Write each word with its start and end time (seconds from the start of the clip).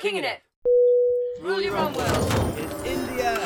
Kinging 0.00 0.24
it. 0.24 0.40
Rule 1.40 1.60
your 1.60 1.76
own 1.76 1.92
world. 1.94 2.54
It's 2.58 2.84
India. 2.84 3.38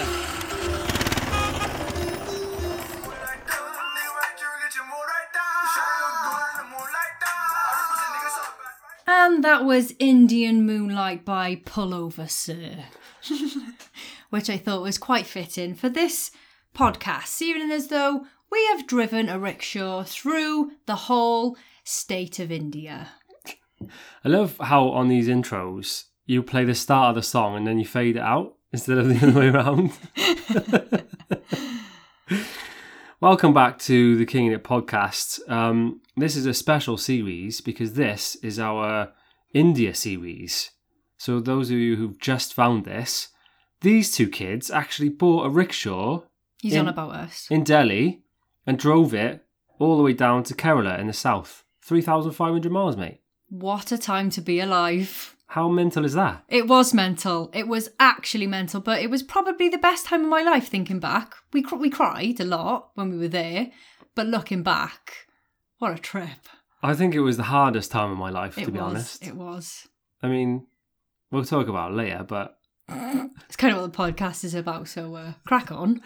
And 9.10 9.42
that 9.42 9.64
was 9.64 9.94
Indian 9.98 10.66
Moonlight 10.66 11.24
by 11.24 11.56
Pullover 11.56 12.28
Sir, 12.28 12.84
which 14.30 14.50
I 14.50 14.58
thought 14.58 14.82
was 14.82 14.98
quite 14.98 15.26
fitting 15.26 15.74
for 15.74 15.88
this 15.88 16.30
podcast, 16.74 17.26
seeming 17.26 17.70
as 17.70 17.88
though 17.88 18.26
we 18.50 18.66
have 18.66 18.86
driven 18.86 19.28
a 19.28 19.38
rickshaw 19.38 20.02
through 20.02 20.72
the 20.86 20.96
whole 20.96 21.56
state 21.84 22.38
of 22.38 22.52
India. 22.52 23.10
I 24.24 24.28
love 24.28 24.56
how 24.60 24.88
on 24.88 25.08
these 25.08 25.28
intros 25.28 26.04
you 26.28 26.42
play 26.42 26.62
the 26.62 26.74
start 26.74 27.08
of 27.08 27.14
the 27.14 27.22
song 27.22 27.56
and 27.56 27.66
then 27.66 27.78
you 27.78 27.86
fade 27.86 28.14
it 28.16 28.20
out 28.22 28.54
instead 28.70 28.98
of 28.98 29.08
the 29.20 29.26
other 29.26 29.40
way 29.40 29.48
around. 29.48 29.92
Welcome 33.20 33.54
back 33.54 33.78
to 33.80 34.16
the 34.18 34.26
Kinging 34.26 34.52
It 34.52 34.62
podcast. 34.62 35.40
Um, 35.50 36.02
this 36.18 36.36
is 36.36 36.44
a 36.44 36.52
special 36.52 36.98
series 36.98 37.62
because 37.62 37.94
this 37.94 38.36
is 38.36 38.58
our 38.60 39.12
India 39.54 39.94
series. 39.94 40.70
So, 41.16 41.40
those 41.40 41.70
of 41.70 41.78
you 41.78 41.96
who've 41.96 42.18
just 42.20 42.52
found 42.52 42.84
this, 42.84 43.28
these 43.80 44.14
two 44.14 44.28
kids 44.28 44.70
actually 44.70 45.08
bought 45.08 45.46
a 45.46 45.50
rickshaw 45.50 46.20
He's 46.60 46.74
In- 46.74 46.80
on 46.80 46.88
about 46.88 47.12
us. 47.14 47.46
in 47.50 47.64
Delhi 47.64 48.20
and 48.66 48.78
drove 48.78 49.14
it 49.14 49.46
all 49.78 49.96
the 49.96 50.02
way 50.02 50.12
down 50.12 50.42
to 50.44 50.54
Kerala 50.54 50.98
in 50.98 51.06
the 51.06 51.12
south. 51.14 51.64
3,500 51.86 52.70
miles, 52.70 52.98
mate. 52.98 53.22
What 53.48 53.90
a 53.92 53.98
time 53.98 54.28
to 54.30 54.42
be 54.42 54.60
alive. 54.60 55.34
How 55.52 55.68
mental 55.68 56.04
is 56.04 56.12
that? 56.14 56.44
It 56.48 56.66
was 56.68 56.92
mental. 56.92 57.50
It 57.54 57.66
was 57.68 57.88
actually 57.98 58.46
mental, 58.46 58.80
but 58.80 59.00
it 59.00 59.08
was 59.10 59.22
probably 59.22 59.68
the 59.70 59.78
best 59.78 60.04
time 60.06 60.22
of 60.24 60.28
my 60.28 60.42
life 60.42 60.68
thinking 60.68 61.00
back. 61.00 61.34
We 61.52 61.62
cr- 61.62 61.76
we 61.76 61.88
cried 61.90 62.38
a 62.40 62.44
lot 62.44 62.90
when 62.94 63.10
we 63.10 63.16
were 63.16 63.28
there, 63.28 63.70
but 64.14 64.26
looking 64.26 64.62
back, 64.62 65.26
what 65.78 65.92
a 65.92 65.98
trip. 65.98 66.48
I 66.82 66.92
think 66.94 67.14
it 67.14 67.20
was 67.20 67.36
the 67.38 67.44
hardest 67.44 67.90
time 67.90 68.10
of 68.12 68.18
my 68.18 68.30
life, 68.30 68.58
It 68.58 68.66
to 68.66 68.70
be 68.70 68.78
was. 68.78 68.90
honest. 68.90 69.26
It 69.26 69.34
was. 69.36 69.88
I 70.22 70.28
mean, 70.28 70.66
we'll 71.30 71.44
talk 71.44 71.66
about 71.68 71.92
it 71.92 71.94
later, 71.94 72.24
but 72.28 72.58
It's 72.88 73.56
kind 73.56 73.74
of 73.74 73.80
what 73.80 73.92
the 73.92 73.98
podcast 73.98 74.44
is 74.44 74.54
about, 74.54 74.86
so 74.88 75.14
uh, 75.14 75.32
crack 75.46 75.72
on. 75.72 76.02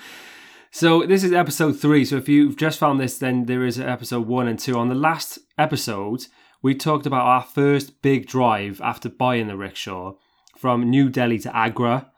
so 0.71 1.05
this 1.05 1.25
is 1.25 1.33
episode 1.33 1.73
three. 1.81 2.05
So 2.05 2.17
if 2.17 2.29
you've 2.29 2.57
just 2.57 2.79
found 2.79 3.01
this, 3.01 3.19
then 3.19 3.47
there 3.47 3.65
is 3.67 3.81
episode 3.81 4.27
one 4.29 4.47
and 4.47 4.59
two. 4.59 4.79
On 4.79 4.89
the 4.89 4.95
last 4.95 5.41
episode, 5.59 6.27
we 6.63 6.75
talked 6.75 7.07
about 7.07 7.27
our 7.27 7.43
first 7.43 8.01
big 8.03 8.27
drive 8.27 8.81
after 8.81 9.09
buying 9.09 9.49
the 9.49 9.57
rickshaw 9.57 10.15
from 10.57 10.89
New 10.89 11.09
Delhi 11.09 11.39
to 11.41 11.55
Agra. 11.57 12.11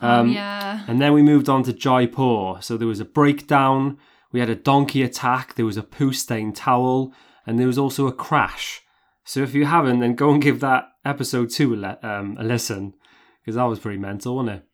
Um, 0.00 0.30
oh, 0.30 0.32
yeah. 0.32 0.84
And 0.88 1.00
then 1.00 1.12
we 1.12 1.22
moved 1.22 1.48
on 1.48 1.62
to 1.64 1.72
Jaipur. 1.72 2.60
So 2.60 2.76
there 2.76 2.88
was 2.88 3.00
a 3.00 3.04
breakdown, 3.04 3.98
we 4.32 4.40
had 4.40 4.50
a 4.50 4.54
donkey 4.56 5.02
attack, 5.02 5.54
there 5.54 5.66
was 5.66 5.76
a 5.76 5.82
poo 5.82 6.12
stained 6.12 6.56
towel, 6.56 7.12
and 7.46 7.58
there 7.58 7.66
was 7.66 7.78
also 7.78 8.06
a 8.06 8.12
crash. 8.12 8.82
So 9.24 9.40
if 9.40 9.54
you 9.54 9.66
haven't, 9.66 10.00
then 10.00 10.14
go 10.14 10.32
and 10.32 10.42
give 10.42 10.60
that 10.60 10.88
episode 11.04 11.50
two 11.50 11.74
a, 11.74 11.76
le- 11.76 11.98
um, 12.02 12.36
a 12.40 12.42
listen, 12.42 12.94
because 13.40 13.56
that 13.56 13.64
was 13.64 13.78
pretty 13.78 13.98
mental, 13.98 14.36
wasn't 14.36 14.56
it? 14.56 14.64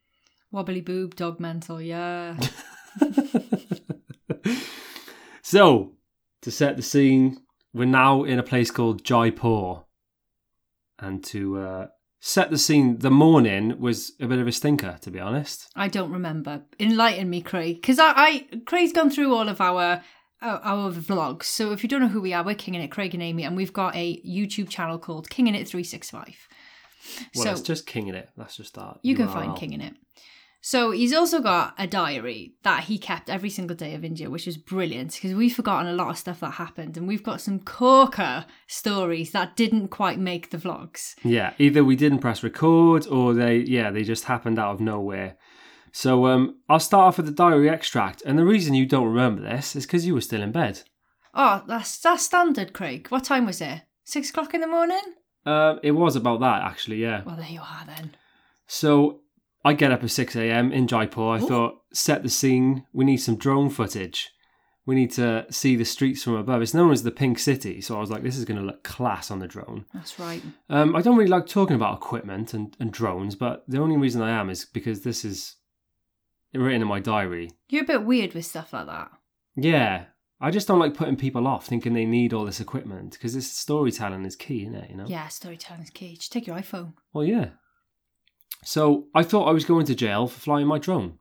Wobbly 0.50 0.80
boob, 0.80 1.14
dog 1.16 1.41
mental, 1.41 1.83
yeah. 1.83 2.39
So, 5.50 5.94
to 6.42 6.50
set 6.50 6.77
the 6.77 6.83
scene, 6.83 7.39
we're 7.72 7.84
now 7.86 8.24
in 8.24 8.38
a 8.38 8.42
place 8.42 8.70
called 8.70 9.05
Jaipur. 9.05 9.84
And 10.98 11.22
to 11.24 11.61
uh, 11.61 11.86
set 12.20 12.50
the 12.50 12.58
scene, 12.58 12.98
the 12.98 13.11
morning 13.11 13.78
was 13.78 14.12
a 14.20 14.27
bit 14.27 14.38
of 14.38 14.48
a 14.48 14.52
stinker, 14.52 14.98
to 15.02 15.11
be 15.11 15.20
honest. 15.20 15.69
I 15.77 15.89
don't 15.89 16.11
remember. 16.11 16.62
Enlighten 16.80 17.30
me, 17.30 17.41
Craig. 17.41 17.77
Because 17.77 17.98
I, 17.98 18.12
I, 18.16 18.48
Craig's 18.66 18.92
gone 18.92 19.11
through 19.11 19.33
all 19.34 19.48
of 19.48 19.61
our, 19.61 20.02
our 20.42 20.61
our 20.64 20.90
vlogs. 20.90 21.45
So 21.45 21.73
if 21.73 21.83
you 21.83 21.89
don't 21.89 22.01
know 22.01 22.08
who 22.08 22.20
we 22.20 22.33
are, 22.33 22.42
we're 22.45 22.56
Kinging 22.56 22.80
It, 22.83 22.90
Craig 22.90 23.14
and 23.14 23.23
Amy, 23.23 23.45
and 23.45 23.56
we've 23.56 23.73
got 23.73 23.95
a 23.95 24.20
YouTube 24.23 24.68
channel 24.68 24.98
called 24.98 25.30
Kinging 25.30 25.55
It 25.55 25.68
365. 25.68 26.48
Well, 27.35 27.45
so 27.45 27.50
it's 27.52 27.61
just 27.61 27.86
Kinging 27.86 28.14
it. 28.14 28.29
That's 28.36 28.56
just 28.56 28.74
that. 28.74 28.98
you 29.02 29.14
can 29.14 29.29
URL. 29.29 29.33
find 29.33 29.56
Kinging 29.56 29.80
It. 29.80 29.95
So 30.61 30.91
he's 30.91 31.14
also 31.14 31.41
got 31.41 31.74
a 31.79 31.86
diary 31.86 32.55
that 32.63 32.85
he 32.85 32.98
kept 32.98 33.30
every 33.30 33.48
single 33.48 33.77
day 33.77 33.95
of 33.95 34.05
India, 34.05 34.29
which 34.29 34.46
was 34.46 34.57
brilliant 34.57 35.14
because 35.14 35.35
we've 35.35 35.55
forgotten 35.55 35.86
a 35.86 35.95
lot 35.95 36.11
of 36.11 36.19
stuff 36.19 36.41
that 36.41 36.52
happened, 36.52 36.96
and 36.96 37.07
we've 37.07 37.23
got 37.23 37.41
some 37.41 37.61
corker 37.61 38.45
stories 38.67 39.30
that 39.33 39.57
didn't 39.57 39.89
quite 39.89 40.18
make 40.18 40.51
the 40.51 40.58
vlogs. 40.58 41.14
Yeah, 41.23 41.55
either 41.58 41.85
we 41.85 41.97
didn't 41.97 42.18
press 42.18 42.42
record 42.42 43.07
or 43.07 43.35
they, 43.35 43.58
yeah, 43.58 43.91
they 43.91 44.02
just 44.02 44.24
happened 44.24 44.58
out 44.58 44.74
of 44.74 44.80
nowhere. 44.80 45.36
So 45.92 46.27
um, 46.27 46.61
I'll 46.68 46.80
start 46.80 47.07
off 47.07 47.17
with 47.17 47.27
the 47.27 47.33
diary 47.33 47.70
extract, 47.70 48.23
and 48.27 48.39
the 48.39 48.45
reason 48.45 48.74
you 48.74 48.86
don't 48.86 49.07
remember 49.07 49.42
this 49.42 49.77
is 49.77 49.86
because 49.86 50.07
you 50.07 50.14
were 50.14 50.20
still 50.20 50.42
in 50.42 50.52
bed. 50.52 50.83
Oh, 51.35 51.63
that's 51.67 51.98
that's 51.98 52.24
standard, 52.24 52.73
Craig. 52.73 53.07
What 53.08 53.24
time 53.24 53.47
was 53.47 53.61
it? 53.61 53.83
Six 54.05 54.30
o'clock 54.30 54.55
in 54.55 54.61
the 54.61 54.67
morning. 54.67 55.02
Um, 55.47 55.79
it 55.83 55.92
was 55.92 56.17
about 56.17 56.41
that 56.41 56.63
actually, 56.63 56.97
yeah. 56.97 57.23
Well, 57.24 57.36
there 57.36 57.48
you 57.48 57.61
are 57.61 57.85
then. 57.86 58.17
So 58.67 59.20
I 59.64 59.73
get 59.73 59.92
up 59.92 60.02
at 60.05 60.11
six 60.11 60.36
a.m. 60.36 60.73
in 60.73 60.86
Jaipur. 60.86 61.30
I 61.30 61.41
thought, 61.41 61.83
set 61.92 62.23
the 62.23 62.29
scene. 62.29 62.86
We 62.92 63.05
need 63.05 63.19
some 63.19 63.36
drone 63.36 63.70
footage. 63.70 64.30
We 64.86 64.95
need 64.95 65.11
to 65.13 65.45
see 65.51 65.77
the 65.77 65.85
streets 65.85 66.23
from 66.23 66.36
above. 66.36 66.63
It's 66.63 66.73
known 66.73 66.92
as 66.92 67.02
the 67.02 67.11
Pink 67.11 67.39
City, 67.39 67.83
so 67.83 67.97
I 67.97 68.01
was 68.01 68.11
like, 68.11 68.23
this 68.23 68.39
is 68.39 68.47
going 68.47 68.58
to 68.58 68.64
look 68.64 68.83
class 68.85 69.30
on 69.30 69.39
the 69.39 69.47
drone. 69.47 69.85
That's 69.92 70.18
right. 70.18 70.42
Um, 70.70 70.97
I 70.97 71.02
don't 71.02 71.18
really 71.18 71.29
like 71.29 71.47
talking 71.47 71.77
about 71.77 71.98
equipment 71.98 72.55
and, 72.55 72.74
and 72.80 72.91
drones, 72.91 73.35
but 73.35 73.64
the 73.68 73.79
only 73.79 73.98
reason 73.98 74.23
I 74.23 74.30
am 74.30 74.48
is 74.48 74.64
because 74.64 75.02
this 75.02 75.27
is 75.27 75.57
written 76.55 76.80
in 76.80 76.89
my 76.89 77.01
diary. 77.01 77.51
You're 77.68 77.85
a 77.85 77.86
bit 77.86 78.05
weird 78.07 78.33
with 78.33 78.47
stuff 78.47 78.73
like 78.73 78.86
that. 78.86 79.11
Yeah, 79.57 80.05
I 80.41 80.51
just 80.51 80.67
don't 80.67 80.79
like 80.79 80.95
putting 80.95 81.17
people 81.17 81.47
off 81.47 81.67
thinking 81.67 81.92
they 81.92 82.07
need 82.07 82.33
all 82.33 82.47
this 82.47 82.61
equipment 82.61 83.13
because 83.13 83.35
this 83.35 83.52
storytelling 83.52 84.24
is 84.24 84.36
key, 84.36 84.63
isn't 84.63 84.74
it? 84.74 84.89
You 84.89 84.97
know. 84.97 85.07
Yeah, 85.07 85.29
storytelling 85.29 85.83
is 85.83 85.91
key. 85.91 86.17
Just 86.17 86.33
take 86.33 86.47
your 86.47 86.57
iPhone. 86.57 86.95
Well, 87.13 87.24
yeah. 87.24 87.51
So 88.64 89.07
I 89.14 89.23
thought 89.23 89.48
I 89.48 89.52
was 89.52 89.64
going 89.64 89.86
to 89.86 89.95
jail 89.95 90.27
for 90.27 90.41
flying 90.41 90.67
my 90.67 90.79
drone. 90.79 91.19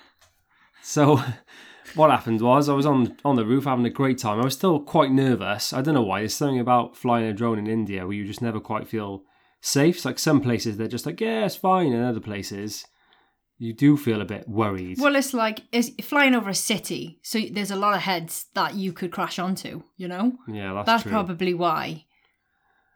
so 0.82 1.22
what 1.94 2.10
happened 2.10 2.40
was 2.40 2.68
I 2.68 2.74
was 2.74 2.86
on 2.86 3.16
on 3.24 3.36
the 3.36 3.44
roof 3.44 3.64
having 3.64 3.86
a 3.86 3.90
great 3.90 4.18
time. 4.18 4.40
I 4.40 4.44
was 4.44 4.54
still 4.54 4.80
quite 4.80 5.10
nervous. 5.10 5.72
I 5.72 5.82
don't 5.82 5.94
know 5.94 6.02
why. 6.02 6.20
There's 6.20 6.34
something 6.34 6.60
about 6.60 6.96
flying 6.96 7.26
a 7.26 7.32
drone 7.32 7.58
in 7.58 7.66
India 7.66 8.06
where 8.06 8.14
you 8.14 8.26
just 8.26 8.42
never 8.42 8.60
quite 8.60 8.88
feel 8.88 9.24
safe. 9.60 9.96
It's 9.96 10.04
like 10.04 10.18
some 10.18 10.40
places 10.40 10.76
they're 10.76 10.88
just 10.88 11.06
like, 11.06 11.20
yeah, 11.20 11.44
it's 11.44 11.56
fine, 11.56 11.92
and 11.92 12.04
other 12.04 12.20
places 12.20 12.86
you 13.58 13.74
do 13.74 13.96
feel 13.96 14.22
a 14.22 14.24
bit 14.24 14.48
worried. 14.48 14.98
Well, 14.98 15.16
it's 15.16 15.34
like 15.34 15.60
it's 15.70 15.90
flying 16.02 16.34
over 16.34 16.50
a 16.50 16.54
city, 16.54 17.20
so 17.22 17.40
there's 17.52 17.70
a 17.70 17.76
lot 17.76 17.94
of 17.94 18.02
heads 18.02 18.46
that 18.54 18.74
you 18.74 18.92
could 18.92 19.12
crash 19.12 19.38
onto. 19.38 19.82
You 19.96 20.08
know, 20.08 20.32
yeah, 20.48 20.72
that's, 20.72 20.86
that's 20.86 21.02
probably 21.04 21.54
why. 21.54 22.06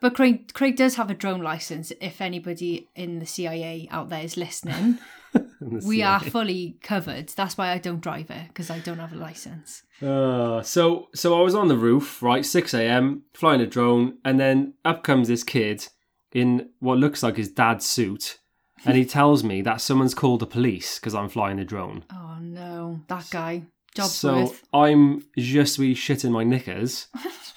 But 0.04 0.16
Craig, 0.16 0.52
Craig 0.52 0.76
does 0.76 0.96
have 0.96 1.08
a 1.08 1.14
drone 1.14 1.40
license. 1.40 1.90
If 1.98 2.20
anybody 2.20 2.90
in 2.94 3.20
the 3.20 3.24
CIA 3.24 3.88
out 3.90 4.10
there 4.10 4.22
is 4.22 4.36
listening, 4.36 4.98
we 5.60 6.02
are 6.02 6.20
fully 6.20 6.76
covered. 6.82 7.30
That's 7.30 7.56
why 7.56 7.70
I 7.70 7.78
don't 7.78 8.02
drive 8.02 8.28
it 8.28 8.48
because 8.48 8.68
I 8.68 8.80
don't 8.80 8.98
have 8.98 9.14
a 9.14 9.16
license. 9.16 9.82
Uh, 10.02 10.60
so 10.60 11.08
so 11.14 11.40
I 11.40 11.42
was 11.42 11.54
on 11.54 11.68
the 11.68 11.78
roof, 11.78 12.22
right, 12.22 12.44
six 12.44 12.74
a.m. 12.74 13.22
flying 13.32 13.62
a 13.62 13.66
drone, 13.66 14.18
and 14.26 14.38
then 14.38 14.74
up 14.84 15.04
comes 15.04 15.28
this 15.28 15.42
kid 15.42 15.88
in 16.32 16.68
what 16.80 16.98
looks 16.98 17.22
like 17.22 17.38
his 17.38 17.48
dad's 17.48 17.86
suit, 17.86 18.40
and 18.84 18.98
he 18.98 19.06
tells 19.16 19.42
me 19.42 19.62
that 19.62 19.80
someone's 19.80 20.14
called 20.14 20.40
the 20.40 20.46
police 20.46 20.98
because 20.98 21.14
I'm 21.14 21.30
flying 21.30 21.58
a 21.58 21.64
drone. 21.64 22.04
Oh 22.12 22.36
no, 22.42 23.00
that 23.08 23.30
guy. 23.30 23.62
Job's 23.94 24.12
so 24.12 24.44
worth. 24.44 24.62
I'm 24.74 25.22
just 25.38 25.78
be 25.78 25.94
shitting 25.94 26.32
my 26.32 26.44
knickers 26.44 27.06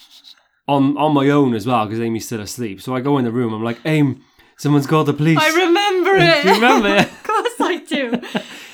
on 0.68 0.98
on 0.98 1.14
my 1.14 1.30
own 1.30 1.54
as 1.54 1.66
well 1.66 1.86
because 1.86 2.00
Amy's 2.00 2.26
still 2.26 2.42
asleep. 2.42 2.82
So 2.82 2.96
I 2.96 3.02
go 3.02 3.18
in 3.18 3.26
the 3.26 3.32
room. 3.32 3.54
I'm 3.54 3.64
like, 3.64 3.80
Aim, 3.86 4.24
someone's 4.58 4.88
called 4.88 5.08
the 5.08 5.14
police. 5.14 5.40
I 5.40 5.50
remember 5.50 6.16
it. 6.16 6.42
Do 6.44 6.50
you 6.50 6.56
remember 6.56 6.90
it? 6.90 7.02
of 7.12 7.24
course 7.24 7.54
I 7.60 7.78
do. 7.78 8.12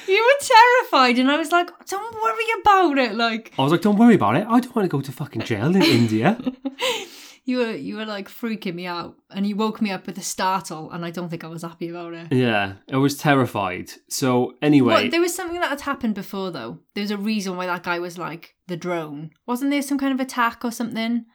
You 0.06 0.21
were 0.21 0.47
terrified, 0.47 1.17
and 1.17 1.31
I 1.31 1.38
was 1.38 1.51
like, 1.51 1.69
"Don't 1.88 2.15
worry 2.21 2.45
about 2.62 2.97
it." 2.97 3.15
Like 3.15 3.53
I 3.57 3.63
was 3.63 3.71
like, 3.71 3.81
don't 3.81 3.97
worry 3.97 4.15
about 4.15 4.35
it. 4.35 4.45
I 4.47 4.59
don't 4.59 4.75
want 4.75 4.85
to 4.85 4.89
go 4.89 5.01
to 5.01 5.12
fucking 5.12 5.44
jail 5.44 5.75
in 5.75 5.81
India. 5.81 6.38
you 7.45 7.57
were, 7.57 7.71
you 7.71 7.95
were 7.95 8.06
like 8.06 8.29
freaking 8.29 8.75
me 8.75 8.85
out, 8.85 9.15
and 9.31 9.47
you 9.47 9.56
woke 9.56 9.81
me 9.81 9.91
up 9.91 10.06
with 10.06 10.17
a 10.17 10.21
startle, 10.21 10.91
and 10.91 11.06
I 11.06 11.09
don't 11.09 11.29
think 11.29 11.44
I 11.44 11.47
was 11.47 11.62
happy 11.63 11.89
about 11.89 12.13
it. 12.13 12.31
yeah, 12.31 12.73
I 12.91 12.97
was 12.97 13.17
terrified. 13.17 13.91
So 14.09 14.53
anyway, 14.62 14.94
Well, 14.94 15.09
there 15.09 15.21
was 15.21 15.33
something 15.33 15.59
that 15.62 15.69
had 15.69 15.81
happened 15.81 16.15
before, 16.15 16.51
though. 16.51 16.79
There 16.95 17.01
was 17.03 17.12
a 17.12 17.17
reason 17.17 17.56
why 17.56 17.65
that 17.65 17.83
guy 17.83 18.00
was 18.00 18.17
like 18.17 18.56
the 18.67 18.77
drone. 18.77 19.31
Wasn't 19.47 19.71
there 19.71 19.81
some 19.81 19.97
kind 19.97 20.13
of 20.13 20.19
attack 20.19 20.63
or 20.63 20.71
something? 20.71 21.25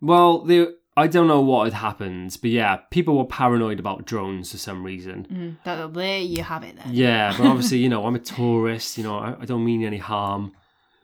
Well, 0.00 0.44
there, 0.44 0.68
I 0.96 1.06
don't 1.06 1.28
know 1.28 1.40
what 1.40 1.64
had 1.64 1.74
happened, 1.74 2.36
but 2.40 2.50
yeah, 2.50 2.76
people 2.90 3.16
were 3.16 3.24
paranoid 3.24 3.78
about 3.78 4.06
drones 4.06 4.50
for 4.50 4.58
some 4.58 4.84
reason. 4.84 5.26
Mm, 5.30 5.64
that, 5.64 5.94
there 5.94 6.18
you 6.18 6.42
have 6.42 6.62
it 6.62 6.76
then. 6.76 6.92
Yeah, 6.92 7.34
but 7.36 7.46
obviously, 7.46 7.78
you 7.84 7.88
know, 7.88 8.06
I'm 8.06 8.14
a 8.16 8.20
tourist. 8.20 8.98
You 8.98 9.04
know, 9.04 9.18
I, 9.18 9.36
I 9.40 9.44
don't 9.44 9.64
mean 9.64 9.84
any 9.84 9.98
harm. 9.98 10.52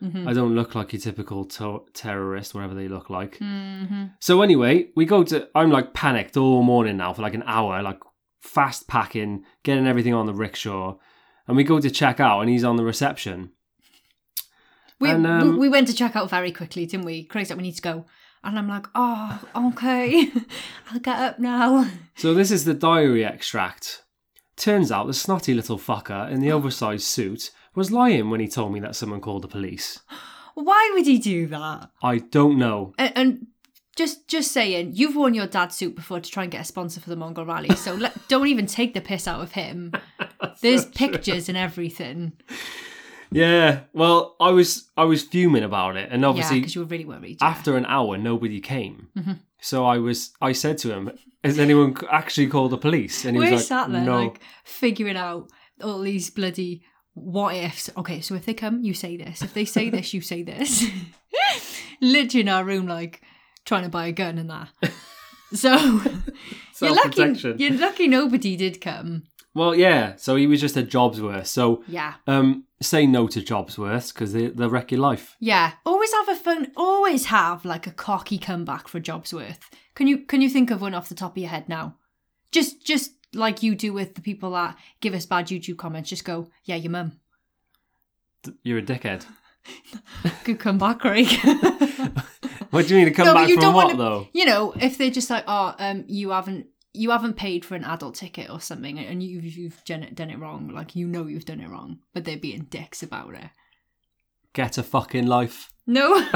Mm-hmm. 0.02 0.28
I 0.28 0.34
don't 0.34 0.54
look 0.54 0.74
like 0.74 0.92
your 0.92 1.00
typical 1.00 1.46
to- 1.46 1.84
terrorist, 1.94 2.54
whatever 2.54 2.74
they 2.74 2.88
look 2.88 3.08
like. 3.08 3.38
Mm-hmm. 3.38 4.04
So 4.20 4.42
anyway, 4.42 4.88
we 4.94 5.06
go 5.06 5.22
to. 5.24 5.48
I'm 5.54 5.70
like 5.70 5.94
panicked 5.94 6.36
all 6.36 6.62
morning 6.62 6.96
now 6.98 7.12
for 7.14 7.22
like 7.22 7.34
an 7.34 7.44
hour. 7.46 7.82
Like, 7.82 8.00
fast 8.40 8.88
packing, 8.88 9.44
getting 9.62 9.86
everything 9.86 10.14
on 10.14 10.26
the 10.26 10.34
rickshaw. 10.34 10.96
And 11.48 11.56
we 11.56 11.64
go 11.64 11.80
to 11.80 11.90
check 11.90 12.20
out, 12.20 12.40
and 12.40 12.50
he's 12.50 12.64
on 12.64 12.76
the 12.76 12.84
reception. 12.84 13.52
We, 14.98 15.10
And, 15.10 15.26
um, 15.26 15.52
we 15.52 15.58
we 15.60 15.68
went 15.68 15.86
to 15.88 15.94
check 15.94 16.16
out 16.16 16.28
very 16.28 16.52
quickly, 16.52 16.86
didn't 16.86 17.06
we? 17.06 17.24
Craig's 17.24 17.50
like, 17.50 17.56
we 17.56 17.62
need 17.62 17.76
to 17.76 17.82
go. 17.82 18.06
And 18.46 18.58
I'm 18.58 18.68
like, 18.68 18.86
oh, 18.94 19.40
okay. 19.54 20.30
I'll 20.90 21.00
get 21.00 21.18
up 21.18 21.38
now. 21.38 21.90
So 22.18 22.32
this 22.32 22.50
is 22.50 22.64
the 22.64 22.72
diary 22.72 23.26
extract. 23.26 24.02
Turns 24.56 24.90
out 24.90 25.06
the 25.06 25.12
snotty 25.12 25.52
little 25.52 25.78
fucker 25.78 26.30
in 26.30 26.40
the 26.40 26.50
oversized 26.50 27.04
suit 27.04 27.50
was 27.74 27.92
lying 27.92 28.30
when 28.30 28.40
he 28.40 28.48
told 28.48 28.72
me 28.72 28.80
that 28.80 28.96
someone 28.96 29.20
called 29.20 29.42
the 29.42 29.48
police. 29.48 30.00
Why 30.54 30.90
would 30.94 31.06
he 31.06 31.18
do 31.18 31.46
that? 31.48 31.90
I 32.02 32.18
don't 32.18 32.56
know. 32.58 32.94
And, 32.96 33.12
and 33.14 33.46
just 33.96 34.28
just 34.28 34.52
saying, 34.52 34.92
you've 34.94 35.14
worn 35.14 35.34
your 35.34 35.46
dad's 35.46 35.76
suit 35.76 35.94
before 35.94 36.20
to 36.20 36.30
try 36.30 36.44
and 36.44 36.52
get 36.52 36.62
a 36.62 36.64
sponsor 36.64 37.00
for 37.00 37.10
the 37.10 37.16
Mongol 37.16 37.44
Rally, 37.44 37.74
so 37.76 37.94
let, 37.94 38.16
don't 38.28 38.46
even 38.46 38.66
take 38.66 38.94
the 38.94 39.02
piss 39.02 39.28
out 39.28 39.42
of 39.42 39.52
him. 39.52 39.92
There's 40.62 40.86
pictures 40.86 41.50
and 41.50 41.58
everything. 41.58 42.32
Yeah, 43.30 43.80
well, 43.92 44.36
I 44.40 44.50
was 44.50 44.88
I 44.96 45.04
was 45.04 45.22
fuming 45.24 45.62
about 45.64 45.96
it, 45.96 46.08
and 46.12 46.22
yeah, 46.22 46.28
obviously 46.28 46.60
because 46.60 46.74
you 46.74 46.82
were 46.82 46.86
really 46.86 47.04
worried. 47.04 47.38
yeah. 47.40 47.48
after 47.48 47.76
an 47.76 47.86
hour 47.86 48.16
nobody 48.18 48.60
came. 48.60 49.08
Mm-hmm. 49.16 49.32
So 49.60 49.84
I 49.84 49.98
was 49.98 50.32
I 50.40 50.52
said 50.52 50.78
to 50.78 50.92
him, 50.92 51.10
"Has 51.42 51.58
anyone 51.58 51.96
c- 51.96 52.06
actually 52.10 52.46
called 52.48 52.70
the 52.72 52.78
police?" 52.78 53.24
And 53.24 53.36
he 53.36 53.40
We're 53.40 53.52
was 53.52 53.60
like, 53.60 53.68
sat 53.68 53.92
there 53.92 54.02
"No." 54.04 54.24
like 54.24 54.40
figuring 54.64 55.16
out 55.16 55.50
all 55.82 56.00
these 56.00 56.30
bloody 56.30 56.82
what 57.14 57.54
ifs. 57.56 57.90
Okay, 57.96 58.20
so 58.20 58.34
if 58.34 58.44
they 58.46 58.54
come, 58.54 58.82
you 58.82 58.94
say 58.94 59.16
this. 59.16 59.42
If 59.42 59.54
they 59.54 59.64
say 59.64 59.90
this, 59.96 60.12
you 60.14 60.20
say 60.20 60.42
this. 60.42 60.84
Literally 62.00 62.42
in 62.42 62.48
our 62.48 62.64
room, 62.64 62.86
like 62.86 63.22
trying 63.64 63.82
to 63.84 63.88
buy 63.88 64.06
a 64.06 64.12
gun 64.12 64.38
and 64.38 64.50
that. 64.50 64.68
So 65.54 65.70
you're 65.76 66.00
lucky. 66.00 66.12
Self-protection. 66.72 67.56
You're 67.60 67.78
lucky 67.78 68.08
nobody 68.08 68.56
did 68.56 68.80
come. 68.80 69.22
Well, 69.56 69.74
yeah. 69.74 70.14
So 70.16 70.36
he 70.36 70.46
was 70.46 70.60
just 70.60 70.76
a 70.76 70.82
Jobsworth. 70.82 71.46
So 71.46 71.82
Yeah, 71.88 72.14
um, 72.26 72.64
say 72.80 73.06
no 73.06 73.26
to 73.28 73.40
Jobsworths 73.40 74.12
because 74.12 74.32
they 74.32 74.48
they'll 74.48 74.70
wreck 74.70 74.90
your 74.92 75.00
life. 75.00 75.34
yeah. 75.40 75.72
Always 75.84 76.12
have 76.12 76.28
a 76.28 76.36
fun. 76.36 76.72
Always 76.76 77.26
have 77.26 77.64
like 77.64 77.86
a 77.86 77.90
cocky 77.92 78.38
comeback 78.38 78.86
for 78.88 79.00
Jobsworth. 79.00 79.58
Can 79.94 80.06
you 80.06 80.18
can 80.18 80.40
you 80.42 80.48
think 80.50 80.70
of 80.70 80.80
one 80.80 80.94
off 80.94 81.08
the 81.08 81.14
top 81.14 81.32
of 81.32 81.38
your 81.38 81.50
head 81.50 81.68
now? 81.68 81.96
Just 82.52 82.84
just 82.84 83.12
like 83.34 83.62
you 83.62 83.74
do 83.74 83.92
with 83.92 84.14
the 84.14 84.20
people 84.20 84.50
that 84.52 84.76
give 85.00 85.14
us 85.14 85.26
bad 85.26 85.46
YouTube 85.48 85.78
comments. 85.78 86.10
Just 86.10 86.24
go, 86.24 86.48
yeah, 86.64 86.76
your 86.76 86.92
mum. 86.92 87.18
You're 88.62 88.78
a 88.78 88.82
dickhead. 88.82 89.24
Good 90.44 90.60
comeback, 90.60 91.00
Craig. 91.00 91.26
What 92.70 92.88
do 92.88 92.94
you 92.94 93.00
mean 93.04 93.08
to 93.12 93.14
come 93.14 93.26
No, 93.26 93.34
back 93.34 93.48
from 93.48 93.74
what 93.74 93.86
wanna- 93.86 93.96
though? 93.96 94.28
you 94.34 94.44
know, 94.44 94.72
if 94.72 94.98
they're 94.98 95.10
just 95.10 95.30
like, 95.30 95.44
oh, 95.46 95.74
um, 95.78 96.04
you 96.08 96.30
haven't 96.30 96.66
you 96.96 97.10
haven't 97.10 97.36
paid 97.36 97.64
for 97.64 97.74
an 97.74 97.84
adult 97.84 98.14
ticket 98.16 98.50
or 98.50 98.60
something, 98.60 98.98
and 98.98 99.22
you've 99.22 99.44
you've 99.44 99.84
done 99.84 100.02
it 100.02 100.14
done 100.14 100.30
it 100.30 100.38
wrong, 100.38 100.68
like 100.68 100.96
you 100.96 101.06
know 101.06 101.26
you've 101.26 101.44
done 101.44 101.60
it 101.60 101.68
wrong, 101.68 101.98
but 102.14 102.24
they're 102.24 102.36
being 102.36 102.66
dicks 102.70 103.02
about 103.02 103.34
it. 103.34 103.50
Get 104.52 104.78
a 104.78 104.82
fucking 104.82 105.26
life. 105.26 105.70
No. 105.86 106.26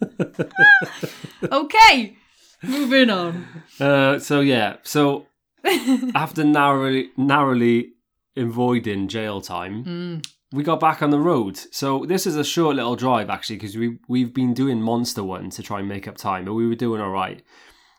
okay, 1.52 2.16
moving 2.62 3.10
on. 3.10 3.46
Uh, 3.80 4.18
so 4.18 4.40
yeah. 4.40 4.76
So 4.82 5.26
after 6.14 6.44
narrowly 6.44 7.10
narrowly 7.16 7.92
avoiding 8.36 9.08
jail 9.08 9.40
time, 9.40 9.84
Mm, 9.84 10.26
we 10.52 10.62
got 10.62 10.80
back 10.80 11.02
on 11.02 11.10
the 11.10 11.18
road. 11.18 11.58
So 11.70 12.04
this 12.06 12.26
is 12.26 12.36
a 12.36 12.44
short 12.44 12.76
little 12.76 12.96
drive 12.96 13.30
actually 13.30 13.56
because 13.56 13.76
we 13.76 13.98
we've 14.08 14.32
been 14.32 14.54
doing 14.54 14.80
monster 14.80 15.24
one 15.24 15.50
to 15.50 15.62
try 15.62 15.80
and 15.80 15.88
make 15.88 16.06
up 16.06 16.16
time, 16.16 16.44
but 16.44 16.54
we 16.54 16.66
were 16.66 16.74
doing 16.74 17.00
all 17.00 17.10
right. 17.10 17.42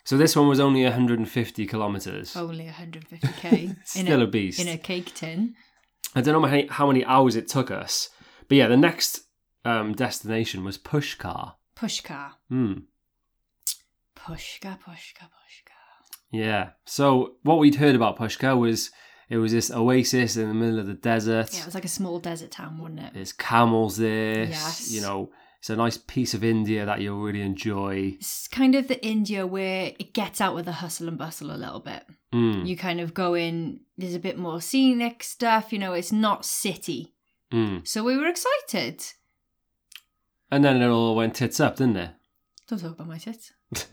So 0.08 0.16
this 0.18 0.38
one 0.38 0.48
was 0.48 0.62
only 0.62 0.84
150 0.84 1.66
kilometers. 1.68 2.34
only 2.38 2.66
150k 2.68 3.52
in 3.54 3.78
Still 3.84 4.22
a, 4.22 4.24
a 4.24 4.28
beast. 4.28 4.58
in 4.58 4.70
a 4.70 4.78
cake 4.78 5.14
tin. 5.14 5.54
I 6.16 6.22
don't 6.22 6.34
know 6.34 6.48
how 6.48 6.56
many, 6.56 6.68
how 6.68 6.88
many 6.88 7.04
hours 7.04 7.36
it 7.36 7.50
took 7.50 7.70
us, 7.70 8.08
but 8.48 8.56
yeah, 8.56 8.68
the 8.70 8.78
next 8.78 9.24
um, 9.66 9.92
destination 9.92 10.64
was 10.64 10.78
Pushkar. 10.78 11.56
Pushkar, 11.76 12.32
Hmm. 12.48 12.74
Pushkar, 14.16 14.80
Pushkar, 14.80 15.28
Pushkar. 15.28 16.08
Yeah. 16.32 16.70
So 16.86 17.36
what 17.44 17.60
we'd 17.60 17.76
heard 17.76 17.96
about 17.96 18.18
Pushkar 18.18 18.58
was 18.58 18.92
it 19.30 19.38
was 19.40 19.52
this 19.52 19.70
oasis 19.70 20.38
in 20.38 20.48
the 20.48 20.54
middle 20.54 20.80
of 20.80 20.88
the 20.88 20.94
desert. 20.94 21.54
Yeah, 21.54 21.62
it 21.64 21.66
was 21.66 21.76
like 21.76 21.84
a 21.86 21.90
small 21.90 22.20
desert 22.20 22.52
town, 22.52 22.78
wasn't 22.78 23.02
it? 23.02 23.14
There's 23.14 23.34
camels 23.34 23.98
there. 23.98 24.46
Yes. 24.46 24.90
You 24.90 25.02
know, 25.02 25.32
it's 25.60 25.70
a 25.70 25.76
nice 25.76 25.98
piece 25.98 26.34
of 26.34 26.44
India 26.44 26.86
that 26.86 27.02
you'll 27.02 27.22
really 27.22 27.42
enjoy. 27.42 28.16
It's 28.20 28.48
kind 28.48 28.76
of 28.76 28.88
the 28.88 29.04
India 29.06 29.46
where 29.48 29.94
it 30.00 30.14
gets 30.14 30.40
out 30.40 30.54
with 30.56 30.66
the 30.66 30.74
hustle 30.74 31.08
and 31.08 31.18
bustle 31.18 31.52
a 31.52 31.58
little 31.58 31.80
bit. 31.80 32.04
Mm. 32.34 32.68
you 32.68 32.76
kind 32.76 33.00
of 33.00 33.14
go 33.14 33.36
in 33.36 33.80
there's 33.98 34.14
a 34.14 34.20
bit 34.20 34.38
more 34.38 34.60
scenic 34.60 35.24
stuff 35.24 35.72
you 35.72 35.80
know 35.80 35.94
it's 35.94 36.12
not 36.12 36.46
city 36.46 37.14
Mm. 37.54 37.88
so 37.88 38.04
we 38.04 38.18
were 38.18 38.28
excited 38.28 39.02
And 40.52 40.64
then 40.64 40.82
it 40.82 40.88
all 40.88 41.16
went 41.16 41.36
tits 41.36 41.62
up, 41.62 41.78
didn't 41.78 41.96
it? 41.98 42.12
don't 42.68 42.80
talk 42.80 42.92
about 42.96 43.08
my 43.08 43.18
tits 43.18 43.54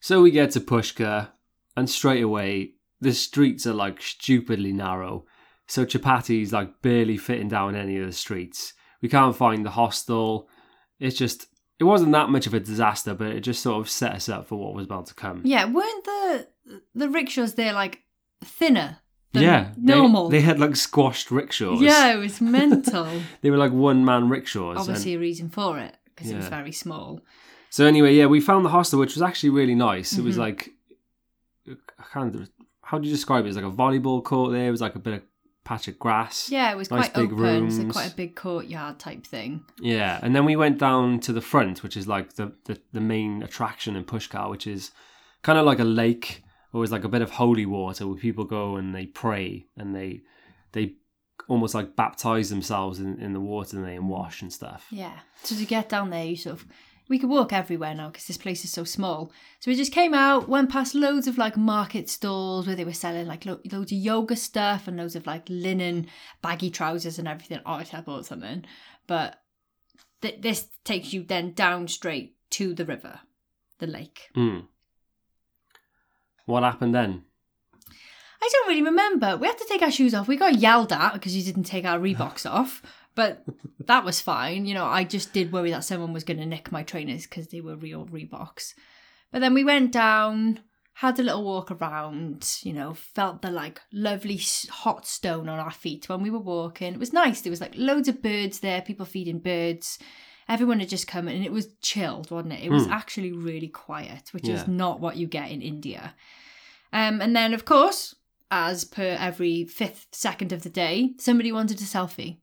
So 0.00 0.22
we 0.22 0.30
get 0.32 0.50
to 0.52 0.60
Pushkar, 0.60 1.28
and 1.76 1.88
straight 1.90 2.22
away 2.22 2.72
the 3.00 3.12
streets 3.12 3.64
are 3.66 3.74
like 3.74 4.00
stupidly 4.02 4.72
narrow. 4.72 5.26
So 5.68 5.84
Chapati's 5.84 6.52
like 6.52 6.82
barely 6.82 7.16
fitting 7.16 7.48
down 7.48 7.76
any 7.76 7.96
of 7.98 8.06
the 8.06 8.12
streets. 8.12 8.74
We 9.02 9.08
can't 9.08 9.36
find 9.36 9.64
the 9.64 9.70
hostel. 9.70 10.48
It's 11.00 11.16
just 11.16 11.46
it 11.78 11.84
wasn't 11.84 12.12
that 12.12 12.28
much 12.28 12.46
of 12.46 12.54
a 12.54 12.60
disaster, 12.60 13.14
but 13.14 13.28
it 13.28 13.40
just 13.40 13.62
sort 13.62 13.78
of 13.80 13.88
set 13.88 14.12
us 14.12 14.28
up 14.28 14.48
for 14.48 14.56
what 14.58 14.74
was 14.74 14.84
about 14.86 15.06
to 15.06 15.14
come. 15.14 15.42
yeah 15.44 15.64
weren't 15.64 16.04
the 16.04 16.48
the 16.94 17.08
rickshaws 17.08 17.54
there 17.54 17.72
like 17.72 18.02
thinner 18.44 18.98
than 19.32 19.42
yeah, 19.42 19.72
normal 19.76 20.28
They, 20.30 20.40
had 20.40 20.58
like 20.58 20.74
squashed 20.76 21.30
rickshaws. 21.30 21.80
yeah 21.80 22.12
it 22.14 22.16
was 22.16 22.40
mental 22.40 23.06
they 23.42 23.50
were 23.50 23.56
like 23.58 23.72
one 23.72 24.04
man 24.04 24.28
rickshaws. 24.28 24.76
and- 24.76 24.80
obviously 24.80 25.14
a 25.14 25.18
reason 25.18 25.48
for 25.50 25.78
it 25.78 25.94
because 26.14 26.30
it 26.30 26.36
was 26.36 26.48
very 26.48 26.72
small 26.72 27.20
So 27.70 27.84
anyway, 27.84 28.14
yeah, 28.14 28.26
we 28.26 28.40
found 28.40 28.64
the 28.64 28.70
hostel, 28.70 28.98
which 28.98 29.14
was 29.14 29.22
actually 29.22 29.50
really 29.50 29.74
nice. 29.74 30.16
It 30.18 30.24
was 30.24 30.36
Mhm. 30.36 30.40
like, 30.46 30.70
I 31.68 32.04
can't. 32.12 32.48
How 32.82 32.98
do 32.98 33.06
you 33.06 33.14
describe 33.14 33.44
it? 33.44 33.48
It 33.48 33.54
was 33.54 33.56
like 33.56 33.66
a 33.66 33.70
volleyball 33.82 34.24
court. 34.24 34.52
There 34.52 34.66
it 34.66 34.70
was 34.70 34.80
like 34.80 34.94
a 34.94 34.98
bit 34.98 35.14
of 35.14 35.22
patch 35.68 35.86
of 35.88 35.98
grass. 35.98 36.36
yeah 36.50 36.70
it 36.72 36.76
was 36.76 36.90
Nice 36.90 37.10
quite 37.10 37.14
big 37.22 37.32
open 37.32 37.44
it 37.44 37.62
was 37.64 37.76
like 37.78 37.82
rooms. 37.84 37.92
quite 37.98 38.12
a 38.12 38.16
big 38.22 38.34
courtyard 38.34 38.98
type 38.98 39.24
thing 39.26 39.52
Yeah, 39.80 40.18
and 40.22 40.34
then 40.34 40.44
we 40.50 40.56
went 40.56 40.78
down 40.78 41.20
to 41.26 41.32
the 41.32 41.40
front, 41.52 41.82
which 41.84 41.96
is 42.00 42.06
like 42.14 42.26
the 42.38 42.46
the, 42.68 42.74
the 42.96 43.00
main 43.14 43.42
attraction 43.42 43.92
in 43.96 44.04
Pushkar, 44.04 44.48
which 44.50 44.66
is 44.66 44.90
kind 45.42 45.58
of 45.58 45.64
like 45.70 45.78
a 45.78 45.90
lake, 46.02 46.42
or 46.72 46.82
it's 46.82 46.92
like 46.96 47.04
a 47.04 47.08
bit 47.16 47.22
of 47.22 47.30
holy 47.42 47.66
water 47.66 48.06
where 48.06 48.16
people 48.26 48.44
go 48.44 48.76
and 48.78 48.94
they 48.94 49.06
pray 49.24 49.66
and 49.76 49.94
they 49.94 50.10
they 50.72 50.94
almost 51.48 51.74
like 51.74 51.96
baptize 51.96 52.48
themselves 52.50 52.98
in, 52.98 53.18
in 53.20 53.32
the 53.32 53.40
water 53.40 53.76
and 53.76 53.86
they 53.86 53.98
wash 53.98 54.42
and 54.42 54.52
stuff. 54.52 54.86
Yeah. 54.90 55.18
So 55.42 55.54
to 55.56 55.64
get 55.64 55.88
down 55.88 56.10
there, 56.10 56.24
you 56.26 56.36
sort 56.36 56.56
of 56.60 56.66
we 57.08 57.18
could 57.18 57.30
walk 57.30 57.52
everywhere 57.52 57.94
now 57.94 58.08
because 58.08 58.26
this 58.26 58.36
place 58.36 58.64
is 58.64 58.70
so 58.70 58.84
small. 58.84 59.32
So 59.60 59.70
we 59.70 59.76
just 59.76 59.92
came 59.92 60.14
out, 60.14 60.48
went 60.48 60.70
past 60.70 60.94
loads 60.94 61.26
of 61.26 61.38
like 61.38 61.56
market 61.56 62.08
stalls 62.08 62.66
where 62.66 62.76
they 62.76 62.84
were 62.84 62.92
selling 62.92 63.26
like 63.26 63.46
lo- 63.46 63.60
loads 63.72 63.92
of 63.92 63.98
yoga 63.98 64.36
stuff 64.36 64.86
and 64.86 64.96
loads 64.96 65.16
of 65.16 65.26
like 65.26 65.46
linen, 65.48 66.06
baggy 66.42 66.70
trousers 66.70 67.18
and 67.18 67.26
everything. 67.26 67.60
Obviously, 67.64 67.98
I 67.98 68.02
bought 68.02 68.26
something, 68.26 68.64
but 69.06 69.40
th- 70.20 70.40
this 70.40 70.68
takes 70.84 71.12
you 71.12 71.22
then 71.22 71.52
down 71.52 71.88
straight 71.88 72.36
to 72.50 72.74
the 72.74 72.84
river, 72.84 73.20
the 73.78 73.86
lake. 73.86 74.28
Mm. 74.36 74.66
What 76.44 76.62
happened 76.62 76.94
then? 76.94 77.24
I 78.40 78.48
don't 78.52 78.68
really 78.68 78.82
remember. 78.82 79.36
We 79.36 79.46
had 79.46 79.58
to 79.58 79.66
take 79.68 79.82
our 79.82 79.90
shoes 79.90 80.14
off. 80.14 80.28
We 80.28 80.36
got 80.36 80.54
yelled 80.54 80.92
at 80.92 81.12
because 81.12 81.36
you 81.36 81.42
didn't 81.42 81.64
take 81.64 81.84
our 81.84 81.98
Reeboks 81.98 82.48
off, 82.48 82.82
but 83.14 83.44
that 83.86 84.04
was 84.04 84.20
fine. 84.20 84.66
You 84.66 84.74
know, 84.74 84.84
I 84.84 85.04
just 85.04 85.32
did 85.32 85.52
worry 85.52 85.70
that 85.70 85.84
someone 85.84 86.12
was 86.12 86.24
going 86.24 86.38
to 86.38 86.46
nick 86.46 86.70
my 86.72 86.82
trainers 86.82 87.26
because 87.26 87.48
they 87.48 87.60
were 87.60 87.76
real 87.76 88.06
Reeboks. 88.06 88.74
But 89.32 89.40
then 89.40 89.54
we 89.54 89.64
went 89.64 89.92
down, 89.92 90.60
had 90.94 91.18
a 91.18 91.22
little 91.22 91.44
walk 91.44 91.70
around, 91.70 92.58
you 92.62 92.72
know, 92.72 92.94
felt 92.94 93.42
the 93.42 93.50
like 93.50 93.80
lovely 93.92 94.40
hot 94.70 95.06
stone 95.06 95.48
on 95.48 95.58
our 95.58 95.70
feet 95.70 96.08
when 96.08 96.22
we 96.22 96.30
were 96.30 96.38
walking. 96.38 96.94
It 96.94 97.00
was 97.00 97.12
nice. 97.12 97.40
There 97.40 97.50
was 97.50 97.60
like 97.60 97.74
loads 97.76 98.08
of 98.08 98.22
birds 98.22 98.60
there, 98.60 98.82
people 98.82 99.04
feeding 99.06 99.38
birds. 99.40 99.98
Everyone 100.48 100.80
had 100.80 100.88
just 100.88 101.06
come 101.06 101.28
in 101.28 101.36
and 101.36 101.44
it 101.44 101.52
was 101.52 101.74
chilled, 101.82 102.30
wasn't 102.30 102.54
it? 102.54 102.64
It 102.64 102.70
was 102.70 102.86
Hmm. 102.86 102.92
actually 102.92 103.32
really 103.32 103.68
quiet, 103.68 104.32
which 104.32 104.48
Yeah. 104.48 104.62
is 104.62 104.66
not 104.68 104.98
what 104.98 105.16
you 105.16 105.26
get 105.26 105.50
in 105.50 105.60
India. 105.60 106.14
Um, 106.92 107.20
and 107.20 107.36
then, 107.36 107.52
of 107.52 107.66
course, 107.66 108.14
as 108.50 108.84
per 108.84 109.16
every 109.20 109.64
fifth 109.64 110.06
second 110.12 110.52
of 110.52 110.62
the 110.62 110.70
day, 110.70 111.12
somebody 111.18 111.52
wanted 111.52 111.78
a 111.80 111.84
selfie. 111.84 112.38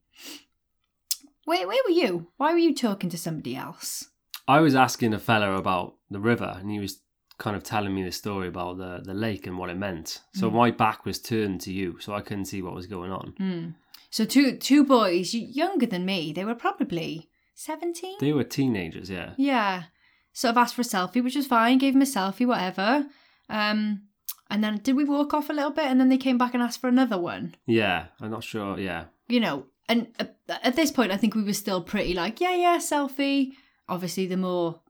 Where, 1.46 1.66
where 1.66 1.82
were 1.86 1.90
you? 1.94 2.26
Why 2.36 2.52
were 2.52 2.58
you 2.58 2.74
talking 2.74 3.08
to 3.10 3.16
somebody 3.18 3.56
else? 3.56 4.10
I 4.46 4.60
was 4.60 4.74
asking 4.74 5.14
a 5.14 5.18
fella 5.18 5.56
about 5.56 5.94
the 6.10 6.20
river, 6.20 6.56
and 6.60 6.70
he 6.70 6.78
was 6.78 7.00
kind 7.38 7.56
of 7.56 7.62
telling 7.64 7.94
me 7.94 8.02
the 8.02 8.12
story 8.12 8.48
about 8.48 8.78
the, 8.78 9.00
the 9.02 9.14
lake 9.14 9.46
and 9.46 9.56
what 9.58 9.70
it 9.70 9.76
meant. 9.76 10.20
So 10.34 10.50
Mm. 10.50 10.54
my 10.54 10.70
back 10.70 11.04
was 11.06 11.18
turned 11.20 11.60
to 11.62 11.72
you, 11.72 11.98
so 12.00 12.14
I 12.14 12.20
couldn't 12.20 12.46
see 12.46 12.62
what 12.62 12.74
was 12.74 12.86
going 12.86 13.10
on. 13.10 13.34
Hmm. 13.38 13.68
So 14.10 14.24
two 14.24 14.56
two 14.56 14.84
boys, 14.84 15.34
younger 15.34 15.86
than 15.86 16.04
me, 16.04 16.32
they 16.32 16.44
were 16.44 16.54
probably 16.54 17.28
seventeen. 17.54 18.16
They 18.20 18.32
were 18.32 18.44
teenagers, 18.44 19.10
yeah. 19.10 19.32
Yeah. 19.36 19.84
Sort 20.32 20.50
of 20.52 20.58
asked 20.58 20.74
for 20.74 20.82
a 20.82 20.84
selfie, 20.84 21.22
which 21.24 21.36
was 21.36 21.46
fine. 21.46 21.78
Gave 21.78 21.94
him 21.94 22.02
a 22.02 22.06
selfie, 22.06 22.46
whatever. 22.46 23.06
Um, 23.48 24.02
And 24.50 24.62
then 24.62 24.78
did 24.78 24.94
we 24.96 25.04
walk 25.04 25.34
off 25.34 25.50
a 25.50 25.52
little 25.52 25.72
bit 25.72 25.86
and 25.86 25.98
then 26.00 26.08
they 26.08 26.18
came 26.18 26.38
back 26.38 26.54
and 26.54 26.62
asked 26.62 26.80
for 26.80 26.88
another 26.88 27.18
one? 27.18 27.54
Yeah, 27.66 28.06
I'm 28.20 28.30
not 28.30 28.44
sure. 28.44 28.78
Yeah, 28.78 29.04
You 29.28 29.40
know, 29.40 29.66
and 29.88 30.08
at 30.48 30.76
this 30.76 30.90
point, 30.90 31.12
I 31.12 31.16
think 31.16 31.34
we 31.34 31.44
were 31.44 31.52
still 31.52 31.82
pretty 31.82 32.14
like, 32.14 32.40
yeah, 32.40 32.54
yeah, 32.54 32.78
selfie. 32.78 33.52
Obviously, 33.88 34.26
the 34.26 34.36
more 34.36 34.80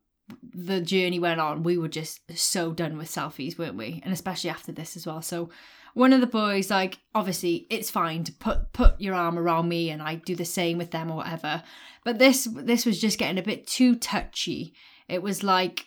the 0.43 0.81
journey 0.81 1.19
went 1.19 1.41
on, 1.41 1.63
we 1.63 1.79
were 1.79 1.89
just 1.89 2.21
so 2.37 2.73
done 2.73 2.97
with 2.97 3.09
selfies, 3.09 3.59
weren't 3.59 3.77
we? 3.77 4.01
And 4.05 4.13
especially 4.13 4.51
after 4.51 4.73
this 4.73 4.97
as 4.97 5.07
well. 5.07 5.23
So 5.23 5.51
one 5.95 6.13
of 6.13 6.21
the 6.21 6.27
boys, 6.27 6.71
like, 6.71 6.99
obviously, 7.15 7.67
it's 7.71 7.91
fine 7.91 8.25
to 8.25 8.33
put 8.33 8.73
put 8.73 9.01
your 9.01 9.15
arm 9.15 9.39
around 9.39 9.69
me, 9.69 9.91
and 9.91 10.03
I 10.03 10.17
do 10.17 10.35
the 10.35 10.45
same 10.45 10.79
with 10.79 10.91
them 10.91 11.11
or 11.11 11.17
whatever. 11.17 11.63
But 12.05 12.19
this 12.19 12.49
this 12.53 12.87
was 12.87 13.01
just 13.01 13.19
getting 13.19 13.39
a 13.39 13.43
bit 13.43 13.67
too 13.67 13.97
touchy. 13.97 14.75
It 15.09 15.23
was 15.23 15.43
like 15.43 15.87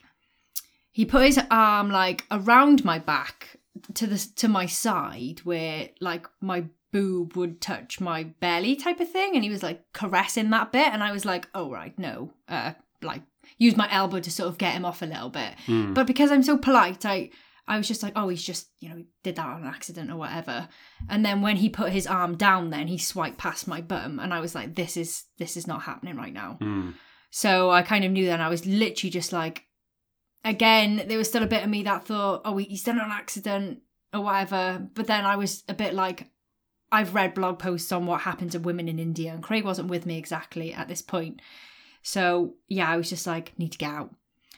he 0.91 1.05
put 1.05 1.25
his 1.25 1.39
arm 1.49 1.89
like 1.89 2.25
around 2.31 2.83
my 2.83 2.99
back 2.99 3.57
to 3.93 4.07
the 4.07 4.17
to 4.35 4.47
my 4.47 4.65
side 4.65 5.39
where 5.43 5.89
like 6.01 6.27
my 6.41 6.65
boob 6.91 7.35
would 7.35 7.61
touch 7.61 7.99
my 7.99 8.23
belly 8.23 8.75
type 8.75 8.99
of 8.99 9.09
thing 9.09 9.35
and 9.35 9.43
he 9.43 9.49
was 9.49 9.63
like 9.63 9.83
caressing 9.93 10.49
that 10.49 10.71
bit 10.71 10.87
and 10.93 11.03
I 11.03 11.11
was 11.11 11.25
like 11.25 11.47
oh 11.53 11.69
right 11.71 11.97
no 11.99 12.33
uh 12.47 12.73
like 13.01 13.21
use 13.57 13.75
my 13.77 13.87
elbow 13.91 14.19
to 14.19 14.31
sort 14.31 14.49
of 14.49 14.57
get 14.57 14.73
him 14.73 14.85
off 14.85 15.01
a 15.01 15.05
little 15.05 15.29
bit 15.29 15.53
Mm. 15.67 15.93
but 15.93 16.07
because 16.07 16.31
I'm 16.31 16.43
so 16.43 16.57
polite 16.57 17.05
I 17.05 17.29
I 17.67 17.77
was 17.77 17.87
just 17.87 18.01
like 18.01 18.13
oh 18.15 18.29
he's 18.29 18.43
just 18.43 18.69
you 18.79 18.89
know 18.89 19.03
did 19.23 19.35
that 19.35 19.45
on 19.45 19.63
accident 19.65 20.09
or 20.11 20.15
whatever 20.17 20.67
and 21.09 21.23
then 21.25 21.41
when 21.41 21.57
he 21.57 21.69
put 21.69 21.91
his 21.91 22.07
arm 22.07 22.35
down 22.35 22.69
then 22.71 22.87
he 22.87 22.97
swiped 22.97 23.37
past 23.37 23.67
my 23.67 23.81
bum 23.81 24.19
and 24.19 24.33
I 24.33 24.39
was 24.39 24.55
like 24.55 24.75
this 24.75 24.97
is 24.97 25.25
this 25.37 25.55
is 25.57 25.67
not 25.67 25.83
happening 25.83 26.15
right 26.17 26.33
now 26.33 26.57
Mm. 26.59 26.93
so 27.29 27.69
I 27.69 27.83
kind 27.83 28.03
of 28.03 28.11
knew 28.11 28.25
then 28.25 28.41
I 28.41 28.49
was 28.49 28.65
literally 28.65 29.11
just 29.11 29.31
like, 29.31 29.65
again, 30.43 31.03
there 31.07 31.17
was 31.17 31.27
still 31.27 31.43
a 31.43 31.47
bit 31.47 31.63
of 31.63 31.69
me 31.69 31.83
that 31.83 32.05
thought, 32.05 32.41
oh, 32.45 32.57
he's 32.57 32.83
done 32.83 32.97
it 32.97 33.03
on 33.03 33.11
accident 33.11 33.79
or 34.13 34.21
whatever. 34.21 34.87
But 34.93 35.07
then 35.07 35.25
I 35.25 35.35
was 35.35 35.63
a 35.67 35.73
bit 35.73 35.93
like, 35.93 36.27
I've 36.91 37.13
read 37.13 37.33
blog 37.33 37.59
posts 37.59 37.91
on 37.91 38.05
what 38.05 38.21
happened 38.21 38.51
to 38.53 38.59
women 38.59 38.87
in 38.89 38.97
India, 38.99 39.31
and 39.33 39.43
Craig 39.43 39.63
wasn't 39.63 39.89
with 39.89 40.05
me 40.05 40.17
exactly 40.17 40.73
at 40.73 40.87
this 40.87 41.01
point. 41.01 41.41
So 42.01 42.55
yeah, 42.67 42.89
I 42.89 42.97
was 42.97 43.09
just 43.09 43.27
like, 43.27 43.57
need 43.59 43.71
to 43.73 43.77
get 43.77 43.91
out. 43.91 44.15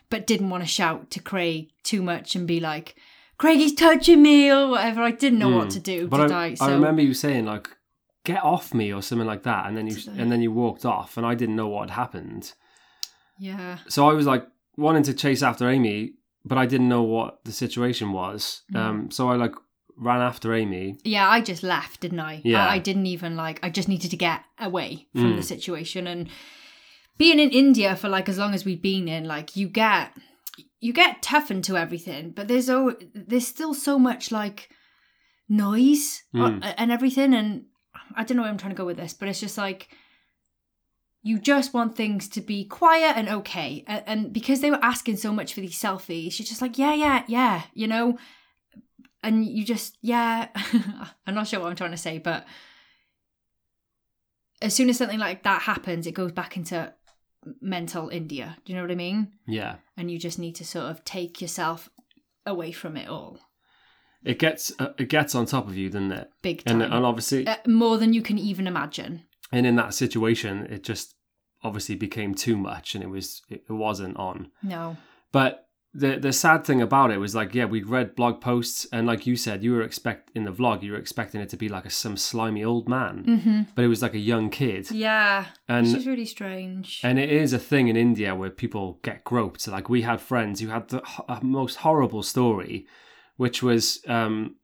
But 0.09 0.27
didn't 0.27 0.49
want 0.49 0.63
to 0.63 0.67
shout 0.67 1.09
to 1.11 1.19
Craig 1.21 1.69
too 1.83 2.01
much 2.01 2.35
and 2.35 2.47
be 2.47 2.59
like, 2.59 2.95
Craig, 3.37 3.57
he's 3.59 3.73
touching 3.73 4.21
me 4.21 4.51
or 4.51 4.67
whatever. 4.69 5.01
I 5.01 5.11
didn't 5.11 5.39
know 5.39 5.49
what 5.49 5.69
Mm. 5.69 5.73
to 5.73 5.79
do, 5.79 6.07
But 6.07 6.17
did 6.27 6.31
I, 6.31 6.43
I? 6.45 6.53
So 6.53 6.65
I 6.65 6.71
remember 6.73 7.01
you 7.01 7.13
saying 7.13 7.45
like, 7.45 7.69
"Get 8.23 8.43
off 8.43 8.73
me" 8.73 8.93
or 8.93 9.01
something 9.01 9.25
like 9.27 9.43
that, 9.43 9.65
and 9.67 9.75
then 9.75 9.87
you 9.87 9.95
and 10.17 10.31
then 10.31 10.41
you 10.41 10.51
walked 10.51 10.85
off, 10.85 11.17
and 11.17 11.25
I 11.25 11.33
didn't 11.35 11.55
know 11.55 11.67
what 11.67 11.89
had 11.89 11.95
happened. 11.95 12.53
yeah. 13.39 13.79
So 13.87 14.07
I 14.09 14.13
was 14.13 14.25
like 14.27 14.45
wanting 14.77 15.03
to 15.03 15.13
chase 15.13 15.41
after 15.41 15.67
Amy, 15.69 16.13
but 16.45 16.57
I 16.57 16.65
didn't 16.65 16.89
know 16.89 17.03
what 17.03 17.43
the 17.45 17.51
situation 17.51 18.11
was. 18.11 18.61
Mm. 18.73 18.79
Um, 18.79 19.11
so 19.11 19.29
I 19.29 19.35
like 19.37 19.55
ran 20.01 20.19
after 20.19 20.53
Amy. 20.53 20.97
Yeah, 21.05 21.29
I 21.29 21.39
just 21.41 21.63
left, 21.63 22.01
didn't 22.01 22.19
I? 22.19 22.41
Yeah. 22.43 22.65
I, 22.67 22.73
I 22.75 22.79
didn't 22.79 23.05
even 23.05 23.35
like. 23.37 23.59
I 23.63 23.69
just 23.69 23.87
needed 23.87 24.11
to 24.11 24.17
get 24.17 24.41
away 24.59 25.07
from 25.13 25.33
Mm. 25.33 25.37
the 25.37 25.43
situation 25.43 26.07
and 26.07 26.27
being 27.17 27.39
in 27.39 27.51
India 27.51 27.95
for 27.95 28.09
like 28.09 28.27
as 28.27 28.37
long 28.39 28.53
as 28.53 28.65
we've 28.65 28.81
been 28.81 29.07
in, 29.07 29.25
like 29.25 29.55
you 29.55 29.67
get 29.69 30.11
you 30.79 30.91
get 30.91 31.21
toughened 31.21 31.63
to 31.65 31.77
everything, 31.77 32.31
but 32.31 32.47
there's 32.47 32.69
oh 32.69 32.95
there's 33.13 33.47
still 33.47 33.73
so 33.75 33.99
much 33.99 34.31
like 34.31 34.69
noise 35.47 36.23
Mm. 36.33 36.63
uh, 36.65 36.73
and 36.77 36.91
everything, 36.91 37.33
and 37.33 37.65
I 38.15 38.23
don't 38.23 38.37
know 38.37 38.43
where 38.43 38.51
I'm 38.51 38.57
trying 38.57 38.71
to 38.73 38.77
go 38.77 38.85
with 38.85 38.97
this, 38.97 39.13
but 39.13 39.27
it's 39.29 39.39
just 39.39 39.57
like 39.57 39.89
you 41.23 41.37
just 41.37 41.71
want 41.73 41.95
things 41.95 42.27
to 42.29 42.41
be 42.41 42.65
quiet 42.65 43.15
and 43.15 43.29
okay, 43.29 43.83
and, 43.87 44.03
and 44.07 44.33
because 44.33 44.61
they 44.61 44.71
were 44.71 44.83
asking 44.83 45.17
so 45.17 45.31
much 45.31 45.53
for 45.53 45.61
these 45.61 45.79
selfies, 45.79 46.39
you're 46.39 46.45
just 46.47 46.61
like 46.61 46.77
yeah, 46.79 46.95
yeah, 46.95 47.23
yeah, 47.27 47.61
you 47.73 47.87
know 47.87 48.17
and 49.23 49.45
you 49.45 49.63
just 49.65 49.97
yeah 50.01 50.47
i'm 51.27 51.35
not 51.35 51.47
sure 51.47 51.59
what 51.59 51.69
i'm 51.69 51.75
trying 51.75 51.91
to 51.91 51.97
say 51.97 52.17
but 52.17 52.45
as 54.61 54.73
soon 54.73 54.89
as 54.89 54.97
something 54.97 55.19
like 55.19 55.43
that 55.43 55.61
happens 55.63 56.05
it 56.07 56.13
goes 56.13 56.31
back 56.31 56.57
into 56.57 56.93
mental 57.59 58.09
india. 58.09 58.57
Do 58.65 58.71
you 58.71 58.77
know 58.77 58.83
what 58.83 58.91
i 58.91 58.95
mean? 58.95 59.31
Yeah, 59.47 59.77
and 59.97 60.11
you 60.11 60.19
just 60.19 60.37
need 60.37 60.53
to 60.55 60.65
sort 60.65 60.85
of 60.85 61.03
take 61.03 61.41
yourself 61.41 61.89
away 62.45 62.71
from 62.71 62.95
it 62.97 63.09
all. 63.09 63.39
It 64.23 64.37
gets 64.37 64.71
uh, 64.77 64.93
it 64.99 65.09
gets 65.09 65.33
on 65.33 65.47
top 65.47 65.67
of 65.67 65.75
you, 65.75 65.89
doesn't 65.89 66.11
it? 66.11 66.29
big 66.43 66.61
And 66.67 66.81
time. 66.81 66.93
and 66.93 67.03
obviously, 67.03 67.47
uh, 67.47 67.55
more 67.65 67.97
than 67.97 68.13
you 68.13 68.21
can 68.21 68.37
even 68.37 68.67
imagine. 68.67 69.23
And 69.51 69.65
in 69.65 69.75
that 69.77 69.95
situation, 69.95 70.67
it 70.69 70.83
just 70.83 71.15
obviously 71.63 71.95
became 71.95 72.35
too 72.35 72.55
much, 72.57 72.93
and 72.93 73.03
it 73.03 73.09
was 73.09 73.41
it 73.49 73.63
wasn't 73.67 74.17
on. 74.17 74.51
no. 74.61 74.97
But 75.31 75.67
the 75.93 76.17
the 76.17 76.31
sad 76.31 76.65
thing 76.65 76.81
about 76.81 77.11
it 77.11 77.17
was 77.17 77.35
like, 77.35 77.53
yeah, 77.53 77.65
we'd 77.65 77.87
read 77.87 78.15
blog 78.15 78.39
posts, 78.39 78.87
and 78.93 79.05
like 79.05 79.27
you 79.27 79.35
said, 79.35 79.63
you 79.63 79.73
were 79.73 79.81
expect 79.81 80.31
in 80.33 80.45
the 80.45 80.51
vlog, 80.51 80.83
you 80.83 80.93
were 80.93 80.97
expecting 80.97 81.41
it 81.41 81.49
to 81.49 81.57
be 81.57 81.67
like 81.67 81.85
a 81.85 81.89
some 81.89 82.15
slimy 82.15 82.63
old 82.63 82.87
man, 82.87 83.25
mm-hmm. 83.25 83.61
but 83.75 83.83
it 83.83 83.89
was 83.89 84.01
like 84.01 84.13
a 84.13 84.19
young 84.19 84.49
kid, 84.49 84.89
yeah 84.91 85.47
and 85.67 85.87
which 85.87 85.97
is 85.97 86.07
really 86.07 86.25
strange 86.25 87.01
and 87.03 87.19
it 87.19 87.29
is 87.29 87.51
a 87.51 87.59
thing 87.59 87.89
in 87.89 87.97
India 87.97 88.33
where 88.33 88.49
people 88.49 88.99
get 89.03 89.23
groped. 89.23 89.67
Like 89.67 89.89
we 89.89 90.03
had 90.03 90.21
friends 90.21 90.61
who 90.61 90.67
had 90.67 90.87
the 90.87 91.01
ho- 91.03 91.39
most 91.41 91.77
horrible 91.77 92.23
story, 92.23 92.87
which 93.35 93.61
was 93.61 94.01
um, 94.07 94.55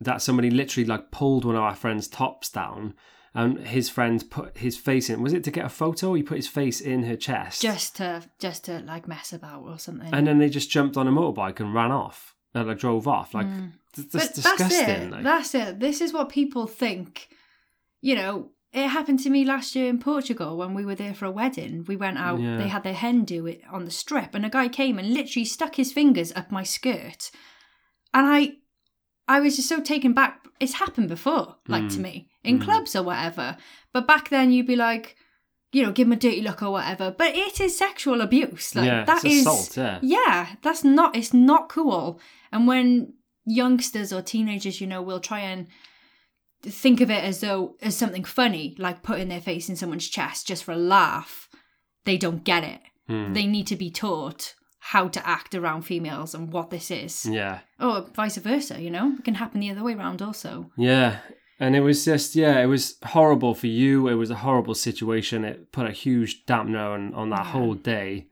that 0.00 0.22
somebody 0.22 0.50
literally 0.50 0.86
like 0.86 1.10
pulled 1.10 1.44
one 1.44 1.56
of 1.56 1.62
our 1.62 1.74
friends' 1.74 2.06
tops 2.06 2.48
down, 2.48 2.94
and 3.36 3.58
his 3.66 3.88
friend 3.88 4.24
put 4.30 4.56
his 4.58 4.76
face 4.76 5.08
in. 5.10 5.22
Was 5.22 5.32
it 5.32 5.44
to 5.44 5.50
get 5.50 5.64
a 5.66 5.68
photo? 5.68 6.14
He 6.14 6.22
put 6.22 6.36
his 6.38 6.48
face 6.48 6.80
in 6.80 7.02
her 7.04 7.16
chest, 7.16 7.62
just 7.62 7.96
to 7.96 8.22
just 8.38 8.64
to 8.64 8.80
like 8.80 9.06
mess 9.08 9.32
about 9.32 9.62
or 9.62 9.78
something 9.78 10.12
and 10.12 10.26
then 10.26 10.38
they 10.38 10.48
just 10.48 10.70
jumped 10.70 10.96
on 10.96 11.06
a 11.06 11.12
motorbike 11.12 11.60
and 11.60 11.74
ran 11.74 11.92
off. 11.92 12.34
And 12.54 12.66
like 12.68 12.78
drove 12.78 13.06
off. 13.06 13.34
Like 13.34 13.46
Mm. 13.46 13.72
But 13.94 14.12
that's 14.12 14.32
disgusting. 14.32 14.68
That's 14.68 14.88
it. 14.88 15.10
Like, 15.10 15.22
That's 15.24 15.54
it. 15.54 15.80
This 15.80 16.00
is 16.02 16.12
what 16.12 16.28
people 16.28 16.66
think. 16.66 17.28
You 18.02 18.14
know, 18.14 18.50
it 18.72 18.88
happened 18.88 19.20
to 19.20 19.30
me 19.30 19.44
last 19.44 19.74
year 19.74 19.88
in 19.88 19.98
Portugal 19.98 20.56
when 20.58 20.74
we 20.74 20.84
were 20.84 20.94
there 20.94 21.14
for 21.14 21.24
a 21.24 21.30
wedding. 21.30 21.84
We 21.88 21.96
went 21.96 22.18
out, 22.18 22.38
Yeah. 22.40 22.58
they 22.58 22.68
had 22.68 22.82
their 22.82 22.92
hen 22.94 23.24
do 23.24 23.46
it 23.46 23.62
on 23.70 23.84
the 23.86 23.90
strip, 23.90 24.34
and 24.34 24.44
a 24.44 24.50
guy 24.50 24.68
came 24.68 24.98
and 24.98 25.14
literally 25.14 25.44
stuck 25.46 25.76
his 25.76 25.92
fingers 25.92 26.30
up 26.36 26.50
my 26.52 26.62
skirt. 26.62 27.30
And 28.12 28.26
I 28.26 28.56
I 29.28 29.40
was 29.40 29.56
just 29.56 29.68
so 29.68 29.80
taken 29.80 30.12
back. 30.12 30.46
It's 30.60 30.74
happened 30.74 31.08
before, 31.08 31.56
like 31.68 31.88
to 31.90 31.98
Mm. 31.98 32.02
me, 32.02 32.28
in 32.46 32.58
Mm. 32.58 32.62
clubs 32.64 32.94
or 32.96 33.02
whatever. 33.02 33.56
But 33.92 34.06
back 34.06 34.28
then 34.28 34.50
you'd 34.52 34.66
be 34.66 34.76
like, 34.76 35.16
you 35.72 35.82
know, 35.82 35.92
give 35.92 36.06
him 36.08 36.12
a 36.12 36.16
dirty 36.16 36.40
look 36.42 36.62
or 36.62 36.70
whatever. 36.70 37.10
But 37.10 37.34
it 37.34 37.60
is 37.60 37.76
sexual 37.76 38.20
abuse. 38.20 38.74
Like 38.74 38.86
yeah, 38.86 39.04
that 39.04 39.24
is 39.24 39.40
assault. 39.46 39.76
Yeah, 39.76 39.98
yeah, 40.02 40.46
that's 40.62 40.84
not 40.84 41.16
it's 41.16 41.34
not 41.34 41.68
cool. 41.68 42.20
And 42.52 42.66
when 42.66 43.14
youngsters 43.44 44.12
or 44.12 44.22
teenagers, 44.22 44.80
you 44.80 44.86
know, 44.86 45.02
will 45.02 45.20
try 45.20 45.40
and 45.40 45.66
think 46.62 47.00
of 47.00 47.10
it 47.10 47.22
as 47.22 47.40
though 47.40 47.76
as 47.82 47.96
something 47.96 48.24
funny, 48.24 48.74
like 48.78 49.02
putting 49.02 49.28
their 49.28 49.40
face 49.40 49.68
in 49.68 49.76
someone's 49.76 50.08
chest 50.08 50.46
just 50.48 50.64
for 50.64 50.72
a 50.72 50.76
laugh, 50.76 51.48
they 52.04 52.16
don't 52.16 52.44
get 52.44 52.64
it. 52.64 52.80
Hmm. 53.08 53.32
They 53.34 53.46
need 53.46 53.66
to 53.68 53.76
be 53.76 53.90
taught 53.90 54.54
how 54.80 55.08
to 55.08 55.28
act 55.28 55.54
around 55.54 55.82
females 55.82 56.34
and 56.34 56.52
what 56.52 56.70
this 56.70 56.90
is. 56.90 57.26
yeah. 57.26 57.58
Or 57.80 58.02
vice 58.14 58.36
versa, 58.36 58.80
you 58.80 58.90
know? 58.90 59.14
It 59.18 59.24
can 59.24 59.34
happen 59.34 59.60
the 59.60 59.70
other 59.70 59.82
way 59.82 59.94
around 59.94 60.22
also. 60.22 60.70
Yeah. 60.76 61.18
And 61.58 61.74
it 61.74 61.80
was 61.80 62.04
just, 62.04 62.36
yeah, 62.36 62.60
it 62.60 62.66
was 62.66 62.96
horrible 63.02 63.54
for 63.54 63.66
you. 63.66 64.08
It 64.08 64.14
was 64.14 64.30
a 64.30 64.36
horrible 64.36 64.74
situation. 64.74 65.44
It 65.44 65.72
put 65.72 65.86
a 65.86 65.90
huge 65.92 66.44
dampener 66.44 66.92
on, 66.94 67.14
on 67.14 67.30
that 67.30 67.44
Yeah. 67.46 67.52
whole 67.52 67.74
day. 67.74 68.26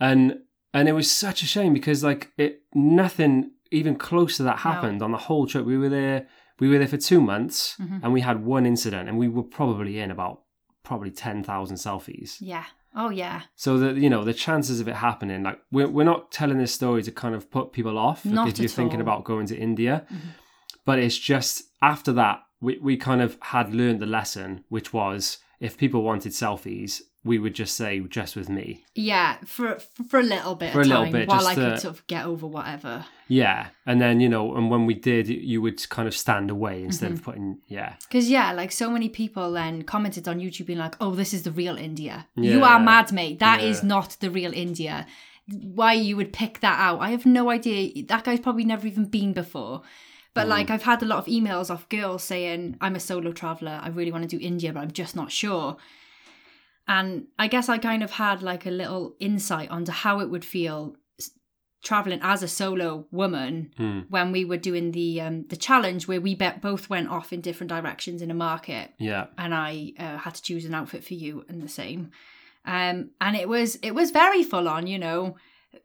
And 0.00 0.40
and 0.74 0.88
it 0.88 0.92
was 0.92 1.10
such 1.10 1.42
a 1.42 1.46
shame 1.46 1.72
because 1.72 2.04
like 2.04 2.32
it 2.36 2.62
nothing 2.74 3.52
even 3.70 3.96
close 3.96 4.36
to 4.36 4.42
that 4.44 4.58
happened 4.58 5.02
on 5.02 5.10
the 5.12 5.18
whole 5.18 5.46
trip. 5.46 5.64
We 5.64 5.78
were 5.78 5.88
there 5.88 6.26
we 6.58 6.68
were 6.68 6.78
there 6.78 6.88
for 6.88 6.96
two 6.98 7.20
months 7.20 7.76
Mhm. 7.80 8.00
and 8.02 8.12
we 8.12 8.20
had 8.22 8.44
one 8.44 8.66
incident 8.66 9.08
and 9.08 9.18
we 9.18 9.28
were 9.28 9.42
probably 9.42 9.98
in 9.98 10.10
about 10.10 10.42
probably 10.82 11.10
ten 11.10 11.42
thousand 11.42 11.76
selfies. 11.76 12.36
Yeah. 12.40 12.64
Oh 12.94 13.10
yeah. 13.10 13.42
So 13.54 13.78
that 13.78 13.96
you 13.96 14.08
know 14.10 14.24
the 14.24 14.34
chances 14.34 14.80
of 14.80 14.88
it 14.88 14.96
happening, 14.96 15.42
like 15.42 15.60
we're 15.72 15.88
we're 15.88 16.04
not 16.04 16.30
telling 16.30 16.58
this 16.58 16.72
story 16.72 17.02
to 17.02 17.10
kind 17.12 17.34
of 17.34 17.50
put 17.50 17.72
people 17.72 17.96
off 17.98 18.24
Not 18.24 18.48
if 18.48 18.58
you're 18.58 18.64
at 18.66 18.70
thinking 18.70 19.00
about 19.00 19.24
going 19.24 19.46
to 19.46 19.56
India, 19.56 20.04
Mhm. 20.10 20.16
but 20.84 20.98
it's 20.98 21.18
just 21.18 21.64
after 21.82 22.12
that 22.14 22.42
we 22.60 22.78
we 22.78 22.96
kind 22.96 23.20
of 23.22 23.36
had 23.40 23.74
learned 23.74 24.00
the 24.00 24.06
lesson, 24.06 24.64
which 24.68 24.92
was 24.92 25.38
if 25.60 25.76
people 25.78 26.02
wanted 26.02 26.32
selfies, 26.32 27.00
we 27.24 27.38
would 27.38 27.54
just 27.54 27.74
say 27.76 27.98
just 28.00 28.36
with 28.36 28.48
me, 28.48 28.84
Yeah, 28.94 29.38
for 29.44 29.78
for 30.08 30.20
a 30.20 30.22
little 30.22 30.54
bit 30.54 30.72
For 30.72 30.80
of 30.80 30.86
a 30.86 30.88
little 30.88 31.04
time 31.04 31.12
bit, 31.12 31.28
while 31.28 31.46
I 31.46 31.54
could 31.54 31.80
sort 31.80 31.94
of 31.98 32.06
get 32.06 32.24
over 32.26 32.46
whatever. 32.46 33.04
yeah, 33.28 33.68
and 33.86 34.00
then 34.00 34.20
you 34.20 34.28
know, 34.28 34.54
and 34.56 34.70
when 34.70 34.86
we 34.86 34.94
did, 34.94 35.28
you 35.28 35.60
would 35.62 35.88
kind 35.88 36.06
of 36.08 36.14
stand 36.16 36.50
away 36.50 36.82
instead 36.84 37.06
Mm-hmm. 37.08 37.18
of 37.18 37.24
putting 37.24 37.58
yeah, 37.68 37.94
Because 38.08 38.28
yeah, 38.30 38.52
like 38.52 38.70
so 38.70 38.90
many 38.90 39.08
people 39.08 39.52
then 39.52 39.82
commented 39.82 40.28
on 40.28 40.40
YouTube 40.40 40.66
being 40.66 40.78
like, 40.78 40.96
"Oh, 41.00 41.14
this 41.14 41.32
is 41.34 41.42
the 41.42 41.50
real 41.52 41.76
India. 41.76 42.26
You 42.36 42.62
are 42.64 42.78
mad, 42.80 43.12
mate. 43.12 43.38
That 43.40 43.60
is 43.62 43.78
Yeah. 43.82 43.88
not 43.88 44.16
the 44.20 44.30
real 44.30 44.52
India. 44.52 45.06
Why 45.48 45.92
you 45.94 46.16
would 46.16 46.32
pick 46.32 46.60
that 46.60 46.78
out? 46.80 47.00
I 47.00 47.10
have 47.10 47.24
no 47.24 47.50
idea. 47.50 48.04
That 48.06 48.24
guy's 48.24 48.40
probably 48.40 48.64
never 48.64 48.86
even 48.86 49.06
been 49.06 49.32
before." 49.32 49.82
But 50.36 50.46
like 50.48 50.70
I've 50.70 50.82
had 50.92 51.02
a 51.02 51.06
lot 51.06 51.18
of 51.18 51.26
emails 51.26 51.70
off 51.70 51.88
girls 51.88 52.22
saying, 52.22 52.76
"I'm 52.80 52.94
a 52.96 53.00
solo 53.00 53.32
traveler. 53.32 53.80
I 53.82 53.88
really 53.88 54.12
want 54.12 54.28
to 54.28 54.36
do 54.38 54.44
India, 54.52 54.72
but 54.72 54.80
I'm 54.80 54.92
just 54.92 55.16
not 55.16 55.32
sure." 55.32 55.76
And 56.88 57.26
I 57.38 57.48
guess 57.48 57.68
I 57.68 57.78
kind 57.78 58.02
of 58.02 58.12
had 58.12 58.42
like 58.42 58.64
a 58.66 58.70
little 58.70 59.16
insight 59.18 59.70
onto 59.70 59.92
how 59.92 60.20
it 60.20 60.30
would 60.30 60.44
feel 60.44 60.96
traveling 61.84 62.20
as 62.22 62.42
a 62.42 62.48
solo 62.48 63.06
woman 63.12 63.70
Hmm. 63.76 64.00
when 64.08 64.32
we 64.32 64.44
were 64.44 64.56
doing 64.56 64.92
the 64.92 65.20
um, 65.20 65.46
the 65.48 65.56
challenge 65.56 66.06
where 66.08 66.20
we 66.20 66.34
bet 66.34 66.60
both 66.60 66.88
went 66.90 67.08
off 67.08 67.32
in 67.32 67.40
different 67.40 67.70
directions 67.70 68.22
in 68.22 68.30
a 68.30 68.34
market 68.34 68.90
Yeah. 68.98 69.26
and 69.38 69.54
I 69.54 69.92
uh, 69.98 70.16
had 70.18 70.34
to 70.34 70.42
choose 70.42 70.64
an 70.64 70.74
outfit 70.74 71.04
for 71.04 71.14
you 71.14 71.44
and 71.48 71.62
the 71.62 71.68
same. 71.68 72.10
Um, 72.64 73.10
and 73.20 73.36
it 73.36 73.48
was 73.48 73.76
it 73.82 73.94
was 73.94 74.10
very 74.10 74.42
full 74.42 74.68
on, 74.68 74.86
you 74.86 74.98
know. 74.98 75.36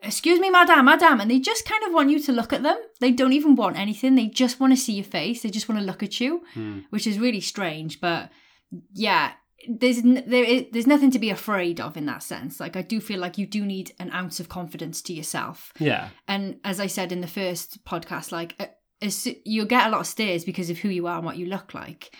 Excuse 0.01 0.39
me, 0.39 0.49
madam, 0.49 0.85
madam. 0.85 1.19
and 1.21 1.29
they 1.29 1.39
just 1.39 1.65
kind 1.65 1.83
of 1.83 1.93
want 1.93 2.09
you 2.09 2.19
to 2.21 2.31
look 2.31 2.53
at 2.53 2.63
them. 2.63 2.77
They 2.99 3.11
don't 3.11 3.33
even 3.33 3.55
want 3.55 3.77
anything. 3.77 4.15
They 4.15 4.27
just 4.27 4.59
want 4.59 4.73
to 4.73 4.77
see 4.77 4.93
your 4.93 5.03
face. 5.05 5.41
They 5.41 5.49
just 5.49 5.67
want 5.69 5.79
to 5.79 5.85
look 5.85 6.01
at 6.03 6.19
you, 6.19 6.43
Hmm. 6.53 6.79
which 6.89 7.05
is 7.07 7.19
really 7.19 7.41
strange. 7.41 7.99
But 8.01 8.31
yeah, 8.93 9.33
there's 9.67 9.99
n- 9.99 10.23
there 10.25 10.43
is, 10.43 10.65
there's 10.71 10.87
nothing 10.87 11.11
to 11.11 11.19
be 11.19 11.29
afraid 11.29 11.79
of 11.79 11.95
in 11.97 12.05
that 12.07 12.23
sense. 12.23 12.59
Like 12.59 12.75
I 12.75 12.81
do 12.81 12.99
feel 12.99 13.19
like 13.19 13.37
you 13.37 13.45
do 13.45 13.65
need 13.65 13.93
an 13.99 14.11
ounce 14.11 14.39
of 14.39 14.49
confidence 14.49 15.01
to 15.03 15.13
yourself. 15.13 15.71
Yeah. 15.79 16.09
And 16.27 16.59
as 16.63 16.79
I 16.79 16.87
said 16.87 17.11
in 17.11 17.21
the 17.21 17.27
first 17.27 17.83
podcast, 17.85 18.31
like 18.31 18.55
uh, 18.59 18.65
as, 19.01 19.27
you'll 19.45 19.65
get 19.65 19.87
a 19.87 19.89
lot 19.89 20.01
of 20.01 20.07
stares 20.07 20.43
because 20.45 20.69
of 20.69 20.79
who 20.79 20.89
you 20.89 21.05
are 21.07 21.17
and 21.17 21.25
what 21.25 21.37
you 21.37 21.45
look 21.45 21.73
like. 21.73 22.15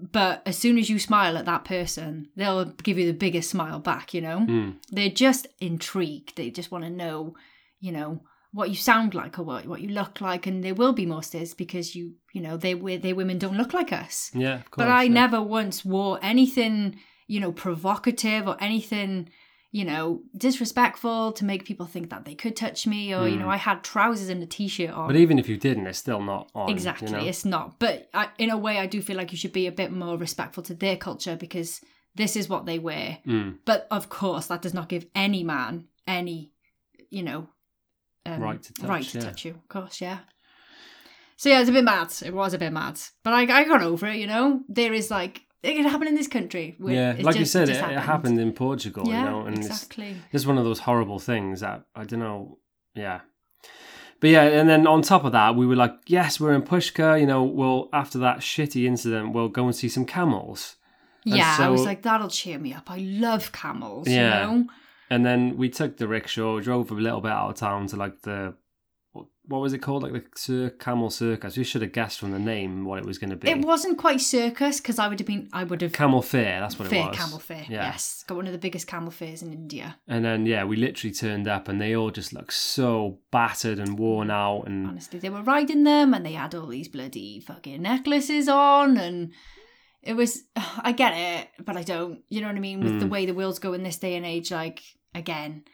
But 0.00 0.42
as 0.46 0.56
soon 0.56 0.78
as 0.78 0.88
you 0.88 0.98
smile 0.98 1.36
at 1.36 1.46
that 1.46 1.64
person, 1.64 2.28
they'll 2.36 2.66
give 2.66 2.98
you 2.98 3.06
the 3.06 3.18
biggest 3.18 3.50
smile 3.50 3.80
back, 3.80 4.14
you 4.14 4.20
know? 4.20 4.40
Hmm. 4.40 4.70
They're 4.90 5.08
just 5.10 5.48
intrigued. 5.60 6.36
They 6.36 6.50
just 6.50 6.70
want 6.70 6.84
to 6.84 6.90
know, 6.90 7.34
you 7.80 7.90
know, 7.92 8.20
what 8.52 8.70
you 8.70 8.76
sound 8.76 9.14
like 9.14 9.38
or 9.38 9.42
what, 9.42 9.66
what 9.66 9.80
you 9.80 9.88
look 9.88 10.20
like. 10.20 10.46
And 10.46 10.62
there 10.62 10.74
will 10.74 10.92
be 10.92 11.04
more 11.04 11.22
stares 11.22 11.52
because 11.52 11.96
you, 11.96 12.14
you 12.32 12.40
know, 12.40 12.56
they, 12.56 12.74
they 12.74 13.12
women 13.12 13.38
don't 13.38 13.56
look 13.56 13.74
like 13.74 13.92
us. 13.92 14.30
Yeah. 14.34 14.56
Of 14.56 14.70
course, 14.70 14.86
But 14.86 14.88
I 14.88 15.02
yeah. 15.04 15.12
never 15.12 15.42
once 15.42 15.84
wore 15.84 16.18
anything, 16.22 17.00
you 17.26 17.40
know, 17.40 17.52
provocative 17.52 18.46
or 18.46 18.56
anything, 18.60 19.28
you 19.70 19.84
know, 19.84 20.22
disrespectful 20.36 21.32
to 21.32 21.44
make 21.44 21.66
people 21.66 21.84
think 21.84 22.08
that 22.10 22.24
they 22.24 22.34
could 22.34 22.56
touch 22.56 22.86
me 22.86 23.14
or, 23.14 23.28
you 23.28 23.36
know, 23.36 23.50
I 23.50 23.56
had 23.56 23.84
trousers 23.84 24.30
and 24.30 24.42
a 24.42 24.46
t 24.46 24.66
shirt 24.66 24.90
on. 24.90 25.08
But 25.08 25.16
even 25.16 25.38
if 25.38 25.48
you 25.48 25.58
didn't, 25.58 25.86
it's 25.86 25.98
still 25.98 26.22
not 26.22 26.50
on. 26.54 26.70
exactly. 26.70 27.08
You 27.08 27.16
know? 27.16 27.24
It's 27.24 27.44
not. 27.44 27.78
But 27.78 28.08
I, 28.14 28.28
in 28.38 28.50
a 28.50 28.56
way, 28.56 28.78
I 28.78 28.86
do 28.86 29.02
feel 29.02 29.16
like 29.16 29.30
you 29.30 29.36
should 29.38 29.52
be 29.52 29.66
a 29.66 29.72
bit 29.72 29.92
more 29.92 30.16
respectful 30.16 30.62
to 30.64 30.74
their 30.74 30.96
culture 30.96 31.36
because 31.36 31.82
this 32.14 32.34
is 32.34 32.48
what 32.48 32.64
they 32.64 32.78
wear. 32.78 33.18
Hmm. 33.24 33.52
But 33.66 33.86
of 33.90 34.08
course, 34.08 34.46
that 34.46 34.62
does 34.62 34.74
not 34.74 34.88
give 34.88 35.06
any 35.14 35.44
man 35.44 35.88
any, 36.06 36.52
you 37.10 37.22
know, 37.22 37.48
um, 38.24 38.40
Right 38.40 38.62
to 38.62 38.72
touch, 38.72 38.88
right 38.88 39.04
to 39.04 39.18
yeah. 39.18 39.24
touch 39.24 39.44
you. 39.44 39.50
Of 39.50 39.68
course, 39.68 40.00
yeah. 40.00 40.18
So 41.36 41.50
yeah, 41.50 41.60
it's 41.60 41.68
a 41.68 41.72
bit 41.72 41.84
mad. 41.84 42.12
It 42.24 42.34
was 42.34 42.54
a 42.54 42.58
bit 42.58 42.72
mad, 42.72 42.98
but 43.22 43.32
I, 43.32 43.42
I 43.42 43.64
got 43.64 43.82
over 43.82 44.06
it. 44.06 44.16
You 44.16 44.26
know, 44.26 44.62
there 44.68 44.92
is 44.92 45.10
like 45.10 45.42
it 45.62 45.74
could 45.74 45.86
happen 45.86 46.08
in 46.08 46.14
this 46.14 46.28
country. 46.28 46.76
Yeah, 46.80 47.16
like 47.20 47.36
you 47.36 47.44
said, 47.44 47.68
it, 47.68 47.74
just 47.74 47.90
it 47.90 47.98
happened 47.98 48.38
in 48.38 48.52
Portugal, 48.52 49.04
Yeah, 49.06 49.24
you 49.24 49.30
know, 49.30 49.46
and 49.46 49.58
it's 49.58 49.66
exactly. 49.66 50.16
just 50.32 50.46
one 50.46 50.58
of 50.58 50.64
those 50.64 50.80
horrible 50.80 51.18
things 51.18 51.60
that 51.60 51.84
I 51.94 52.04
don't 52.04 52.20
know. 52.20 52.58
Yeah. 52.94 53.20
But 54.20 54.30
yeah, 54.30 54.42
and 54.42 54.68
then 54.68 54.86
on 54.86 55.02
top 55.02 55.24
of 55.24 55.32
that, 55.32 55.54
we 55.54 55.64
were 55.64 55.76
like, 55.76 55.94
yes, 56.06 56.40
we're 56.40 56.52
in 56.52 56.62
Pushkar, 56.62 57.20
you 57.20 57.26
know, 57.26 57.44
well, 57.44 57.88
after 57.92 58.18
that 58.18 58.38
shitty 58.38 58.84
incident, 58.84 59.32
we'll 59.32 59.48
go 59.48 59.64
and 59.66 59.74
see 59.74 59.88
some 59.88 60.04
camels. 60.04 60.76
And 61.24 61.36
Yeah, 61.36 61.56
I 61.60 61.68
was 61.68 61.84
like, 61.84 62.02
that'll 62.02 62.28
cheer 62.28 62.58
me 62.58 62.72
up. 62.72 62.90
I 62.90 62.98
love 62.98 63.52
camels. 63.52 64.08
Yeah. 64.08 64.50
You 64.50 64.58
know? 64.58 64.66
And 65.10 65.24
then 65.24 65.56
we 65.56 65.68
took 65.68 65.96
the 65.96 66.08
rickshaw, 66.08 66.58
drove 66.60 66.90
a 66.90 66.94
little 66.94 67.20
bit 67.20 67.30
out 67.30 67.50
of 67.50 67.56
town 67.56 67.86
to 67.88 67.96
like 67.96 68.22
the, 68.22 68.54
what, 69.18 69.26
what 69.46 69.60
was 69.60 69.72
it 69.72 69.78
called? 69.78 70.02
Like 70.02 70.12
the 70.12 70.24
Cir- 70.34 70.70
Camel 70.70 71.10
Circus. 71.10 71.56
We 71.56 71.64
should 71.64 71.82
have 71.82 71.92
guessed 71.92 72.18
from 72.20 72.32
the 72.32 72.38
name 72.38 72.84
what 72.84 72.98
it 72.98 73.04
was 73.06 73.18
going 73.18 73.30
to 73.30 73.36
be. 73.36 73.48
It 73.50 73.64
wasn't 73.64 73.96
quite 73.98 74.20
circus 74.20 74.80
because 74.80 74.98
I 74.98 75.08
would 75.08 75.18
have 75.20 75.26
been. 75.26 75.48
I 75.52 75.64
would 75.64 75.80
have 75.82 75.92
Camel 75.92 76.22
Fair, 76.22 76.60
that's 76.60 76.78
what 76.78 76.88
fair 76.88 77.04
it 77.04 77.08
was. 77.08 77.16
camel 77.16 77.38
fair. 77.38 77.64
Yeah. 77.68 77.84
Yes, 77.90 78.24
got 78.26 78.36
one 78.36 78.46
of 78.46 78.52
the 78.52 78.58
biggest 78.58 78.86
camel 78.86 79.10
fairs 79.10 79.42
in 79.42 79.52
India. 79.52 79.96
And 80.06 80.24
then, 80.24 80.44
yeah, 80.46 80.64
we 80.64 80.76
literally 80.76 81.14
turned 81.14 81.48
up 81.48 81.68
and 81.68 81.80
they 81.80 81.94
all 81.96 82.10
just 82.10 82.32
looked 82.32 82.52
so 82.52 83.18
battered 83.30 83.78
and 83.78 83.98
worn 83.98 84.30
out. 84.30 84.64
And 84.66 84.86
Honestly, 84.86 85.18
they 85.18 85.30
were 85.30 85.42
riding 85.42 85.84
them 85.84 86.12
and 86.14 86.24
they 86.26 86.32
had 86.32 86.54
all 86.54 86.66
these 86.66 86.88
bloody 86.88 87.40
fucking 87.40 87.82
necklaces 87.82 88.48
on 88.48 88.96
and. 88.96 89.32
It 90.00 90.14
was, 90.14 90.44
I 90.56 90.92
get 90.92 91.12
it, 91.14 91.48
but 91.64 91.76
I 91.76 91.82
don't. 91.82 92.20
You 92.28 92.40
know 92.40 92.46
what 92.46 92.56
I 92.56 92.60
mean? 92.60 92.80
With 92.80 93.00
the 93.00 93.06
Mm. 93.06 93.10
way 93.10 93.26
the 93.26 93.34
world's 93.34 93.58
go 93.58 93.72
in 93.72 93.82
this 93.82 93.98
day 93.98 94.14
and 94.14 94.24
age, 94.24 94.50
like 94.52 94.80
again, 95.14 95.64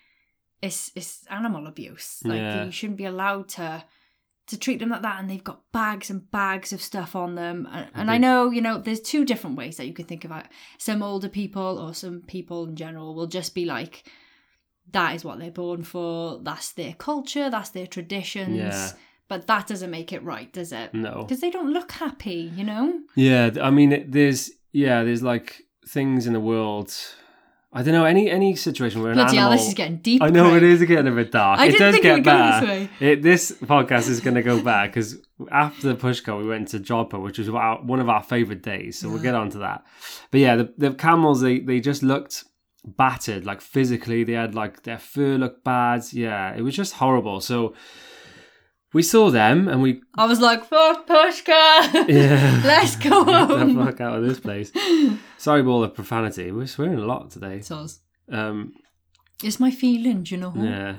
it's 0.67 0.91
it's 0.95 1.25
animal 1.31 1.67
abuse. 1.67 2.09
Like 2.25 2.41
Yeah. 2.41 2.65
you 2.65 2.71
shouldn't 2.73 2.99
be 2.99 3.05
allowed 3.05 3.49
to 3.57 3.85
to 4.47 4.59
treat 4.59 4.79
them 4.81 4.91
like 4.91 5.03
that. 5.03 5.19
And 5.21 5.29
they've 5.31 5.43
got 5.53 5.63
bags 5.73 6.11
and 6.11 6.31
bags 6.31 6.73
of 6.73 6.81
stuff 6.83 7.17
on 7.17 7.35
them. 7.35 7.67
And, 7.73 7.87
and 7.95 8.11
I 8.11 8.19
know, 8.19 8.51
you 8.51 8.61
know, 8.61 8.77
there's 8.79 9.01
two 9.01 9.25
different 9.25 9.57
ways 9.57 9.77
that 9.79 9.87
you 9.87 9.95
can 9.95 10.05
think 10.05 10.25
about. 10.25 10.45
it. 10.45 10.51
Some 10.79 11.03
older 11.03 11.31
people 11.31 11.79
or 11.79 11.95
some 11.95 12.21
people 12.27 12.67
in 12.69 12.77
general 12.77 13.15
will 13.15 13.27
just 13.39 13.55
be 13.55 13.65
like, 13.65 14.05
that 14.93 15.15
is 15.17 15.25
what 15.25 15.39
they're 15.39 15.51
born 15.65 15.83
for. 15.83 16.41
That's 16.43 16.73
their 16.73 16.93
culture. 16.93 17.49
That's 17.49 17.71
their 17.71 17.87
traditions. 17.87 18.57
Yeah. 18.59 18.91
But 19.29 19.47
that 19.47 19.67
doesn't 19.67 19.91
make 19.91 20.13
it 20.13 20.23
right, 20.23 20.53
does 20.53 20.73
it? 20.73 20.93
no. 20.93 21.23
Because 21.23 21.41
they 21.41 21.51
don't 21.51 21.73
look 21.73 21.93
happy, 21.93 22.53
you 22.55 22.65
know? 22.65 23.01
Yeah, 23.17 23.51
I 23.63 23.71
mean, 23.71 23.93
it, 23.93 24.13
there's 24.13 24.51
yeah, 24.73 25.03
there's 25.05 25.23
like 25.23 25.63
things 25.89 26.27
in 26.27 26.35
the 26.35 26.41
world. 26.53 26.93
I 27.77 27.83
don't 27.83 27.93
know 27.93 28.05
any 28.05 28.31
any 28.31 28.55
situation 28.55 29.03
where 29.03 29.11
an 29.11 29.17
Bloody 29.17 29.37
hell, 29.37 29.49
animal. 29.49 29.59
this 29.59 29.69
is 29.69 29.75
getting 29.75 29.97
deep. 29.97 30.23
I 30.23 30.31
know 30.31 30.51
Craig. 30.51 30.63
it 30.63 30.69
is 30.71 30.83
getting 30.85 31.09
a 31.13 31.15
bit 31.15 31.33
dark. 31.33 31.59
I 31.59 31.67
it 31.67 31.77
does 31.77 31.93
think 31.93 32.05
get 32.05 32.19
it 32.19 32.25
would 32.25 32.69
this. 32.69 32.89
It, 33.01 33.23
this 33.23 33.53
podcast 33.53 34.09
is 34.09 34.21
going 34.21 34.37
to 34.37 34.43
go 34.43 34.63
bad 34.63 34.87
because 34.93 35.17
after 35.51 35.89
the 35.89 35.97
Pushkar, 35.97 36.39
we 36.39 36.47
went 36.47 36.69
to 36.69 36.79
Jodhpur, 36.79 37.21
which 37.21 37.39
was 37.39 37.49
our, 37.49 37.83
one 37.83 37.99
of 37.99 38.09
our 38.09 38.23
favorite 38.23 38.63
days. 38.63 39.01
So 39.01 39.09
we'll 39.09 39.23
get 39.23 39.35
on 39.35 39.51
to 39.51 39.59
that. 39.59 39.85
But 40.31 40.41
yeah, 40.41 40.55
the, 40.55 40.73
the 40.79 40.95
camels 40.95 41.41
they 41.41 41.59
they 41.59 41.81
just 41.81 42.05
looked 42.05 42.45
battered, 42.85 43.45
like 43.45 43.61
physically. 43.61 44.23
They 44.23 44.35
had 44.35 44.55
like 44.55 44.85
their 44.85 44.99
fur 44.99 45.37
looked 45.37 45.65
bad. 45.65 46.05
Yeah, 46.13 46.55
it 46.55 46.63
was 46.63 46.77
just 46.77 46.95
horrible. 46.95 47.41
So 47.41 47.75
we 48.95 49.03
saw 49.03 49.31
them 49.31 49.69
and 49.69 49.83
we 49.83 50.01
I 50.17 50.25
was 50.27 50.41
like, 50.41 50.65
fuck 50.65 51.07
Pushkar. 51.07 52.09
yeah. 52.09 52.63
Let's 52.73 52.97
go 52.97 53.25
Get 53.59 53.67
the 53.69 53.85
fuck 53.85 54.01
out 54.01 54.17
of 54.19 54.25
this 54.27 54.41
place. 54.41 54.73
Sorry 55.39 55.61
about 55.61 55.71
all 55.71 55.81
the 55.83 55.89
profanity. 55.89 56.51
We're 56.53 56.67
swearing 56.67 56.99
a 56.99 57.05
lot 57.07 57.31
today. 57.31 57.59
Soz. 57.59 57.99
Um, 58.31 58.73
It's 59.43 59.61
my 59.61 59.71
feelings, 59.71 60.31
you 60.31 60.39
know? 60.39 60.53
yeah. 60.57 60.95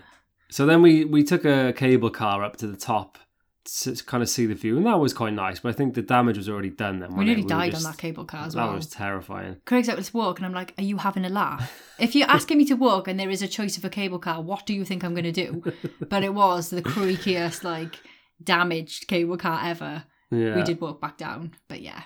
So 0.49 0.65
then 0.65 0.81
we 0.83 1.05
we 1.05 1.23
took 1.23 1.43
a 1.45 1.73
cable 1.73 2.11
car 2.11 2.43
up 2.43 2.57
to 2.57 2.67
the 2.67 2.77
top 2.77 3.17
to 3.65 3.95
kind 4.05 4.21
of 4.21 4.29
see 4.29 4.45
the 4.45 4.53
view, 4.53 4.77
and 4.77 4.85
that 4.85 4.99
was 4.99 5.13
quite 5.13 5.33
nice. 5.33 5.59
But 5.59 5.69
I 5.69 5.71
think 5.73 5.95
the 5.95 6.01
damage 6.01 6.37
was 6.37 6.47
already 6.47 6.69
done 6.69 6.99
then. 6.99 7.15
We 7.15 7.25
nearly 7.25 7.41
were 7.43 7.49
died 7.49 7.71
just- 7.71 7.85
on 7.85 7.91
that 7.91 7.97
cable 7.97 8.25
car 8.25 8.45
as 8.45 8.55
well. 8.55 8.69
That 8.69 8.75
was 8.75 8.87
terrifying. 8.87 9.57
Craig's 9.65 9.87
like, 9.87 9.97
let's 9.97 10.13
walk. 10.13 10.39
And 10.39 10.45
I'm 10.45 10.53
like, 10.53 10.73
are 10.77 10.83
you 10.83 10.97
having 10.97 11.25
a 11.25 11.29
laugh? 11.29 11.81
if 11.99 12.15
you're 12.15 12.29
asking 12.29 12.57
me 12.57 12.65
to 12.65 12.75
walk 12.75 13.07
and 13.07 13.19
there 13.19 13.29
is 13.29 13.41
a 13.41 13.47
choice 13.47 13.77
of 13.77 13.83
a 13.85 13.89
cable 13.89 14.19
car, 14.19 14.41
what 14.41 14.65
do 14.65 14.73
you 14.73 14.85
think 14.85 15.03
I'm 15.03 15.13
going 15.13 15.23
to 15.23 15.31
do? 15.31 15.63
but 16.09 16.23
it 16.23 16.33
was 16.33 16.69
the 16.69 16.81
creakiest, 16.81 17.63
like, 17.63 17.99
damaged 18.43 19.07
cable 19.07 19.37
car 19.37 19.59
ever. 19.63 20.03
Yeah. 20.31 20.55
We 20.55 20.63
did 20.63 20.81
walk 20.81 21.01
back 21.01 21.17
down. 21.17 21.53
But 21.67 21.81
yeah. 21.81 22.03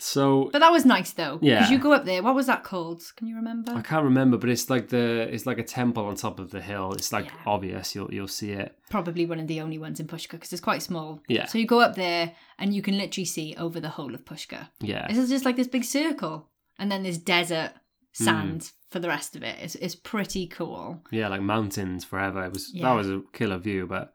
So 0.00 0.48
But 0.52 0.60
that 0.60 0.70
was 0.70 0.84
nice 0.84 1.10
though. 1.12 1.38
Yeah. 1.42 1.56
Because 1.56 1.70
you 1.72 1.78
go 1.78 1.92
up 1.92 2.04
there. 2.04 2.22
What 2.22 2.34
was 2.34 2.46
that 2.46 2.62
called? 2.64 3.02
Can 3.16 3.26
you 3.26 3.36
remember? 3.36 3.72
I 3.72 3.82
can't 3.82 4.04
remember, 4.04 4.36
but 4.36 4.48
it's 4.48 4.70
like 4.70 4.88
the 4.88 5.28
it's 5.32 5.44
like 5.46 5.58
a 5.58 5.64
temple 5.64 6.06
on 6.06 6.14
top 6.14 6.38
of 6.38 6.50
the 6.50 6.60
hill. 6.60 6.92
It's 6.92 7.12
like 7.12 7.26
Yeah. 7.26 7.32
obvious. 7.46 7.94
You'll 7.94 8.12
you'll 8.14 8.28
see 8.28 8.52
it. 8.52 8.76
Probably 8.90 9.26
one 9.26 9.40
of 9.40 9.48
the 9.48 9.60
only 9.60 9.78
ones 9.78 9.98
in 10.00 10.06
Pushkar 10.06 10.32
because 10.32 10.52
it's 10.52 10.62
quite 10.62 10.82
small. 10.82 11.20
Yeah. 11.28 11.46
So 11.46 11.58
you 11.58 11.66
go 11.66 11.80
up 11.80 11.96
there 11.96 12.32
and 12.58 12.72
you 12.74 12.80
can 12.82 12.96
literally 12.96 13.24
see 13.24 13.54
over 13.58 13.80
the 13.80 13.88
whole 13.90 14.14
of 14.14 14.24
Pushkar. 14.24 14.68
Yeah. 14.80 15.08
This 15.08 15.18
is 15.18 15.28
just 15.30 15.44
like 15.44 15.56
this 15.56 15.68
big 15.68 15.84
circle. 15.84 16.48
And 16.78 16.90
then 16.92 17.02
there's 17.02 17.18
desert 17.18 17.72
Hmm. 18.16 18.24
sand 18.24 18.70
for 18.90 19.00
the 19.00 19.08
rest 19.08 19.36
of 19.36 19.42
it. 19.42 19.56
It's, 19.60 19.74
it's 19.74 19.94
pretty 19.94 20.46
cool. 20.46 21.02
yeah, 21.10 21.28
like 21.28 21.42
mountains 21.42 22.04
forever. 22.04 22.42
It 22.44 22.52
was 22.52 22.72
Yeah. 22.72 22.84
that 22.88 22.94
was 22.94 23.08
a 23.08 23.20
killer 23.32 23.58
view, 23.58 23.86
but 23.86 24.14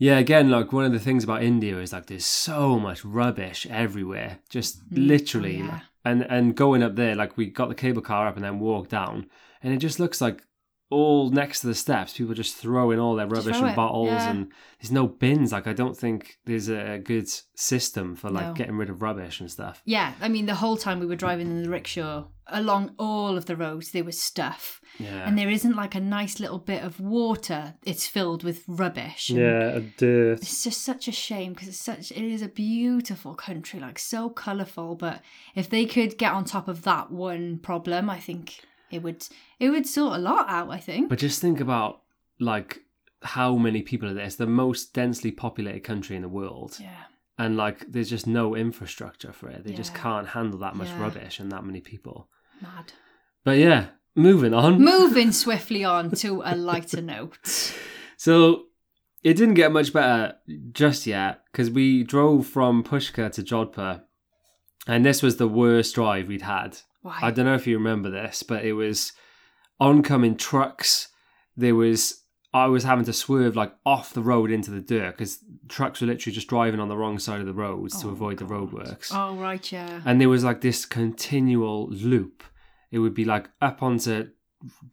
yeah, 0.00 0.16
again, 0.18 0.50
like 0.50 0.72
one 0.72 0.86
of 0.86 0.92
the 0.92 0.98
things 0.98 1.22
about 1.24 1.42
India 1.42 1.78
is 1.78 1.92
like 1.92 2.06
there's 2.06 2.24
so 2.24 2.78
much 2.78 3.04
rubbish 3.04 3.66
everywhere, 3.68 4.38
just 4.48 4.78
mm, 4.88 4.96
oh, 4.96 5.00
literally. 5.02 5.60
Oh, 5.60 5.66
yeah. 5.66 5.80
And 6.06 6.22
and 6.22 6.56
going 6.56 6.82
up 6.82 6.96
there, 6.96 7.14
like 7.14 7.36
we 7.36 7.50
got 7.50 7.68
the 7.68 7.74
cable 7.74 8.00
car 8.00 8.26
up 8.26 8.34
and 8.34 8.42
then 8.42 8.60
walked 8.60 8.90
down, 8.90 9.26
and 9.62 9.74
it 9.74 9.76
just 9.76 10.00
looks 10.00 10.22
like 10.22 10.42
all 10.90 11.30
next 11.30 11.60
to 11.60 11.68
the 11.68 11.74
steps, 11.74 12.16
people 12.16 12.34
just 12.34 12.56
throw 12.56 12.90
in 12.90 12.98
all 12.98 13.14
their 13.14 13.26
rubbish 13.28 13.56
and 13.56 13.68
it, 13.70 13.76
bottles, 13.76 14.08
yeah. 14.08 14.30
and 14.30 14.52
there's 14.80 14.90
no 14.90 15.06
bins. 15.06 15.52
Like 15.52 15.66
I 15.68 15.72
don't 15.72 15.96
think 15.96 16.38
there's 16.46 16.68
a 16.68 16.98
good 16.98 17.28
system 17.54 18.16
for 18.16 18.28
like 18.28 18.48
No. 18.48 18.54
getting 18.54 18.76
rid 18.76 18.90
of 18.90 19.00
rubbish 19.00 19.40
and 19.40 19.50
stuff. 19.50 19.82
Yeah, 19.84 20.12
I 20.20 20.28
mean, 20.28 20.46
the 20.46 20.56
whole 20.56 20.76
time 20.76 20.98
we 20.98 21.06
were 21.06 21.16
driving 21.16 21.46
in 21.48 21.62
the 21.62 21.70
rickshaw, 21.70 22.24
along 22.48 22.94
all 22.98 23.36
of 23.36 23.46
the 23.46 23.54
roads, 23.56 23.92
there 23.92 24.02
was 24.04 24.20
stuff. 24.20 24.80
Yeah. 24.98 25.26
And 25.26 25.38
there 25.38 25.48
isn't 25.48 25.76
like 25.76 25.94
a 25.94 26.00
nice 26.00 26.40
little 26.40 26.58
bit 26.58 26.82
of 26.82 26.98
water. 27.00 27.74
It's 27.84 28.08
filled 28.08 28.42
with 28.42 28.64
rubbish. 28.66 29.30
yeah, 29.30 29.78
dirt. 29.96 30.40
It's 30.42 30.64
just 30.64 30.82
such 30.82 31.06
a 31.06 31.12
shame 31.12 31.52
because 31.52 31.68
it's 31.68 31.78
such, 31.80 32.10
it 32.10 32.24
is 32.24 32.42
a 32.42 32.48
beautiful 32.48 33.34
country, 33.34 33.78
like 33.78 33.98
so 33.98 34.28
colourful. 34.28 34.96
But 34.96 35.22
if 35.54 35.70
they 35.70 35.86
could 35.86 36.18
get 36.18 36.32
on 36.32 36.44
top 36.44 36.66
of 36.66 36.82
that 36.82 37.10
one 37.12 37.58
problem, 37.58 38.10
I 38.10 38.18
think 38.18 38.60
it 38.90 39.02
would, 39.02 39.26
it 39.58 39.70
would 39.70 39.86
sort 39.86 40.14
a 40.14 40.18
lot 40.18 40.48
out, 40.48 40.70
I 40.70 40.78
think. 40.78 41.08
But 41.08 41.18
just 41.18 41.40
think 41.40 41.60
about 41.60 42.02
like 42.38 42.80
how 43.22 43.56
many 43.56 43.82
people 43.82 44.08
are 44.08 44.14
there. 44.14 44.24
It's 44.24 44.36
the 44.36 44.46
most 44.46 44.94
densely 44.94 45.30
populated 45.30 45.80
country 45.84 46.16
in 46.16 46.22
the 46.22 46.28
world. 46.28 46.76
yeah. 46.80 47.04
And 47.38 47.56
like 47.56 47.90
there's 47.90 48.10
just 48.10 48.26
no 48.26 48.54
infrastructure 48.54 49.32
for 49.32 49.48
it. 49.48 49.64
They 49.64 49.72
just 49.72 49.94
can't 49.94 50.28
handle 50.28 50.58
that 50.60 50.76
much 50.76 50.88
Yeah. 50.88 51.00
rubbish 51.00 51.40
and 51.40 51.50
that 51.52 51.64
many 51.64 51.80
people. 51.80 52.28
Mad. 52.60 52.92
But 53.44 53.56
yeah, 53.58 53.86
moving 54.14 54.52
on. 54.52 54.78
Moving 54.82 55.32
swiftly 55.32 55.82
on 55.82 56.10
to 56.16 56.42
a 56.44 56.54
lighter 56.54 57.00
note. 57.00 57.38
So 58.18 58.64
it 59.22 59.34
didn't 59.38 59.54
get 59.54 59.72
much 59.72 59.92
better 59.92 60.34
just 60.72 61.06
yet 61.06 61.40
because 61.50 61.70
we 61.70 62.02
drove 62.04 62.46
from 62.46 62.82
Pushkar 62.84 63.30
to 63.32 63.42
Jodhpur, 63.42 64.02
and 64.86 65.04
this 65.06 65.22
was 65.22 65.36
the 65.38 65.48
worst 65.48 65.94
drive 65.94 66.28
we'd 66.28 66.42
had. 66.42 66.76
Why? 67.02 67.18
I 67.22 67.30
don't 67.30 67.46
know 67.46 67.54
if 67.54 67.66
you 67.66 67.76
remember 67.78 68.10
this, 68.10 68.42
but 68.42 68.64
it 68.64 68.72
was 68.74 69.12
oncoming 69.78 70.36
trucks. 70.36 71.08
There 71.56 71.74
was 71.74 72.22
I 72.52 72.66
was 72.66 72.82
having 72.84 73.04
to 73.04 73.12
swerve 73.12 73.54
like 73.56 73.72
off 73.86 74.12
the 74.12 74.22
road 74.22 74.50
into 74.50 74.70
the 74.72 74.80
dirt 74.80 75.12
because 75.16 75.38
trucks 75.68 76.00
were 76.00 76.08
literally 76.08 76.34
just 76.34 76.48
driving 76.48 76.80
on 76.80 76.88
the 76.88 76.96
wrong 76.96 77.18
side 77.20 77.40
of 77.40 77.46
the 77.46 77.52
roads 77.54 78.00
to 78.00 78.08
Oh, 78.08 78.10
avoid 78.10 78.38
the 78.38 78.44
God. 78.44 78.70
roadworks. 78.72 79.12
oh 79.14 79.36
right, 79.36 79.70
yeah. 79.70 80.00
And 80.04 80.20
there 80.20 80.28
was 80.28 80.42
like 80.44 80.60
this 80.60 80.84
continual 80.84 81.88
loop. 81.90 82.42
It 82.90 82.98
would 82.98 83.14
be 83.14 83.24
like 83.24 83.50
up 83.62 83.82
onto 83.82 84.30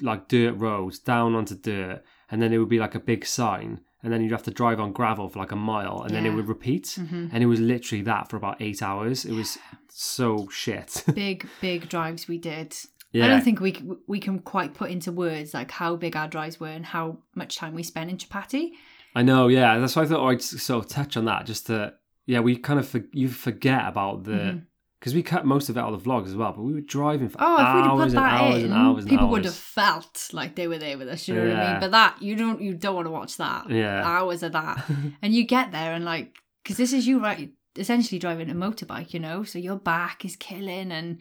like 0.02 0.28
dirt 0.28 0.54
roads, 0.54 1.00
down 1.00 1.34
onto 1.36 1.56
dirt, 1.56 2.04
and 2.30 2.41
then 2.41 2.54
it 2.54 2.58
would 2.60 2.70
be 2.70 2.80
like 2.80 2.96
a 2.96 3.00
big 3.00 3.26
sign, 3.26 3.82
and 4.08 4.13
then 4.13 4.22
you'd 4.24 4.32
have 4.32 4.43
to 4.43 4.52
drive 4.52 4.80
on 4.80 4.93
gravel 4.93 5.28
for 5.28 5.39
like 5.39 5.52
a 5.52 5.56
mile, 5.58 6.02
and 6.04 6.15
then 6.15 6.26
it 6.26 6.30
would 6.30 6.48
repeat. 6.48 6.93
hmm 6.98 7.28
And 7.34 7.43
it 7.43 7.48
was 7.48 7.60
literally 7.60 8.04
that 8.04 8.30
for 8.30 8.38
about 8.38 8.62
eight 8.62 8.82
hours. 8.82 9.26
It 9.26 9.34
was 9.34 9.58
so 9.89 10.48
shit. 10.50 11.04
Big, 11.13 11.46
big 11.60 11.89
drives 11.89 12.28
we 12.30 12.38
did. 12.38 12.74
yeah. 13.12 13.26
I 13.26 13.28
don't 13.28 13.43
think 13.43 13.60
we 13.60 13.72
we 14.08 14.20
can 14.20 14.39
quite 14.39 14.74
put 14.74 14.89
into 14.91 15.12
words 15.12 15.54
like 15.54 15.72
how 15.72 15.98
big 15.98 16.15
our 16.15 16.28
drives 16.30 16.58
were 16.60 16.67
and 16.80 16.86
how 16.86 17.17
much 17.36 17.58
time 17.58 17.74
we 17.76 17.84
spent 17.84 18.10
in 18.10 18.17
Chapati. 18.17 18.72
I 19.13 19.24
know, 19.24 19.48
yeah. 19.50 19.78
That's 19.80 19.96
why 19.96 20.04
I 20.04 20.06
thought 20.06 20.28
I'd 20.30 20.41
sort 20.41 20.86
of 20.86 20.89
touch 20.91 21.17
on 21.17 21.26
that, 21.26 21.46
just 21.46 21.67
to, 21.67 21.93
yeah, 22.28 22.39
we 22.39 22.56
kind 22.58 22.80
of 22.80 22.88
for, 22.88 23.02
you 23.12 23.28
forget 23.28 23.84
about 23.88 24.24
the 24.24 24.32
Mhm. 24.32 24.62
Because 25.08 25.15
we 25.15 25.24
cut 25.24 25.46
most 25.46 25.70
of 25.70 25.78
it 25.78 25.80
out 25.80 25.93
of 25.93 26.04
the 26.04 26.10
vlogs 26.10 26.28
as 26.28 26.36
well, 26.36 26.52
but 26.52 26.63
we 26.63 26.74
were 26.74 26.82
driving 26.82 27.30
for 27.30 27.38
Oh, 27.39 27.54
if 27.54 27.76
we'd 27.76 27.82
have 27.84 27.91
hours 27.91 28.13
and 28.13 28.20
hours 28.20 28.56
in, 28.58 28.65
and 28.65 28.74
hours 28.74 29.04
and 29.06 29.10
people 29.10 29.26
hours. 29.28 29.32
would 29.32 29.46
have 29.46 29.56
felt 29.56 30.30
like 30.34 30.56
they 30.56 30.67
were 30.67 30.78
there 30.78 30.98
with 30.98 31.08
us. 31.08 31.28
You 31.28 31.36
know 31.36 31.48
what 31.48 31.56
I 31.56 31.72
mean? 31.72 31.80
But 31.80 31.91
that 31.91 32.22
you 32.22 32.36
don't 32.36 32.62
you 32.62 32.74
don't 32.74 32.96
want 32.96 33.06
to 33.08 33.12
watch 33.12 33.38
that. 33.38 33.70
Yeah. 33.70 34.04
hours 34.06 34.43
of 34.43 34.52
that, 34.52 34.84
and 35.22 35.34
you 35.34 35.46
get 35.46 35.72
there 35.72 35.93
and 35.93 36.04
like 36.04 36.36
because 36.63 36.76
this 36.76 36.91
is 36.91 37.08
you 37.08 37.20
right, 37.22 37.52
essentially 37.78 38.20
driving 38.20 38.50
a 38.50 38.54
motorbike. 38.54 39.13
You 39.13 39.22
know, 39.22 39.43
so 39.43 39.60
your 39.60 39.78
back 39.78 40.26
is 40.26 40.36
killing, 40.36 40.91
and 40.91 41.20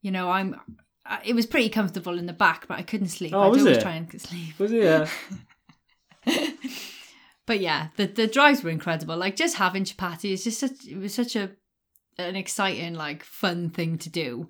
you 0.00 0.10
know 0.10 0.30
I'm. 0.30 0.58
It 1.24 1.34
was 1.34 1.44
pretty 1.46 1.68
comfortable 1.68 2.18
in 2.18 2.26
the 2.26 2.32
back, 2.32 2.68
but 2.68 2.78
I 2.78 2.82
couldn't 2.82 3.08
sleep. 3.08 3.34
Oh, 3.34 3.40
I'd 3.42 3.48
was 3.48 3.58
always 3.62 3.76
it? 3.78 3.82
try 3.82 3.92
and 3.96 4.20
sleep. 4.20 4.58
Was 4.58 4.72
it? 4.72 4.82
Yeah. 4.82 5.08
But 7.46 7.58
yeah, 7.58 7.88
the 7.96 8.06
the 8.06 8.28
drives 8.28 8.62
were 8.62 8.70
incredible. 8.70 9.16
Like 9.16 9.34
just 9.34 9.56
having 9.56 9.82
chapati 9.84 10.30
is 10.32 10.44
just 10.44 10.60
such 10.60 10.86
it 10.86 10.96
was 10.96 11.12
such 11.12 11.34
a 11.34 11.50
an 12.18 12.36
exciting 12.36 12.94
like 12.94 13.24
fun 13.24 13.70
thing 13.70 13.98
to 13.98 14.10
do. 14.10 14.48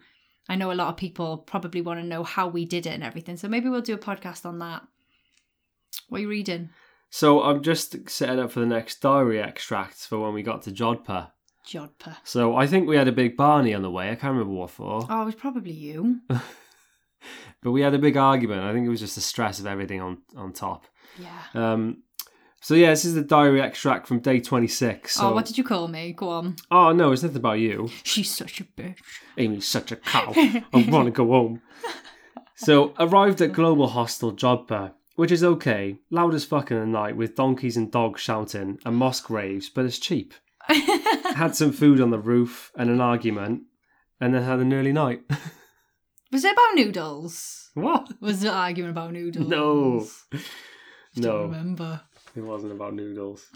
I 0.49 0.57
know 0.57 0.73
a 0.73 0.75
lot 0.75 0.89
of 0.89 0.97
people 0.97 1.39
probably 1.39 1.81
want 1.81 2.01
to 2.01 2.07
know 2.07 2.25
how 2.25 2.49
we 2.49 2.65
did 2.65 2.87
it 2.87 2.91
and 2.95 3.05
everything. 3.05 3.37
So 3.37 3.49
maybe 3.49 3.69
we'll 3.69 3.81
do 3.83 3.95
a 3.95 3.99
podcast 3.99 4.45
on 4.45 4.59
that. 4.59 4.83
What 6.09 6.19
are 6.19 6.23
you 6.23 6.29
reading? 6.29 6.71
So 7.11 7.43
I'm 7.43 7.63
just 7.63 8.09
setting 8.09 8.39
up 8.41 8.53
for 8.53 8.61
the 8.61 8.67
next 8.67 9.01
diary 9.01 9.41
extracts 9.41 10.07
for 10.07 10.19
when 10.21 10.35
we 10.35 10.43
got 10.43 10.63
to 10.63 10.73
Jodhpur. 10.73 11.31
Jodhpur. 11.67 12.17
So 12.25 12.57
I 12.57 12.67
think 12.67 12.89
we 12.89 12.97
had 12.97 13.09
a 13.09 13.13
big 13.13 13.37
Barney 13.37 13.75
on 13.75 13.83
the 13.83 13.91
way. 13.91 14.11
I 14.11 14.15
can't 14.15 14.33
remember 14.33 14.55
what 14.55 14.71
for, 14.71 15.07
Oh, 15.09 15.23
it 15.23 15.27
was 15.27 15.35
probably 15.35 15.73
you. 15.73 16.21
but 16.29 17.71
we 17.71 17.83
had 17.83 17.95
a 17.95 17.99
big 17.99 18.17
argument. 18.17 18.63
I 18.63 18.73
think 18.73 18.87
it 18.87 18.91
was 18.91 19.01
just 19.01 19.15
the 19.15 19.21
stress 19.21 19.61
of 19.61 19.67
everything 19.67 20.01
on 20.01 20.19
on 20.37 20.53
top. 20.53 20.87
Yeah. 21.19 21.43
Um, 21.73 22.03
so 22.61 22.75
yeah, 22.75 22.91
this 22.91 23.05
is 23.05 23.15
the 23.15 23.23
diary 23.23 23.61
extract 23.61 24.07
from 24.07 24.21
day 24.21 24.41
26. 24.41 25.15
So, 25.15 25.29
oh, 25.31 25.35
what 25.35 25.47
did 25.47 25.57
you 25.59 25.65
call 25.65 25.89
me? 25.89 26.13
Go 26.13 26.29
on. 26.29 26.57
oh 26.71 26.93
no, 26.93 27.13
it's 27.13 27.23
nothing 27.23 27.39
about 27.39 27.59
you. 27.59 27.89
She's 28.05 28.31
such 28.35 28.61
a 28.61 28.65
bitch. 28.65 28.99
Amy's 29.39 29.67
such 29.67 29.93
a 29.93 29.97
cow. 29.97 30.33
I 30.37 30.87
want 30.89 31.07
to 31.07 31.11
go 31.11 31.27
home. 31.29 31.63
So 32.57 32.93
arrived 32.99 33.41
at 33.41 33.53
Global 33.53 33.89
Hostel 33.89 34.33
Jodhpur, 34.35 34.93
which 35.17 35.33
is 35.33 35.43
okay, 35.43 35.99
loud 36.11 36.35
as 36.35 36.45
fuck 36.45 36.71
in 36.71 36.79
the 36.79 36.87
night 36.87 37.17
with 37.17 37.35
donkeys 37.35 37.77
and 37.79 37.91
dogs 37.91 38.21
shouting 38.21 38.79
and 38.85 38.97
mosque 38.97 39.31
raves, 39.31 39.71
but 39.71 39.87
it's 39.87 39.99
cheap. 39.99 40.35
had 40.69 41.57
some 41.57 41.73
food 41.73 42.01
on 42.01 42.11
the 42.11 42.19
roof 42.19 42.71
and 42.77 42.91
an 42.91 43.01
argument, 43.01 43.63
and 44.21 44.35
then 44.35 44.43
had 44.43 44.59
an 44.59 44.75
early 44.75 44.93
night. 44.93 45.23
was 46.31 46.45
it 46.45 46.53
about 46.53 46.75
noodles? 46.75 47.71
what? 47.75 48.13
Was 48.21 48.45
it 48.45 48.49
arguing 48.53 48.91
about 48.91 49.13
noodles? 49.13 49.49
No. 49.49 50.07
Don't 51.15 51.25
No, 51.25 51.43
remember. 51.45 52.03
It 52.37 52.41
wasn't 52.41 52.73
about 52.73 52.95
noodles. 52.95 53.47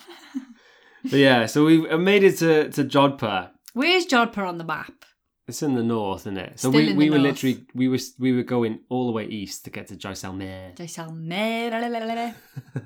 but 1.05 1.13
yeah, 1.13 1.47
so 1.47 1.65
we 1.65 1.89
uh, 1.89 1.99
made 1.99 2.25
it 2.25 2.39
to, 2.39 2.71
to 2.71 2.85
Jodhpur. 2.85 3.51
Where's 3.73 4.07
Jodhpur 4.07 4.47
on 4.47 4.59
the 4.59 4.65
map? 4.65 5.05
It's 5.47 5.63
in 5.63 5.75
the 5.75 5.83
north, 5.83 6.23
isn't 6.23 6.39
it? 6.39 6.59
So 6.59 6.71
Still 6.71 6.81
we, 6.81 6.91
in 6.91 6.97
we 6.97 7.05
the 7.07 7.11
were 7.13 7.19
north. 7.19 7.43
literally 7.43 7.67
we 7.75 7.89
were 7.89 7.99
we 8.19 8.33
were 8.33 8.43
going 8.43 8.81
all 8.89 9.07
the 9.07 9.13
way 9.13 9.27
east 9.27 9.65
to 9.65 9.71
get 9.71 9.89
to 9.89 9.97
Jaisalmer. 9.97 10.75
Jaisalmer. 10.77 12.35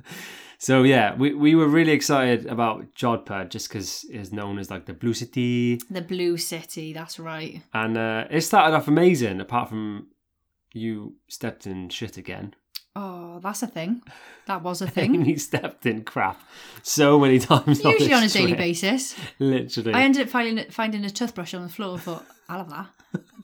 So 0.61 0.83
yeah, 0.83 1.14
we, 1.14 1.35
we 1.35 1.55
were 1.55 1.68
really 1.68 1.92
excited 1.92 2.46
about 2.46 2.92
Jodhpur 2.92 3.48
just 3.48 3.68
because 3.68 4.05
it's 4.11 4.33
known 4.33 4.59
as 4.59 4.70
like 4.72 4.87
the 4.87 4.92
blue 4.92 5.14
city, 5.14 5.81
The 5.88 6.03
Blue 6.03 6.37
City, 6.37 6.92
that's 6.92 7.20
right. 7.20 7.62
and 7.72 7.96
uh, 7.96 8.24
it 8.29 8.40
started 8.40 8.74
off 8.74 8.88
amazing. 8.88 9.40
Apart 9.40 9.68
from 9.68 10.09
you 10.72 11.14
stepped 11.29 11.64
in 11.68 11.90
shit 11.90 12.16
again. 12.16 12.55
Oh, 13.01 13.39
that's 13.43 13.63
a 13.63 13.67
thing. 13.67 14.03
That 14.47 14.63
was 14.63 14.83
a 14.83 14.87
thing. 14.97 15.15
Amy 15.15 15.37
stepped 15.37 15.87
in 15.87 16.03
crap 16.05 16.41
so 16.83 17.19
many 17.21 17.39
times. 17.51 17.85
Usually 17.85 18.13
on 18.13 18.19
a 18.21 18.27
this 18.27 18.33
daily 18.33 18.49
trip. 18.49 18.59
basis. 18.59 19.15
Literally. 19.39 19.95
I 19.95 20.03
ended 20.03 20.23
up 20.23 20.29
finding 20.31 20.71
finding 20.71 21.05
a 21.05 21.11
toothbrush 21.11 21.55
on 21.55 21.63
the 21.63 21.69
floor. 21.69 21.97
I 21.97 22.01
thought, 22.01 22.27
I'll 22.49 22.59
have 22.59 22.71
that. 22.71 22.87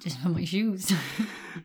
Just 0.01 0.19
for 0.21 0.29
my 0.31 0.45
shoes. 0.45 0.93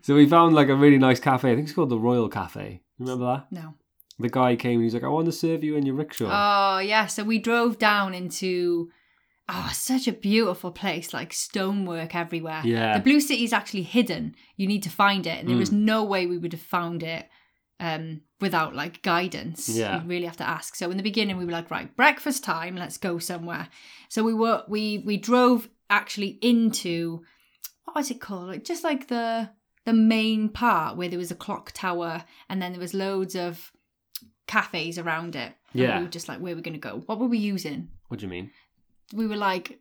So 0.01 0.13
we 0.15 0.29
found 0.29 0.53
like 0.55 0.69
a 0.69 0.75
really 0.75 0.99
nice 0.99 1.19
cafe. 1.19 1.51
I 1.51 1.55
think 1.55 1.65
it's 1.67 1.73
called 1.75 1.89
the 1.89 1.97
Royal 1.97 2.29
Cafe. 2.29 2.81
Remember 2.99 3.25
that? 3.25 3.47
no. 3.51 3.73
The 4.19 4.29
guy 4.29 4.55
came 4.55 4.75
and 4.75 4.83
he's 4.83 4.93
like, 4.93 5.03
"I 5.03 5.07
want 5.07 5.25
to 5.25 5.31
serve 5.31 5.63
you 5.63 5.75
in 5.77 5.85
your 5.85 5.95
rickshaw." 5.95 6.29
Oh, 6.29 6.79
yeah. 6.79 7.07
So 7.07 7.23
we 7.23 7.39
drove 7.39 7.79
down 7.79 8.13
into, 8.13 8.89
oh, 9.49 9.69
such 9.73 10.07
a 10.07 10.11
beautiful 10.11 10.71
place, 10.71 11.13
like 11.13 11.33
stonework 11.33 12.13
everywhere. 12.15 12.61
Yeah. 12.65 12.97
The 12.97 13.03
Blue 13.03 13.19
City 13.19 13.43
is 13.45 13.51
actually 13.53 13.83
hidden. 13.83 14.35
You 14.57 14.67
need 14.67 14.83
to 14.83 14.89
find 14.89 15.25
it. 15.25 15.39
And 15.39 15.47
there 15.49 15.55
Mm. 15.55 15.59
was 15.65 15.71
no 15.71 16.03
way 16.03 16.27
we 16.27 16.37
would 16.37 16.53
have 16.53 16.61
found 16.61 17.01
it 17.01 17.27
um, 17.79 18.21
without 18.41 18.75
like 18.75 19.01
guidance. 19.01 19.69
Yeah. 19.69 20.01
You 20.01 20.07
really 20.07 20.25
have 20.25 20.37
to 20.37 20.47
ask. 20.47 20.75
So 20.75 20.91
in 20.91 20.97
the 20.97 21.03
beginning, 21.03 21.37
we 21.37 21.45
were 21.45 21.51
like, 21.51 21.71
right, 21.71 21.95
breakfast 21.95 22.43
time, 22.43 22.75
let's 22.75 22.97
go 22.97 23.19
somewhere. 23.19 23.69
So 24.09 24.23
we 24.23 24.33
were, 24.33 24.63
we, 24.67 24.99
we 24.99 25.17
drove 25.17 25.69
actually 25.89 26.37
into, 26.41 27.23
what 27.85 27.95
was 27.95 28.11
it 28.11 28.21
called? 28.21 28.47
Like 28.47 28.63
just 28.63 28.83
like 28.83 29.07
the, 29.07 29.49
the 29.85 29.93
main 29.93 30.49
part 30.49 30.97
where 30.97 31.09
there 31.09 31.17
was 31.19 31.31
a 31.31 31.35
clock 31.35 31.71
tower 31.73 32.23
and 32.49 32.61
then 32.61 32.71
there 32.73 32.81
was 32.81 32.93
loads 32.93 33.35
of 33.35 33.71
cafes 34.47 34.97
around 34.97 35.35
it. 35.35 35.53
And 35.73 35.81
Yeah. 35.81 35.97
We 35.99 36.05
were 36.05 36.11
just 36.11 36.27
like, 36.27 36.39
where 36.39 36.53
are 36.53 36.55
we 36.55 36.61
going 36.61 36.73
to 36.73 36.79
go? 36.79 37.03
What 37.05 37.19
were 37.19 37.27
we 37.27 37.37
using? 37.37 37.89
what 38.09 38.19
do 38.19 38.25
you 38.25 38.29
mean? 38.29 38.51
We 39.13 39.27
were 39.27 39.37
like, 39.37 39.79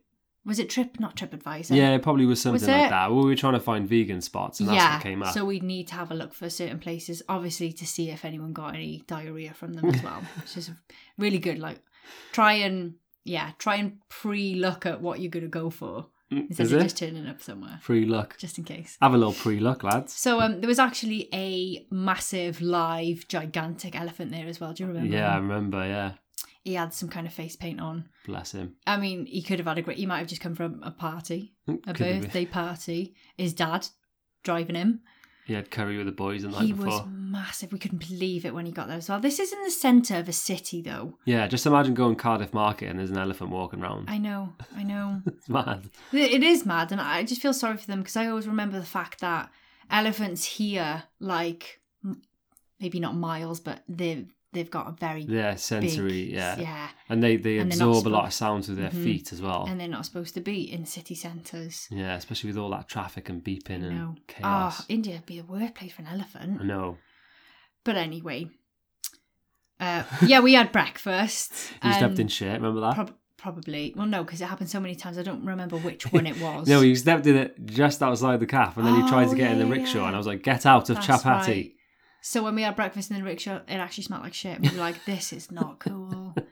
was 0.49 0.59
it 0.59 0.69
Trip? 0.69 0.99
Not 0.99 1.15
TripAdvisor. 1.15 1.75
Yeah, 1.75 1.95
it 1.95 2.01
probably 2.01 2.25
was 2.25 2.41
something 2.41 2.59
Was 2.59 2.67
like 2.67 2.89
that. 2.89 3.11
We 3.11 3.23
were 3.23 3.35
trying 3.35 3.53
to 3.53 3.59
find 3.61 3.87
vegan 3.87 4.19
spots, 4.19 4.59
and 4.59 4.67
that's 4.67 4.75
yeah. 4.75 4.95
what 4.95 5.03
came 5.03 5.23
up. 5.23 5.33
So 5.33 5.45
we 5.45 5.61
need 5.61 5.87
to 5.87 5.95
have 5.95 6.11
a 6.11 6.15
look 6.15 6.33
for 6.33 6.49
certain 6.49 6.79
places, 6.79 7.23
obviously, 7.29 7.71
to 7.71 7.87
see 7.87 8.09
if 8.09 8.25
anyone 8.25 8.51
got 8.51 8.75
any 8.75 9.03
diarrhea 9.07 9.53
from 9.53 9.73
them 9.73 9.85
as 9.85 10.03
well. 10.03 10.21
Which 10.41 10.57
is 10.57 10.71
really 11.17 11.39
good. 11.39 11.59
Like, 11.59 11.79
try 12.33 12.53
and 12.53 12.95
yeah, 13.23 13.51
try 13.57 13.75
and 13.75 13.99
pre-look 14.09 14.85
at 14.85 14.99
what 15.01 15.21
you're 15.21 15.31
gonna 15.31 15.47
go 15.47 15.69
for 15.69 16.07
Mm, 16.31 16.47
instead 16.49 16.65
Is 16.67 16.71
of 16.73 16.79
it 16.79 16.83
just 16.83 16.97
turning 16.97 17.27
up 17.27 17.41
somewhere, 17.41 17.79
free 17.81 18.05
luck? 18.05 18.37
just 18.37 18.59
in 18.59 18.63
case. 18.63 18.97
Have 19.01 19.13
a 19.13 19.17
little 19.17 19.33
pre-luck, 19.33 19.83
lads. 19.83 20.13
So 20.13 20.39
um, 20.41 20.61
there 20.61 20.67
was 20.67 20.77
actually 20.77 21.27
a 21.33 21.87
massive, 21.89 22.61
live, 22.61 23.27
gigantic 23.27 23.99
elephant 23.99 24.31
there 24.31 24.47
as 24.47 24.59
well. 24.59 24.71
Do 24.73 24.83
you 24.83 24.87
remember? 24.87 25.15
Yeah, 25.15 25.33
I 25.33 25.37
remember. 25.37 25.83
Yeah, 25.85 26.13
He 26.69 26.75
had 26.75 26.93
some 26.93 27.09
kind 27.09 27.25
of 27.25 27.33
face 27.33 27.55
paint 27.55 27.79
on. 27.81 28.07
bless 28.27 28.51
him. 28.51 28.75
I 28.85 28.97
mean, 28.97 29.25
he 29.25 29.41
could 29.41 29.57
have 29.57 29.67
had 29.67 29.79
a 29.79 29.81
great. 29.81 29.97
He 29.97 30.05
might 30.05 30.19
have 30.19 30.27
just 30.27 30.39
come 30.41 30.53
from 30.53 30.83
a 30.83 30.91
party, 30.91 31.55
a 31.67 31.93
Could 31.93 32.21
birthday 32.21 32.45
party. 32.45 33.15
His 33.37 33.53
dad 33.53 33.87
driving 34.43 34.75
him. 34.75 35.01
He 35.47 35.55
had 35.55 35.71
curry 35.71 35.97
with 35.97 36.05
the 36.05 36.11
boys 36.11 36.43
the 36.43 36.49
night 36.49 36.61
He 36.65 36.73
before. 36.73 36.85
was 36.85 37.01
massive. 37.07 37.71
We 37.73 37.79
couldn't 37.79 38.07
believe 38.07 38.45
it 38.45 38.53
when 38.53 38.67
he 38.67 38.71
got 38.71 38.87
there 38.87 38.97
as 38.97 39.09
well. 39.09 39.19
This 39.19 39.39
is 39.39 39.51
in 39.51 39.63
the 39.63 39.71
centre 39.71 40.17
of 40.17 40.29
a 40.29 40.31
city, 40.31 40.79
though. 40.83 41.17
Yeah, 41.25 41.47
just 41.47 41.65
imagine 41.65 41.95
going 41.95 42.17
Cardiff 42.17 42.53
Market 42.53 42.89
and 42.89 42.99
there's 42.99 43.09
an 43.09 43.17
elephant 43.17 43.49
walking 43.49 43.81
around. 43.81 44.11
I 44.11 44.19
know, 44.19 44.53
I 44.77 44.83
know. 44.83 45.23
It's 45.25 45.49
mad. 45.49 45.89
It 46.13 46.43
is 46.43 46.67
mad, 46.67 46.91
and 46.91 47.01
I 47.01 47.23
just 47.23 47.41
feel 47.41 47.53
sorry 47.53 47.77
for 47.77 47.87
them 47.87 48.01
because 48.01 48.15
I 48.15 48.27
always 48.27 48.47
remember 48.47 48.79
the 48.79 48.85
fact 48.85 49.21
that 49.21 49.49
elephants 49.89 50.45
here, 50.45 51.01
like 51.19 51.81
m- 52.05 52.21
maybe 52.79 52.99
not 52.99 53.15
miles, 53.15 53.59
but 53.59 53.81
they've 53.89 54.31
they've 54.53 54.71
got 54.71 54.87
a 54.87 54.91
very 54.91 55.21
Yeah, 55.21 55.51
big, 55.51 55.59
sensory. 55.59 56.33
yeah. 56.33 56.57
yeah, 56.59 56.89
and 57.07 57.21
they 57.23 57.37
they 57.37 57.57
And 57.59 57.71
absorb 57.71 58.07
a 58.07 58.09
lot 58.09 58.25
of 58.25 58.33
sounds 58.33 58.67
with 58.67 58.77
their 58.77 58.89
Mhm. 58.89 59.03
feet 59.03 59.31
as 59.33 59.41
well. 59.41 59.65
and 59.67 59.79
they're 59.79 59.87
not 59.87 60.05
supposed 60.05 60.33
to 60.35 60.41
be 60.41 60.61
in 60.71 60.85
city 60.85 61.15
centres. 61.15 61.87
yeah, 61.91 62.15
especially 62.15 62.49
with 62.49 62.57
all 62.57 62.69
that 62.71 62.87
traffic 62.89 63.29
and 63.29 63.43
beeping 63.43 63.83
and 63.85 63.97
No, 63.97 64.15
chaos. 64.27 64.75
ah, 64.81 64.85
India 64.89 65.13
would 65.15 65.25
be 65.25 65.39
the 65.39 65.45
worst 65.45 65.75
place 65.75 65.91
for 65.93 66.01
an 66.01 66.07
elephant. 66.07 66.61
I 66.61 66.63
know. 66.63 66.97
But 67.83 67.95
anyway, 67.97 68.49
uh, 69.79 70.03
yeah, 70.25 70.39
we 70.41 70.53
had 70.53 70.71
breakfast. 70.79 71.53
You 71.83 71.93
stepped 71.93 72.19
in 72.19 72.27
shit. 72.27 72.53
Remember 72.53 72.81
that? 72.81 72.95
prob- 72.95 73.15
probably. 73.37 73.93
Well, 73.95 74.05
no, 74.07 74.23
because 74.23 74.41
it 74.41 74.45
happened 74.45 74.69
so 74.69 74.79
many 74.81 74.95
times. 74.95 75.17
I 75.17 75.23
don't 75.23 75.45
remember 75.45 75.77
which 75.77 76.11
one 76.11 76.27
it 76.27 76.39
was. 76.41 76.67
No, 76.67 76.81
he 76.81 76.93
stepped 76.95 77.25
in 77.25 77.37
it 77.37 77.55
just 77.65 78.03
outside 78.03 78.39
the 78.41 78.45
calf, 78.45 78.77
and 78.77 78.85
then 78.85 78.95
he 79.01 79.07
tried 79.07 79.27
Oh, 79.27 79.31
to 79.31 79.37
get 79.37 79.51
in 79.51 79.59
the 79.59 79.65
rickshaw, 79.65 79.99
yeah. 80.01 80.07
and 80.07 80.15
I 80.15 80.17
was 80.17 80.27
like, 80.27 80.43
"Get 80.43 80.65
out 80.65 80.89
of 80.89 80.95
That's 80.97 81.07
chapati!" 81.07 81.47
right. 81.47 81.71
So 82.21 82.43
when 82.43 82.55
we 82.55 82.61
had 82.63 82.75
breakfast 82.75 83.09
in 83.11 83.17
the 83.17 83.23
rickshaw, 83.23 83.61
it 83.67 83.75
actually 83.75 84.03
smelled 84.03 84.23
like 84.23 84.33
shit. 84.33 84.59
We 84.59 84.69
were 84.69 84.77
like, 84.77 85.05
"This 85.05 85.31
is 85.33 85.51
not 85.51 85.79
cool." 85.79 86.35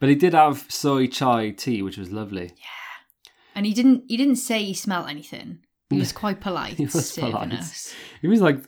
But 0.00 0.08
he 0.08 0.14
did 0.16 0.34
have 0.34 0.66
soy 0.68 1.06
chai 1.06 1.50
tea, 1.50 1.80
which 1.82 1.96
was 1.98 2.10
lovely. 2.10 2.46
Yeah. 2.56 3.30
And 3.54 3.64
he 3.64 3.72
didn't. 3.72 4.04
He 4.08 4.16
didn't 4.16 4.36
say 4.36 4.64
he 4.64 4.74
smelled 4.74 5.08
anything. 5.08 5.60
He 5.90 5.98
was 5.98 6.12
quite 6.22 6.40
polite. 6.40 6.74
He 6.74 6.84
was 6.86 7.12
polite. 7.16 7.52
us. 7.52 7.94
He 8.20 8.26
was 8.28 8.40
like 8.40 8.58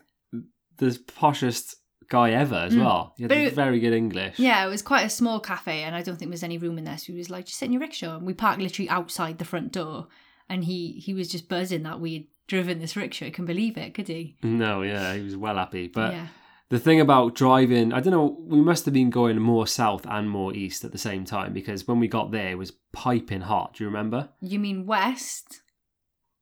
the 0.78 0.90
poshest 1.20 1.74
guy 2.09 2.30
ever 2.30 2.54
as 2.54 2.76
well. 2.76 3.14
He 3.16 3.24
had 3.24 3.32
Mm. 3.32 3.46
It- 3.46 3.54
very 3.54 3.80
good 3.80 3.92
English. 3.94 4.38
Yeah, 4.38 4.64
it 4.64 4.68
was 4.68 4.82
quite 4.82 5.04
a 5.04 5.11
small 5.11 5.40
cafe, 5.40 5.82
and 5.82 5.96
I 5.96 6.02
don't 6.02 6.16
think 6.16 6.28
there 6.28 6.35
was 6.35 6.44
any 6.44 6.59
room 6.59 6.78
in 6.78 6.85
there. 6.85 6.98
So 6.98 7.12
he 7.12 7.18
was 7.18 7.30
like, 7.30 7.46
"Just 7.46 7.59
sit 7.59 7.66
in 7.66 7.72
your 7.72 7.80
rickshaw." 7.80 8.16
And 8.18 8.26
we 8.26 8.35
parked 8.35 8.61
literally 8.62 8.88
outside 8.88 9.38
the 9.38 9.44
front 9.44 9.72
door, 9.72 10.06
and 10.48 10.64
he 10.64 10.92
he 11.04 11.12
was 11.14 11.28
just 11.28 11.48
buzzing 11.48 11.82
that 11.82 12.00
we'd 12.00 12.28
driven 12.46 12.78
this 12.78 12.96
rickshaw. 12.96 13.24
He 13.26 13.30
couldn't 13.30 13.46
believe 13.46 13.76
it, 13.76 13.94
could 13.94 14.09
he? 14.09 14.37
No, 14.42 14.82
yeah, 14.82 15.14
he 15.14 15.22
was 15.22 15.37
well 15.37 15.56
happy. 15.56 15.88
But 15.88 16.12
yeah, 16.12 16.26
the 16.68 16.78
thing 16.78 17.00
about 17.00 17.35
driving, 17.35 17.92
I 17.92 18.00
don't 18.00 18.12
know, 18.12 18.37
we 18.40 18.61
must 18.61 18.85
have 18.85 18.94
been 18.94 19.11
going 19.11 19.38
more 19.40 19.66
south 19.66 20.04
and 20.09 20.28
more 20.30 20.52
east 20.54 20.85
at 20.85 20.92
the 20.92 20.98
same 20.98 21.24
time 21.24 21.52
because 21.52 21.87
when 21.87 22.00
we 22.00 22.09
got 22.09 22.30
there, 22.32 22.50
it 22.50 22.59
was 22.59 22.72
piping 22.92 23.42
hot. 23.42 23.74
Do 23.74 23.85
you 23.85 23.88
remember? 23.88 24.30
you 24.40 24.59
mean 24.59 24.87
west? 24.87 25.62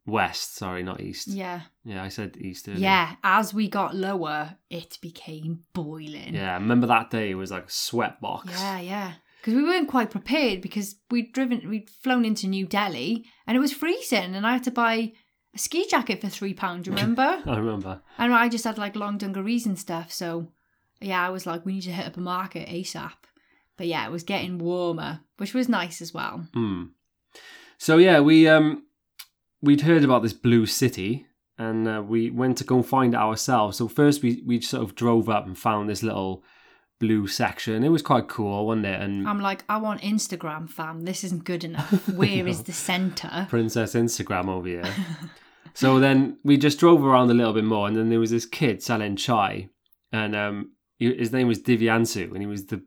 West, 0.07 0.57
sorry, 0.57 0.83
not 0.83 1.01
east. 1.01 1.29
Yeah, 1.29 1.63
Yeah, 1.83 2.03
I 2.03 2.09
said 2.09 2.37
east 2.39 2.69
earlier. 2.69 2.81
yeah. 2.81 3.15
As 3.25 3.55
we 3.55 3.69
got 3.71 3.97
lower, 3.97 4.57
it 4.69 4.99
became 5.01 5.61
boiling. 5.73 6.35
Yeah, 6.35 6.51
I 6.53 6.55
remember 6.55 6.87
that 6.89 7.11
day? 7.11 7.31
It 7.31 7.37
was 7.37 7.51
like 7.51 7.67
a 7.69 7.71
sweat 7.73 8.21
box. 8.21 8.51
Yeah, 8.51 8.81
yeah. 8.81 9.13
Because 9.41 9.55
we 9.55 9.63
weren't 9.63 9.89
quite 9.89 10.11
prepared 10.11 10.61
because 10.61 10.97
we'd 11.11 11.33
driven, 11.33 11.69
we'd 11.71 11.89
flown 11.89 12.25
into 12.27 12.47
New 12.49 12.67
Delhi 12.67 13.25
and 13.47 13.57
it 13.57 13.61
was 13.61 13.73
freezing, 13.73 14.35
and 14.35 14.47
I 14.47 14.53
had 14.53 14.65
to 14.65 14.71
buy 14.71 15.13
a 15.55 15.59
ski 15.59 15.87
jacket 15.89 16.21
for 16.21 16.29
three 16.29 16.55
pounds. 16.55 16.89
Remember? 16.89 17.43
I 17.47 17.57
remember. 17.57 18.01
and 18.19 18.35
I 18.35 18.49
just 18.49 18.65
had 18.65 18.79
like 18.79 18.97
long 18.97 19.19
dungarees 19.19 19.67
and 19.67 19.79
stuff. 19.79 20.13
So 20.13 20.49
yeah, 21.01 21.25
I 21.27 21.31
was 21.31 21.47
like, 21.47 21.65
we 21.65 21.75
need 21.75 21.83
to 21.83 21.93
hit 21.93 22.07
up 22.07 22.17
a 22.17 22.21
market 22.21 22.69
asap. 22.69 23.13
But 23.77 23.87
yeah, 23.87 24.07
it 24.07 24.13
was 24.13 24.23
getting 24.23 24.59
warmer, 24.59 25.21
which 25.39 25.55
was 25.55 25.69
nice 25.69 26.01
as 26.01 26.15
well. 26.15 26.47
Hmm. 26.55 26.85
So 27.79 27.99
yeah, 27.99 28.21
we 28.21 28.49
um 28.49 28.85
we'd 29.63 29.83
heard 29.83 30.05
about 30.05 30.23
this 30.23 30.33
blue 30.33 30.67
city 30.67 31.27
and 31.59 31.89
uh, 31.89 32.03
we 32.07 32.31
went 32.31 32.59
to 32.59 32.65
go 32.65 32.77
and 32.77 32.87
find 32.87 33.15
it 33.15 33.21
ourselves. 33.21 33.79
So 33.79 33.89
first 33.89 34.23
we 34.23 34.43
we 34.47 34.61
sort 34.61 34.83
of 34.83 34.95
drove 34.95 35.29
up 35.29 35.47
and 35.47 35.59
found 35.59 35.89
this 35.89 36.03
little 36.03 36.43
blue 37.01 37.27
section. 37.27 37.83
It 37.83 37.89
was 37.91 38.03
quite 38.03 38.29
cool, 38.29 38.67
wasn't 38.67 38.87
it? 38.87 39.01
And 39.01 39.29
I'm 39.29 39.41
like, 39.41 39.65
I 39.69 39.77
want 39.79 40.01
Instagram, 40.03 40.71
fam. 40.71 41.03
This 41.05 41.25
isn't 41.25 41.45
good 41.45 41.65
enough. 41.71 42.09
Where 42.09 42.47
is 42.47 42.63
the 42.63 42.73
center? 42.73 43.47
Princess 43.51 43.95
Instagram 43.95 44.49
over 44.49 44.69
here. 44.69 44.85
so 45.75 45.99
then 46.01 46.39
we 46.45 46.57
just 46.57 46.79
drove 46.79 47.05
around 47.05 47.31
a 47.31 47.35
little 47.35 47.53
bit 47.53 47.65
more, 47.65 47.87
and 47.89 47.97
then 47.97 48.09
there 48.09 48.21
was 48.21 48.31
this 48.31 48.47
kid 48.47 48.83
selling 48.83 49.17
chai, 49.17 49.69
and 50.13 50.35
um, 50.37 50.73
he- 50.99 51.17
his 51.17 51.33
name 51.33 51.49
was 51.49 51.59
Divyansu, 51.61 52.31
and 52.33 52.39
he 52.41 52.47
was 52.47 52.67
the 52.67 52.83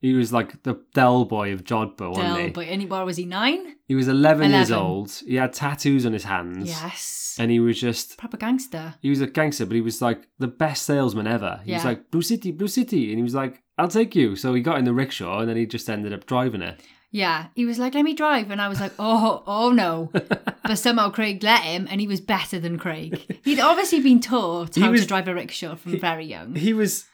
he 0.00 0.14
was 0.14 0.32
like 0.32 0.62
the 0.62 0.80
Del 0.94 1.24
boy 1.24 1.52
of 1.52 1.64
Jodhpur, 1.64 2.10
wasn't 2.10 2.26
Del, 2.28 2.36
he? 2.36 2.50
but 2.50 2.66
any, 2.68 2.86
what 2.86 3.04
was 3.04 3.16
he, 3.16 3.24
nine? 3.24 3.74
He 3.88 3.96
was 3.96 4.06
11, 4.06 4.52
years 4.52 4.70
11. 4.70 4.86
old. 4.86 5.10
He 5.26 5.34
had 5.34 5.52
tattoos 5.52 6.06
on 6.06 6.12
his 6.12 6.22
hands. 6.22 6.68
Yes. 6.68 7.34
And 7.40 7.50
he 7.50 7.58
was 7.58 7.80
just 7.80 8.16
Proper 8.16 8.36
gangster. 8.36 8.94
he 9.02 9.10
was 9.10 9.20
a 9.20 9.26
gangster, 9.26 9.66
but 9.66 9.74
he 9.74 9.80
was 9.80 10.00
like 10.00 10.28
the 10.38 10.46
best 10.46 10.84
salesman 10.84 11.26
ever. 11.26 11.60
He 11.64 11.72
was 11.72 11.82
Yeah. 11.82 11.88
like, 11.88 12.12
Blue 12.12 12.22
City, 12.22 12.52
Blue 12.52 12.68
City. 12.68 13.08
And 13.10 13.18
he 13.18 13.24
was 13.24 13.34
like, 13.34 13.60
I'll 13.76 13.88
take 13.88 14.14
you. 14.14 14.36
So 14.36 14.54
he 14.54 14.60
got 14.62 14.78
in 14.78 14.84
the 14.84 14.94
rickshaw 14.94 15.40
and 15.40 15.48
then 15.48 15.56
he 15.56 15.66
just 15.66 15.90
ended 15.90 16.12
up 16.12 16.26
driving 16.26 16.62
it. 16.62 16.80
Yeah, 17.10 17.46
he 17.54 17.64
was 17.64 17.78
like, 17.78 17.94
"Let 17.94 18.04
me 18.04 18.12
drive," 18.14 18.50
and 18.50 18.60
I 18.60 18.68
was 18.68 18.80
like, 18.80 18.92
"Oh, 18.98 19.42
oh 19.46 19.70
no!" 19.70 20.10
but 20.12 20.74
somehow 20.76 21.08
Craig 21.10 21.42
let 21.42 21.62
him, 21.62 21.86
and 21.90 22.00
he 22.02 22.06
was 22.06 22.20
better 22.20 22.60
than 22.60 22.78
Craig. 22.78 23.40
He'd 23.44 23.60
obviously 23.60 24.00
been 24.00 24.20
taught 24.20 24.76
how 24.76 24.90
was- 24.90 25.00
to 25.02 25.06
drive 25.06 25.26
a 25.28 25.34
rickshaw 25.34 25.74
from 25.76 25.98
very 25.98 26.26
young. 26.26 26.54
He 26.54 26.72
was 26.74 27.06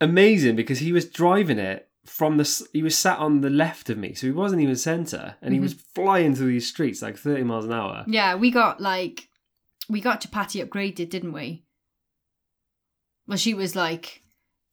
amazing 0.00 0.56
because 0.56 0.80
he 0.80 0.92
was 0.92 1.04
driving 1.08 1.58
it 1.58 1.88
from 2.04 2.36
the 2.38 2.66
he 2.72 2.82
was 2.82 2.98
sat 2.98 3.18
on 3.18 3.40
the 3.40 3.50
left 3.50 3.88
of 3.88 3.98
me, 3.98 4.14
so 4.14 4.26
he 4.26 4.32
wasn't 4.32 4.62
even 4.62 4.74
center, 4.76 5.36
and 5.40 5.54
he 5.54 5.60
was 5.60 5.74
Mm-hmm. 5.74 5.82
flying 5.94 6.34
through 6.34 6.48
these 6.52 6.68
streets 6.68 7.00
like 7.00 7.16
thirty 7.16 7.44
miles 7.44 7.66
an 7.66 7.72
hour. 7.72 8.04
Yeah, 8.08 8.34
we 8.34 8.50
got 8.50 8.80
like, 8.80 9.28
we 9.88 10.00
got 10.00 10.20
Chapati 10.22 10.64
upgraded, 10.64 11.08
didn't 11.08 11.32
we? 11.32 11.64
Well, 13.28 13.38
she 13.38 13.54
was 13.54 13.74
like, 13.76 14.22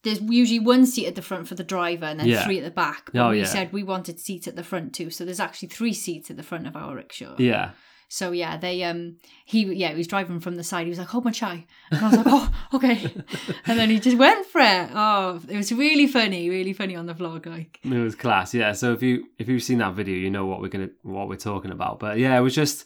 there's 0.04 0.22
usually 0.22 0.60
one 0.60 0.86
seat 0.86 1.08
at 1.08 1.16
the 1.16 1.22
front 1.22 1.48
for 1.48 1.56
the 1.56 1.64
driver, 1.64 2.06
and 2.06 2.20
then 2.20 2.28
Yeah. 2.28 2.44
three 2.46 2.58
at 2.60 2.64
the 2.64 2.72
back. 2.72 3.10
But 3.14 3.20
Oh, 3.28 3.30
we 3.32 3.40
yeah. 3.40 3.46
said 3.46 3.74
we 3.74 3.84
wanted 3.84 4.20
seats 4.20 4.48
at 4.48 4.56
the 4.56 4.64
front 4.64 4.94
too, 4.94 5.10
so 5.10 5.26
there's 5.26 5.40
actually 5.40 5.70
three 5.70 5.94
seats 5.94 6.30
at 6.30 6.38
the 6.38 6.44
front 6.44 6.68
of 6.68 6.76
our 6.76 6.96
rickshaw. 6.96 7.36
Yeah, 7.40 7.72
So 8.10 8.32
yeah, 8.32 8.58
they 8.58 8.84
um 8.84 9.16
he 9.46 9.64
yeah 9.74 9.90
he 9.90 9.98
was 9.98 10.06
driving 10.08 10.40
from 10.40 10.56
the 10.56 10.64
side. 10.64 10.84
He 10.86 10.90
was 10.92 11.00
like, 11.00 11.08
"Hold 11.08 11.26
my 11.26 11.32
chai," 11.32 11.66
and 11.90 12.00
I 12.06 12.10
was 12.10 12.18
like, 12.18 12.28
"Oh, 12.30 12.50
okay." 12.76 13.12
and 13.66 13.80
then 13.80 13.90
he 13.90 14.00
just 14.00 14.18
went 14.18 14.46
for 14.46 14.62
it. 14.62 14.90
Oh, 14.94 15.42
it 15.50 15.58
was 15.58 15.72
really 15.72 16.06
funny, 16.06 16.48
really 16.50 16.74
funny 16.74 16.96
on 16.96 17.08
the 17.08 17.16
vlog. 17.16 17.46
Like, 17.48 17.80
it 17.84 17.90
was 17.90 18.14
class. 18.14 18.54
Yeah, 18.54 18.74
so 18.74 18.94
if 18.94 19.02
you 19.02 19.26
if 19.40 19.48
you've 19.50 19.64
seen 19.64 19.80
that 19.80 19.94
video, 19.96 20.16
you 20.16 20.30
know 20.30 20.46
what 20.46 20.62
we're 20.62 20.68
gonna 20.76 20.90
what 21.02 21.28
we're 21.28 21.38
talking 21.38 21.72
about. 21.72 22.00
But 22.00 22.20
yeah, 22.20 22.38
it 22.38 22.42
was 22.42 22.54
just 22.54 22.86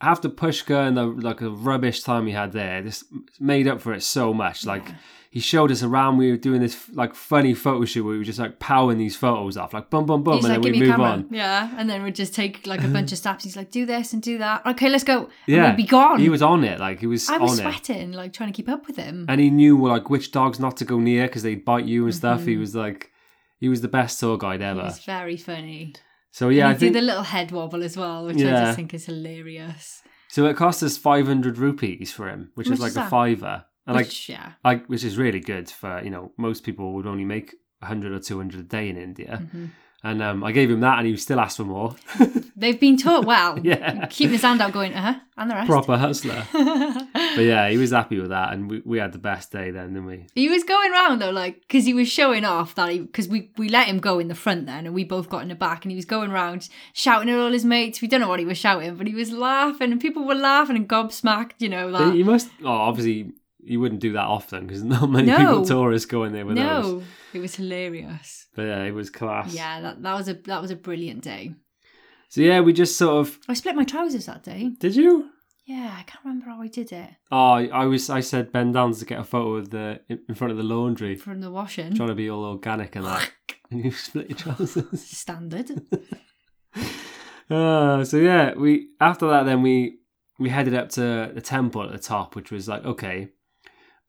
after 0.00 0.28
Pushkar 0.28 0.86
and 0.88 0.96
the 0.96 1.04
like 1.06 1.40
a 1.40 1.50
rubbish 1.50 2.02
time 2.02 2.24
we 2.24 2.32
had 2.32 2.52
there, 2.52 2.82
this 2.82 3.04
made 3.38 3.68
up 3.68 3.80
for 3.80 3.92
it 3.92 4.02
so 4.02 4.32
much. 4.32 4.64
Like 4.64 4.86
he 5.30 5.38
showed 5.40 5.70
us 5.70 5.82
around. 5.82 6.16
We 6.16 6.30
were 6.30 6.36
doing 6.36 6.60
this 6.60 6.88
like 6.92 7.14
funny 7.14 7.54
photo 7.54 7.84
shoot 7.84 8.02
where 8.04 8.12
we 8.12 8.18
were 8.18 8.24
just 8.24 8.38
like 8.38 8.58
powering 8.58 8.98
these 8.98 9.14
photos 9.14 9.56
off, 9.56 9.74
like 9.74 9.90
bum 9.90 10.06
bum 10.06 10.22
bum, 10.24 10.36
he's 10.36 10.44
and 10.46 10.54
like, 10.54 10.62
then 10.62 10.72
we 10.72 10.78
move 10.80 10.88
camera." 10.88 11.06
on. 11.10 11.26
Yeah, 11.30 11.70
and 11.76 11.88
then 11.88 12.02
we'd 12.02 12.14
just 12.14 12.34
take 12.34 12.66
like 12.66 12.82
a 12.82 12.88
bunch 12.88 13.12
of 13.12 13.18
snaps. 13.22 13.44
He's 13.44 13.56
like, 13.56 13.70
"Do 13.70 13.84
this 13.86 14.12
and 14.12 14.22
do 14.22 14.38
that." 14.38 14.64
Okay, 14.66 14.88
let's 14.88 15.04
go. 15.04 15.18
And 15.24 15.28
Yeah, 15.46 15.68
we'd 15.70 15.76
be 15.76 15.84
gone. 15.84 16.18
He 16.18 16.28
was 16.30 16.42
on 16.42 16.64
it, 16.64 16.80
like 16.80 16.98
he 17.00 17.06
was 17.06 17.28
I 17.28 17.36
was 17.38 17.60
on 17.60 17.66
it. 17.66 17.70
sweating, 17.84 18.12
like 18.12 18.32
trying 18.32 18.52
to 18.52 18.56
keep 18.56 18.68
up 18.68 18.86
with 18.86 18.96
him. 18.96 19.26
and 19.28 19.40
he 19.40 19.50
knew 19.50 19.86
like 19.86 20.10
which 20.10 20.32
dogs 20.32 20.58
not 20.58 20.76
to 20.78 20.84
go 20.84 20.98
near 20.98 21.26
because 21.26 21.42
they'd 21.42 21.64
bite 21.64 21.84
you 21.84 22.04
and 22.06 22.14
stuff. 22.14 22.44
He 22.44 22.56
Mhm. 22.56 22.60
was 22.60 22.74
like, 22.74 23.10
he 23.58 23.68
was 23.68 23.82
the 23.82 23.88
best 23.88 24.18
tour 24.18 24.38
guide 24.38 24.62
ever. 24.62 24.82
was 24.82 25.04
very 25.04 25.36
funny. 25.36 25.94
So 26.32 26.48
yeah, 26.48 26.64
and 26.66 26.70
I 26.70 26.72
he 26.74 26.78
think 26.78 26.92
the 26.94 27.00
little 27.02 27.22
head 27.24 27.50
wobble 27.50 27.82
as 27.82 27.96
well, 27.96 28.26
which 28.26 28.36
I 28.38 28.50
just 28.50 28.76
think 28.76 28.94
is 28.94 29.06
hilarious. 29.06 30.02
so. 30.28 30.46
It 30.46 30.56
cost 30.56 30.82
us 30.82 30.96
five 30.96 31.26
hundred 31.26 31.58
rupees 31.58 32.12
for 32.12 32.28
him, 32.28 32.50
which, 32.54 32.68
Which 32.68 32.74
is 32.74 32.80
like 32.80 32.90
is 32.90 32.96
a 32.96 33.08
fiver, 33.08 33.64
and 33.86 33.96
like, 33.96 34.06
Which, 34.06 34.28
yeah, 34.28 34.52
like 34.64 34.86
which 34.86 35.04
is 35.04 35.18
really 35.18 35.40
good 35.40 35.68
for 35.70 36.00
you 36.02 36.10
know 36.10 36.32
most 36.36 36.62
people 36.64 36.92
would 36.94 37.06
only 37.06 37.24
make 37.24 37.54
hundred 37.82 38.12
or 38.12 38.20
two 38.20 38.36
hundred 38.38 38.60
a 38.60 38.64
day 38.64 38.88
in 38.88 38.96
India. 38.96 39.42
Mhm. 39.54 39.70
And 40.02 40.22
um, 40.22 40.42
I 40.42 40.52
gave 40.52 40.70
him 40.70 40.80
that, 40.80 40.98
and 40.98 41.06
he 41.06 41.16
still 41.18 41.38
asked 41.38 41.58
for 41.58 41.64
more. 41.64 41.94
they've 42.56 42.80
been 42.80 42.96
taught 42.96 43.26
well. 43.26 43.58
Yeah. 43.70 44.06
keeping 44.06 44.32
his 44.32 44.42
hand 44.42 44.62
out, 44.62 44.72
going, 44.72 44.94
"Uh 44.94 45.12
huh," 45.12 45.20
and 45.36 45.50
the 45.50 45.54
rest. 45.54 45.68
Proper 45.68 45.96
hustler. 45.98 46.46
but 46.52 47.40
yeah, 47.40 47.68
he 47.68 47.76
was 47.76 47.90
happy 47.90 48.18
with 48.18 48.30
that, 48.30 48.52
and 48.52 48.70
we, 48.70 48.82
we 48.84 48.98
had 48.98 49.12
the 49.12 49.18
best 49.18 49.52
day 49.52 49.70
then, 49.70 49.88
didn't 49.88 50.06
we? 50.06 50.26
He 50.34 50.48
was 50.48 50.64
going 50.64 50.90
round 50.90 51.20
though, 51.20 51.30
like 51.30 51.60
because 51.60 51.84
he 51.84 51.92
was 51.92 52.08
showing 52.08 52.44
off 52.44 52.74
that 52.76 52.90
he 52.90 53.00
because 53.00 53.28
we 53.28 53.50
we 53.58 53.68
let 53.68 53.86
him 53.86 53.98
go 53.98 54.18
in 54.18 54.28
the 54.28 54.34
front 54.34 54.66
then, 54.66 54.86
and 54.86 54.94
we 54.94 55.04
both 55.04 55.28
got 55.28 55.42
in 55.42 55.48
the 55.48 55.54
back, 55.54 55.84
and 55.84 55.92
he 55.92 55.96
was 55.96 56.06
going 56.06 56.30
round 56.30 56.68
shouting 56.94 57.28
at 57.28 57.38
all 57.38 57.52
his 57.52 57.64
mates. 57.64 58.00
We 58.00 58.08
don't 58.08 58.20
know 58.20 58.28
what 58.28 58.40
he 58.40 58.46
was 58.46 58.58
shouting, 58.58 58.96
but 58.96 59.06
he 59.06 59.14
was 59.14 59.30
laughing, 59.30 59.92
and 59.92 60.00
people 60.00 60.24
were 60.24 60.34
laughing 60.34 60.76
and 60.76 60.88
gobsmacked. 60.88 61.52
You 61.58 61.68
know 61.68 61.92
that. 61.92 62.14
He 62.14 62.22
must. 62.22 62.48
Oh, 62.64 62.68
obviously, 62.68 63.32
he 63.64 63.76
wouldn't 63.76 64.00
do 64.00 64.12
that 64.12 64.24
often 64.24 64.66
because 64.66 64.82
not 64.94 65.10
many 65.10 65.28
No. 65.28 65.36
people 65.38 65.64
tourists 65.66 66.06
go 66.06 66.24
in 66.24 66.32
there 66.32 66.46
with 66.46 66.56
those. 66.56 66.84
no, 66.86 67.02
it 67.32 67.38
was 67.40 67.54
hilarious. 67.56 68.48
But 68.54 68.62
yeah, 68.62 68.82
it 68.84 68.92
was 68.92 69.10
class. 69.10 69.54
Yeah, 69.54 69.80
that 69.80 70.02
that 70.02 70.14
was 70.14 70.28
a 70.28 70.34
that 70.34 70.60
was 70.62 70.70
a 70.70 70.76
brilliant 70.76 71.22
day. 71.22 71.54
So 72.28 72.40
yeah, 72.42 72.60
we 72.60 72.72
just 72.72 72.96
sort 72.96 73.26
of. 73.26 73.38
I 73.48 73.54
split 73.54 73.74
my 73.76 73.84
trousers 73.84 74.26
that 74.26 74.42
day. 74.44 74.70
Did 74.78 74.94
you? 74.96 75.30
Yeah, 75.66 75.94
I 75.98 76.02
can't 76.02 76.24
remember 76.24 76.46
how 76.46 76.60
I 76.60 76.66
did 76.66 76.90
it 76.90 77.10
Oh, 77.30 77.52
I 77.52 77.84
was. 77.86 78.10
I 78.10 78.20
said 78.20 78.50
bend 78.50 78.74
down 78.74 78.92
to 78.92 79.04
get 79.04 79.20
a 79.20 79.24
photo 79.24 79.54
of 79.54 79.70
the 79.70 80.00
in 80.08 80.18
in 80.28 80.34
front 80.34 80.50
of 80.50 80.56
the 80.56 80.64
laundry, 80.64 81.14
from 81.16 81.40
the 81.40 81.50
washing. 81.50 81.94
trying 81.94 82.08
to 82.08 82.14
be 82.16 82.28
all 82.30 82.44
organic 82.44 82.96
and 82.96 83.04
that. 83.06 83.30
and 83.70 83.84
you 83.84 83.92
split 83.92 84.30
your 84.30 84.38
trousers. 84.38 85.00
Standard. 85.02 85.70
Uh, 87.50 88.04
so 88.04 88.16
yeah, 88.16 88.54
we 88.54 88.90
after 89.00 89.28
that 89.28 89.44
then 89.44 89.62
we 89.62 89.98
we 90.38 90.48
headed 90.48 90.74
up 90.74 90.88
to 90.90 91.30
the 91.34 91.40
temple 91.40 91.82
at 91.82 91.90
the 91.92 91.98
top, 91.98 92.36
which 92.36 92.50
was 92.52 92.68
like 92.68 92.84
okay, 92.84 93.28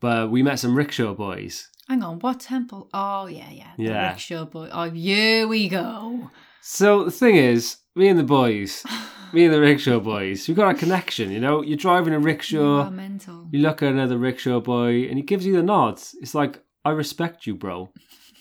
but 0.02 0.30
we 0.30 0.44
met 0.44 0.60
some 0.60 0.76
rickshaw 0.76 1.14
boys. 1.14 1.70
Hang 1.88 2.04
on, 2.04 2.20
what 2.20 2.42
temple? 2.42 2.90
Oh 2.94 3.28
yeah, 3.28 3.50
yeah. 3.52 3.72
The 3.78 3.84
Yeah. 3.84 4.10
rickshaw 4.10 4.46
boy. 4.46 4.70
Oh, 4.72 4.90
here 4.90 5.48
we 5.48 5.70
go. 5.70 6.30
So 6.62 7.06
the 7.06 7.12
thing 7.12 7.36
is, 7.36 7.78
me 7.96 8.08
and 8.08 8.20
the 8.20 8.24
boys, 8.24 8.84
me 9.34 9.46
and 9.46 9.54
the 9.54 9.60
rickshaw 9.60 10.00
boys, 10.00 10.48
we've 10.48 10.58
got 10.58 10.76
a 10.76 10.78
connection. 10.78 11.32
You 11.32 11.40
know, 11.40 11.62
you're 11.64 11.78
driving 11.78 12.14
a 12.14 12.20
You 12.20 12.24
rickshaw. 12.26 12.84
are 12.84 12.92
mental. 12.92 13.48
You 13.52 13.60
look 13.62 13.82
at 13.82 13.92
another 13.94 14.18
rickshaw 14.18 14.60
boy 14.60 15.04
and 15.08 15.18
he 15.18 15.22
gives 15.24 15.46
you 15.46 15.56
the 15.56 15.64
nod. 15.64 16.00
It's 16.22 16.36
like, 16.36 16.64
I 16.86 16.92
respect 16.92 17.46
you, 17.48 17.56
bro. 17.56 17.90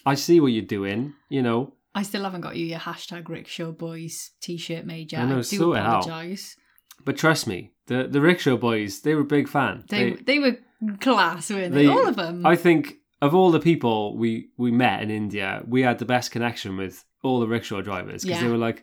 I 0.07 0.15
see 0.15 0.41
what 0.41 0.49
you're 0.53 0.63
doing, 0.65 1.15
you 1.29 1.43
know. 1.43 1.75
I 1.95 2.05
still 2.05 2.23
haven't 2.25 2.43
got 2.43 2.57
you 2.57 2.67
your 2.67 2.79
hashtag 2.79 3.29
rickshaw 3.29 3.73
boys 3.73 4.31
t-shirt 4.41 4.87
made 4.87 5.11
yet. 5.13 5.23
I 5.23 5.25
know, 5.27 5.35
I 5.39 5.39
do 5.39 5.43
sort 5.43 5.77
it 5.79 5.81
out. 5.83 6.07
apologise. 6.07 6.57
But 7.05 7.17
trust 7.17 7.47
me, 7.47 7.73
the, 7.87 8.07
the 8.09 8.21
rickshaw 8.21 8.57
boys, 8.57 9.01
they 9.01 9.15
were 9.15 9.23
a 9.23 9.25
big 9.25 9.49
fan. 9.49 9.85
They, 9.89 10.13
they 10.13 10.39
were 10.39 10.59
class, 11.01 11.51
weren't 11.51 11.75
they? 11.75 11.87
They- 11.87 11.93
All 11.93 12.07
of 12.07 12.17
them. 12.17 12.45
I 12.47 12.57
think 12.57 12.97
of 13.23 13.35
all 13.35 13.51
the 13.51 13.61
people 13.61 14.17
we, 14.17 14.49
we 14.57 14.71
met 14.71 15.03
in 15.03 15.11
India, 15.11 15.63
we 15.67 15.83
had 15.83 15.99
the 15.99 16.05
best 16.07 16.31
connection 16.31 16.77
with 16.77 17.05
all 17.23 17.41
the 17.41 17.47
rickshaw 17.47 17.81
drivers 17.83 18.25
because 18.25 18.41
they 18.41 18.49
were 18.49 18.57
like, 18.57 18.83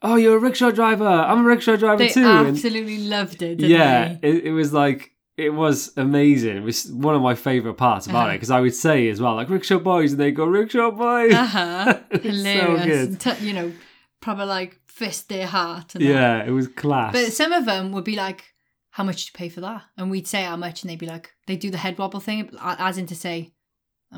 "Oh, 0.00 0.16
you're 0.16 0.36
a 0.36 0.40
rickshaw 0.40 0.70
driver. 0.70 1.06
I'm 1.06 1.40
a 1.40 1.48
rickshaw 1.48 1.76
driver 1.76 1.98
They 1.98 2.08
too." 2.08 2.24
And- 2.26 2.48
absolutely 2.48 2.98
loved 3.08 3.42
it. 3.42 3.60
Yeah, 3.60 4.16
it, 4.22 4.44
it 4.46 4.52
was 4.52 4.72
like 4.72 5.12
it 5.36 5.50
was 5.50 5.92
amazing. 5.96 6.56
It 6.56 6.62
was 6.62 6.90
one 6.90 7.14
of 7.14 7.20
my 7.22 7.34
favorite 7.34 7.74
parts 7.74 8.06
about 8.06 8.22
it 8.22 8.28
Uh-huh. 8.28 8.32
because 8.32 8.50
I 8.50 8.60
would 8.60 8.74
say 8.74 9.08
as 9.08 9.20
well, 9.20 9.34
like 9.34 9.50
rickshaw 9.50 9.78
boys, 9.78 10.12
and 10.12 10.20
they 10.20 10.30
go 10.32 10.46
rickshaw 10.46 10.90
boys. 10.90 11.34
Uh-huh. 11.34 11.98
It 12.10 12.22
so 12.22 12.28
Hilarious. 12.30 13.08
good. 13.08 13.20
T- 13.20 13.46
you 13.46 13.52
know, 13.52 13.72
probably 14.20 14.46
like 14.46 14.80
fist 14.88 15.28
their 15.28 15.46
heart. 15.46 15.94
And 15.94 16.02
that. 16.04 16.08
Yeah, 16.08 16.42
it 16.44 16.50
was 16.52 16.68
class. 16.68 17.12
But 17.12 17.32
some 17.32 17.52
of 17.52 17.66
them 17.66 17.92
would 17.92 18.04
be 18.04 18.16
like, 18.16 18.54
"How 18.98 19.04
much 19.04 19.16
did 19.24 19.26
you 19.32 19.38
pay 19.38 19.48
for 19.48 19.60
that?" 19.62 19.82
And 19.96 20.10
we'd 20.10 20.26
say 20.26 20.42
how 20.44 20.56
much, 20.56 20.82
and 20.82 20.90
they'd 20.90 20.98
be 21.06 21.06
like, 21.06 21.26
they 21.46 21.56
do 21.56 21.70
the 21.70 21.78
head 21.78 21.96
wobble 21.98 22.20
thing, 22.20 22.50
as 22.60 22.98
in 22.98 23.06
to 23.06 23.14
say, 23.14 23.52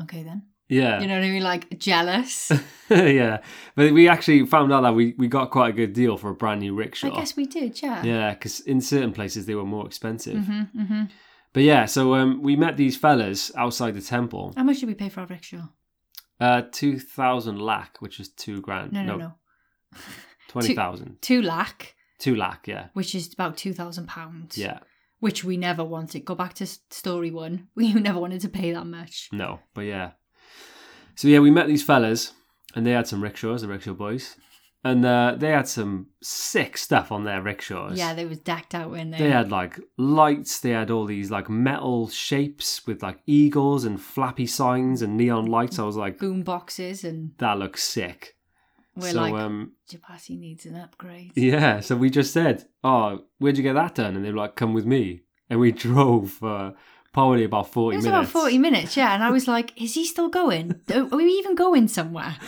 "Okay 0.02 0.22
then." 0.24 0.40
yeah, 0.72 1.00
You 1.00 1.08
know 1.08 1.16
what 1.18 1.24
I 1.24 1.30
mean? 1.30 1.42
Like 1.42 1.78
jealous. 1.78 2.52
yeah. 2.90 3.38
But 3.74 3.92
we 3.92 4.08
actually 4.08 4.46
found 4.46 4.72
out 4.72 4.82
that 4.82 4.94
we, 4.94 5.14
we 5.18 5.26
got 5.26 5.50
quite 5.50 5.70
a 5.70 5.76
good 5.80 5.92
deal 5.92 6.16
for 6.16 6.30
a 6.30 6.34
brand 6.34 6.60
new 6.60 6.74
rickshaw. 6.76 7.08
I 7.08 7.10
guess 7.18 7.34
we 7.36 7.44
did. 7.46 7.82
Yeah. 7.82 8.04
Yeah, 8.04 8.30
because 8.34 8.60
in 8.60 8.80
certain 8.80 9.12
places 9.12 9.46
they 9.46 9.56
were 9.56 9.64
more 9.76 9.84
expensive. 9.86 10.44
hmm 10.44 10.62
hmm 10.76 11.04
But 11.52 11.64
yeah, 11.64 11.86
so 11.86 12.14
um, 12.14 12.40
we 12.40 12.54
met 12.56 12.76
these 12.76 12.96
fellas 12.96 13.50
outside 13.56 13.94
the 13.94 14.00
temple. 14.16 14.52
How 14.56 14.62
much 14.62 14.78
did 14.80 14.88
we 14.88 14.94
pay 14.94 15.08
for 15.08 15.20
our 15.22 15.26
rickshaw? 15.26 15.66
Uh, 16.38 16.62
two 16.70 16.98
thousand 17.00 17.58
lakh, 17.58 17.96
which 18.00 18.20
is 18.20 18.28
two 18.28 18.60
grand. 18.60 18.92
No, 18.92 19.02
no, 19.02 19.16
no. 19.16 19.32
twenty 20.48 20.74
thousand. 20.74 21.20
Two 21.20 21.42
lakh, 21.42 21.96
Two 22.20 22.36
lakh, 22.36 22.68
yeah, 22.68 22.86
which 22.92 23.14
is 23.14 23.32
about 23.32 23.56
two 23.56 23.72
thousand 23.72 24.06
pounds. 24.06 24.56
yeah. 24.56 24.78
Which 25.18 25.44
we 25.44 25.58
never 25.58 25.84
wanted. 25.84 26.24
Go 26.24 26.34
back 26.34 26.54
to 26.54 26.66
story 26.66 27.30
one. 27.30 27.66
We 27.74 27.92
never 27.92 28.18
wanted 28.20 28.40
to 28.42 28.48
pay 28.48 28.72
that 28.72 28.86
much. 28.86 29.28
No, 29.32 29.58
but 29.74 29.82
yeah. 29.82 30.12
So 31.14 31.28
yeah, 31.28 31.40
we 31.40 31.50
met 31.50 31.66
these 31.66 31.82
fellas, 31.82 32.32
and 32.74 32.86
they 32.86 32.92
had 32.92 33.06
some 33.06 33.22
rickshaws, 33.22 33.60
the 33.60 33.68
rickshaw 33.68 33.92
boys, 33.92 34.36
and 34.82 35.04
uh, 35.04 35.34
they 35.36 35.50
had 35.50 35.68
some 35.68 36.06
sick 36.22 36.78
stuff 36.78 37.12
on 37.12 37.24
their 37.24 37.42
rickshaws. 37.42 37.98
Yeah, 37.98 38.14
they 38.14 38.24
was 38.24 38.38
decked 38.38 38.74
out 38.74 38.94
in 38.94 39.10
there. 39.10 39.20
They 39.20 39.30
had 39.30 39.50
like 39.50 39.78
lights. 39.98 40.60
They 40.60 40.70
had 40.70 40.90
all 40.90 41.04
these 41.04 41.30
like 41.30 41.50
metal 41.50 42.08
shapes 42.08 42.86
with 42.86 43.02
like 43.02 43.20
eagles 43.26 43.84
and 43.84 44.00
flappy 44.00 44.46
signs 44.46 45.02
and 45.02 45.18
neon 45.18 45.44
lights. 45.46 45.78
I 45.78 45.84
was 45.84 45.96
like, 45.96 46.18
boom 46.18 46.42
boxes, 46.42 47.04
and 47.04 47.32
that 47.38 47.58
looks 47.58 47.82
sick. 47.82 48.36
We're 48.96 49.10
so 49.12 49.20
like, 49.20 49.34
um, 49.34 49.72
Chapati 49.90 50.38
needs 50.38 50.66
an 50.66 50.76
upgrade. 50.76 51.32
yeah, 51.36 51.80
so 51.80 51.96
we 51.96 52.10
just 52.10 52.32
said, 52.32 52.66
"Oh, 52.82 53.20
where'd 53.38 53.56
you 53.56 53.62
get 53.62 53.74
that 53.74 53.94
done?" 53.94 54.16
And 54.16 54.24
they 54.24 54.30
were 54.30 54.38
like, 54.38 54.56
"Come 54.56 54.74
with 54.74 54.84
me." 54.86 55.22
And 55.48 55.60
we 55.60 55.72
drove 55.86 56.30
for 56.32 56.74
probably 57.12 57.44
about 57.44 57.72
forty 57.72 57.94
It 57.94 57.98
was 57.98 58.06
minutes. 58.06 58.30
about 58.30 58.40
40 58.42 58.58
minutes, 58.58 58.96
yeah. 58.96 59.14
And 59.14 59.22
I 59.24 59.30
was 59.30 59.48
like, 59.48 59.80
is 59.80 59.94
he 59.94 60.04
still 60.04 60.28
going? 60.28 60.80
Are 60.94 61.04
we 61.04 61.24
even 61.24 61.54
going 61.54 61.88
somewhere? 61.88 62.36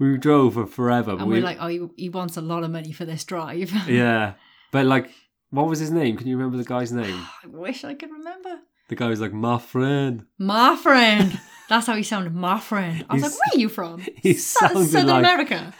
We 0.00 0.16
drove 0.16 0.54
for 0.54 0.64
forever. 0.64 1.10
And 1.10 1.26
we, 1.26 1.38
we're 1.38 1.42
like, 1.44 1.56
oh, 1.58 1.66
he, 1.66 1.84
he 1.96 2.08
wants 2.08 2.36
a 2.36 2.40
lot 2.40 2.62
of 2.62 2.70
money 2.70 2.92
for 2.92 3.04
this 3.04 3.24
drive. 3.24 3.72
yeah, 3.88 4.34
but 4.70 4.86
like, 4.86 5.10
what 5.50 5.66
was 5.66 5.80
his 5.80 5.90
name? 5.90 6.16
Can 6.16 6.28
you 6.28 6.36
remember 6.36 6.56
the 6.56 6.62
guy's 6.62 6.92
name? 7.02 7.20
I 7.42 7.48
wish 7.48 7.82
I 7.82 7.94
could 7.94 8.12
remember. 8.12 8.60
The 8.90 8.94
guy 8.94 9.08
was 9.08 9.20
like, 9.20 9.32
"My 9.32 9.58
friend." 9.58 10.24
My 10.38 10.76
friend. 10.76 11.40
That's 11.68 11.86
how 11.86 11.94
he 11.96 12.02
sounded, 12.02 12.34
my 12.34 12.58
friend. 12.60 13.04
I 13.10 13.14
was 13.14 13.22
He's- 13.22 13.32
like, 13.32 13.38
where 13.38 13.58
are 13.58 13.60
you 13.60 13.68
from? 13.68 14.00
He 14.22 14.34
Sou- 14.34 14.66
sounded 14.66 14.86
Southern 14.88 15.08
like 15.08 15.22
America. 15.50 15.74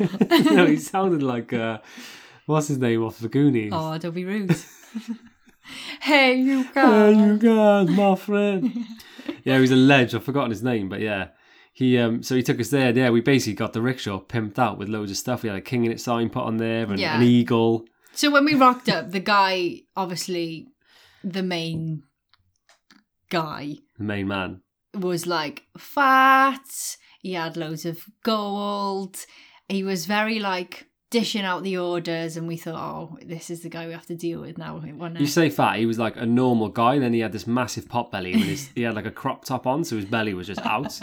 no, 0.54 0.66
he 0.66 0.76
sounded 0.76 1.22
like 1.22 1.52
uh, 1.52 1.78
what's 2.46 2.68
his 2.68 2.78
name 2.78 3.02
off 3.02 3.18
the 3.18 3.28
Goonies. 3.28 3.72
Oh, 3.74 3.96
don't 3.98 4.14
be 4.14 4.24
rude. 4.24 4.54
hey, 6.00 6.34
you 6.36 6.64
guys. 6.74 7.14
Hey, 7.16 7.20
you 7.26 7.38
guys, 7.38 7.88
my 7.88 8.14
friend. 8.16 8.84
yeah, 9.44 9.58
he's 9.58 9.70
a 9.70 9.76
ledge. 9.76 10.14
I've 10.14 10.24
forgotten 10.24 10.50
his 10.50 10.62
name, 10.62 10.88
but 10.88 11.00
yeah. 11.00 11.28
He 11.72 11.96
um 11.96 12.22
so 12.24 12.34
he 12.34 12.42
took 12.42 12.58
us 12.60 12.70
there. 12.70 12.90
Yeah, 12.90 13.10
we 13.10 13.20
basically 13.20 13.54
got 13.54 13.72
the 13.72 13.80
rickshaw 13.80 14.18
pimped 14.20 14.58
out 14.58 14.78
with 14.78 14.88
loads 14.88 15.10
of 15.12 15.16
stuff. 15.16 15.42
We 15.44 15.48
had 15.48 15.58
a 15.58 15.60
Kinging 15.62 15.92
It 15.92 16.00
sign 16.00 16.28
put 16.28 16.42
on 16.42 16.56
there 16.56 16.84
and 16.90 16.98
Yeah. 16.98 17.16
an 17.16 17.22
eagle. 17.22 17.84
So 18.12 18.30
when 18.32 18.44
we 18.44 18.54
rocked 18.54 18.88
up, 18.88 19.12
the 19.12 19.20
guy, 19.20 19.82
obviously, 19.94 20.66
the 21.22 21.42
main 21.44 22.02
guy, 23.30 23.76
The 23.96 24.04
main 24.04 24.26
man. 24.26 24.62
Was 25.00 25.26
like 25.26 25.64
fat. 25.76 26.96
He 27.20 27.32
had 27.34 27.56
loads 27.56 27.84
of 27.84 28.04
gold. 28.22 29.16
He 29.68 29.82
was 29.82 30.06
very 30.06 30.38
like 30.38 30.86
dishing 31.10 31.42
out 31.42 31.62
the 31.62 31.76
orders, 31.78 32.36
and 32.36 32.46
we 32.46 32.56
thought, 32.56 32.74
oh, 32.76 33.18
this 33.24 33.48
is 33.48 33.62
the 33.62 33.68
guy 33.70 33.86
we 33.86 33.92
have 33.92 34.04
to 34.06 34.14
deal 34.14 34.40
with 34.42 34.58
now. 34.58 34.78
You 35.18 35.26
say 35.26 35.48
fat, 35.48 35.78
he 35.78 35.86
was 35.86 35.98
like 35.98 36.16
a 36.16 36.26
normal 36.26 36.68
guy, 36.68 36.98
then 36.98 37.14
he 37.14 37.20
had 37.20 37.32
this 37.32 37.46
massive 37.46 37.88
pot 37.88 38.10
belly 38.12 38.34
and 38.34 38.42
his, 38.42 38.68
he 38.74 38.82
had 38.82 38.94
like 38.94 39.06
a 39.06 39.10
crop 39.10 39.44
top 39.46 39.66
on, 39.66 39.84
so 39.84 39.96
his 39.96 40.04
belly 40.04 40.34
was 40.34 40.46
just 40.46 40.60
out. 40.66 40.98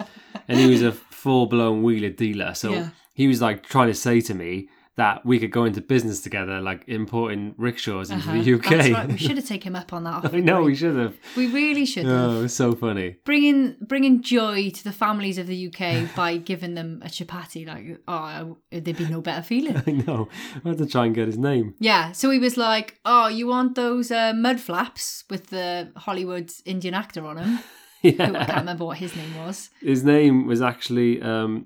and 0.48 0.60
he 0.60 0.68
was 0.70 0.84
a 0.84 0.92
full 0.92 1.48
blown 1.48 1.82
wheeler 1.82 2.10
dealer. 2.12 2.54
So 2.54 2.72
Yeah. 2.72 2.90
he 3.16 3.28
was 3.28 3.42
like 3.42 3.64
trying 3.64 3.88
to 3.88 3.96
say 3.96 4.22
to 4.22 4.34
me 4.36 4.70
that 4.98 5.26
we 5.26 5.40
could 5.40 5.52
go 5.52 5.66
into 5.66 5.82
business 5.82 6.22
together, 6.22 6.62
like 6.62 6.86
importing 6.88 7.54
rickshaws 7.58 8.10
into 8.12 8.30
Uh-huh. 8.30 8.42
the 8.42 8.54
UK. 8.54 8.70
That's 8.70 8.90
right. 8.90 9.08
We 9.10 9.18
should 9.26 9.36
have 9.36 9.46
taken 9.46 9.74
him 9.74 9.76
up 9.76 9.92
on 9.92 10.06
that. 10.06 10.34
I 10.34 10.40
know, 10.40 10.62
we 10.64 10.74
should 10.76 10.96
have. 10.96 11.16
We 11.36 11.48
really 11.48 11.86
should 11.86 12.06
have. 12.06 12.30
Oh, 12.30 12.40
it 12.40 12.42
was 12.44 12.56
so 12.56 12.74
funny. 12.74 13.18
Bringing 13.26 13.76
bringing 13.82 14.22
joy 14.22 14.70
to 14.70 14.84
the 14.86 14.94
families 14.94 15.38
of 15.38 15.48
the 15.48 15.68
UK 15.68 16.16
by 16.16 16.38
giving 16.38 16.76
them 16.76 17.02
a 17.04 17.08
chapati, 17.08 17.68
like 17.68 18.00
oh, 18.08 18.58
there'd 18.72 18.98
be 18.98 19.06
no 19.08 19.20
better 19.22 19.42
feeling. 19.44 19.76
I 19.88 19.92
know. 19.92 20.30
I 20.64 20.70
had 20.70 20.78
to 20.78 20.86
try 20.86 21.06
and 21.06 21.14
get 21.14 21.28
his 21.28 21.38
name. 21.38 21.76
Yeah, 21.80 22.14
so 22.14 22.30
he 22.30 22.40
was 22.40 22.56
like, 22.56 23.00
"Oh, 23.04 23.28
you 23.28 23.48
want 23.48 23.76
those 23.76 24.12
uh, 24.12 24.34
mud 24.34 24.60
flaps 24.62 25.26
with 25.30 25.48
the 25.48 25.92
Hollywood 25.98 26.52
Indian 26.66 26.94
actor 26.94 27.26
on 27.26 27.36
them?" 27.36 27.60
Who 28.02 28.10
I 28.10 28.12
can't 28.14 28.34
Yeah. 28.34 28.60
remember 28.60 28.86
what 28.86 28.98
his 29.00 29.16
name 29.16 29.36
was. 29.46 29.72
His 29.82 30.04
name 30.04 30.46
was 30.48 30.62
actually. 30.62 31.22
um 31.22 31.66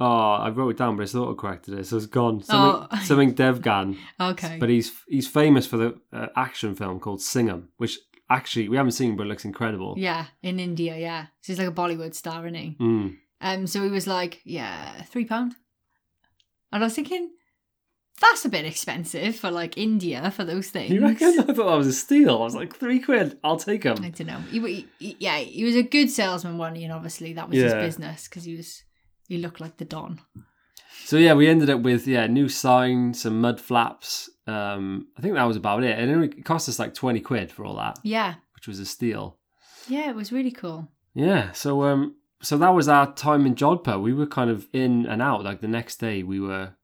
Oh, 0.00 0.06
I 0.06 0.48
wrote 0.50 0.70
it 0.70 0.76
down, 0.76 0.96
but 0.96 1.04
it's 1.04 1.14
corrected 1.34 1.78
it, 1.78 1.86
so 1.86 1.96
it's 1.96 2.06
gone. 2.06 2.42
Something, 2.42 2.88
Oh. 2.90 3.00
something 3.04 3.34
Devgan. 3.34 3.96
Okay, 4.20 4.56
But 4.58 4.68
he's 4.68 4.92
he's 5.08 5.28
famous 5.28 5.66
for 5.66 5.76
the 5.76 6.00
uh, 6.12 6.26
action 6.36 6.74
film 6.74 6.98
called 6.98 7.20
Singham, 7.20 7.68
which 7.76 7.98
actually 8.28 8.68
we 8.68 8.76
haven't 8.76 8.92
seen, 8.92 9.16
but 9.16 9.24
it 9.26 9.28
looks 9.28 9.44
incredible. 9.44 9.94
yeah, 9.96 10.26
in 10.42 10.58
India, 10.58 10.96
yeah, 10.98 11.26
so 11.42 11.52
he's 11.52 11.58
like 11.58 11.68
a 11.68 11.72
Bollywood 11.72 12.14
star, 12.14 12.44
isn't 12.46 12.54
he? 12.58 12.76
Mm. 12.80 13.16
Um, 13.40 13.66
so 13.66 13.82
he 13.84 13.88
was 13.90 14.06
like, 14.06 14.40
"Yeah, 14.44 15.02
three 15.02 15.24
pound. 15.26 15.54
and 16.72 16.82
I 16.82 16.86
was 16.86 16.94
thinking, 16.94 17.30
that's 18.20 18.44
a 18.44 18.48
bit 18.48 18.64
expensive 18.64 19.36
for 19.36 19.50
like 19.50 19.76
India 19.78 20.30
for 20.30 20.44
those 20.44 20.70
things. 20.70 20.90
You 20.90 21.02
reckon? 21.02 21.28
I 21.40 21.42
thought 21.52 21.56
that 21.56 21.76
was 21.78 21.86
a 21.86 21.92
steal. 21.92 22.30
I 22.38 22.44
was 22.44 22.54
like, 22.54 22.74
three 22.74 22.98
quid. 23.00 23.38
I'll 23.44 23.58
take 23.58 23.82
him. 23.84 23.98
I 24.02 24.08
don't 24.10 24.26
know. 24.26 24.38
He, 24.50 24.86
he- 24.98 25.16
yeah, 25.20 25.38
he 25.38 25.62
was 25.64 25.76
a 25.76 25.82
good 25.82 26.10
salesman, 26.10 26.56
he? 26.76 26.84
And 26.84 26.92
obviously 26.92 27.32
that 27.34 27.48
was 27.48 27.58
his 27.58 27.74
business 27.74 28.26
because 28.28 28.44
he 28.44 28.56
was 28.56 28.82
he 29.28 29.38
look 29.38 29.60
like 29.60 29.76
the 29.78 29.84
Don. 29.84 30.20
So 31.04 31.16
yeah, 31.16 31.34
we 31.34 31.48
ended 31.48 31.70
up 31.70 31.80
with 31.82 32.06
yeah 32.06 32.26
new 32.26 32.48
sign, 32.48 33.14
some 33.14 33.40
mud 33.40 33.60
flaps. 33.60 34.30
Um, 34.46 35.08
I 35.16 35.22
think 35.22 35.34
that 35.34 35.44
was 35.44 35.56
about 35.56 35.84
it, 35.84 35.98
and 35.98 36.24
it 36.24 36.44
cost 36.44 36.68
us 36.68 36.78
like 36.78 36.94
twenty 36.94 37.20
quid 37.20 37.50
for 37.52 37.64
all 37.64 37.76
that, 37.76 37.98
Yeah, 38.02 38.34
which 38.54 38.66
was 38.68 38.78
a 38.80 38.86
steal. 38.86 39.38
yeah, 39.88 40.08
it 40.10 40.16
was 40.16 40.32
really 40.32 40.50
cool. 40.52 40.88
Yeah. 41.14 41.52
So 41.52 41.84
um, 41.84 42.16
so 42.42 42.56
that 42.58 42.70
was 42.70 42.88
our 42.88 43.12
time 43.14 43.46
in 43.46 43.54
Jodhpur. 43.54 44.00
We 44.02 44.12
were 44.14 44.26
kind 44.26 44.50
of 44.50 44.66
in 44.72 45.06
and 45.06 45.20
out. 45.22 45.44
Like 45.44 45.60
the 45.60 45.68
next 45.68 45.96
day, 45.96 46.22
we 46.22 46.40
were 46.40 46.74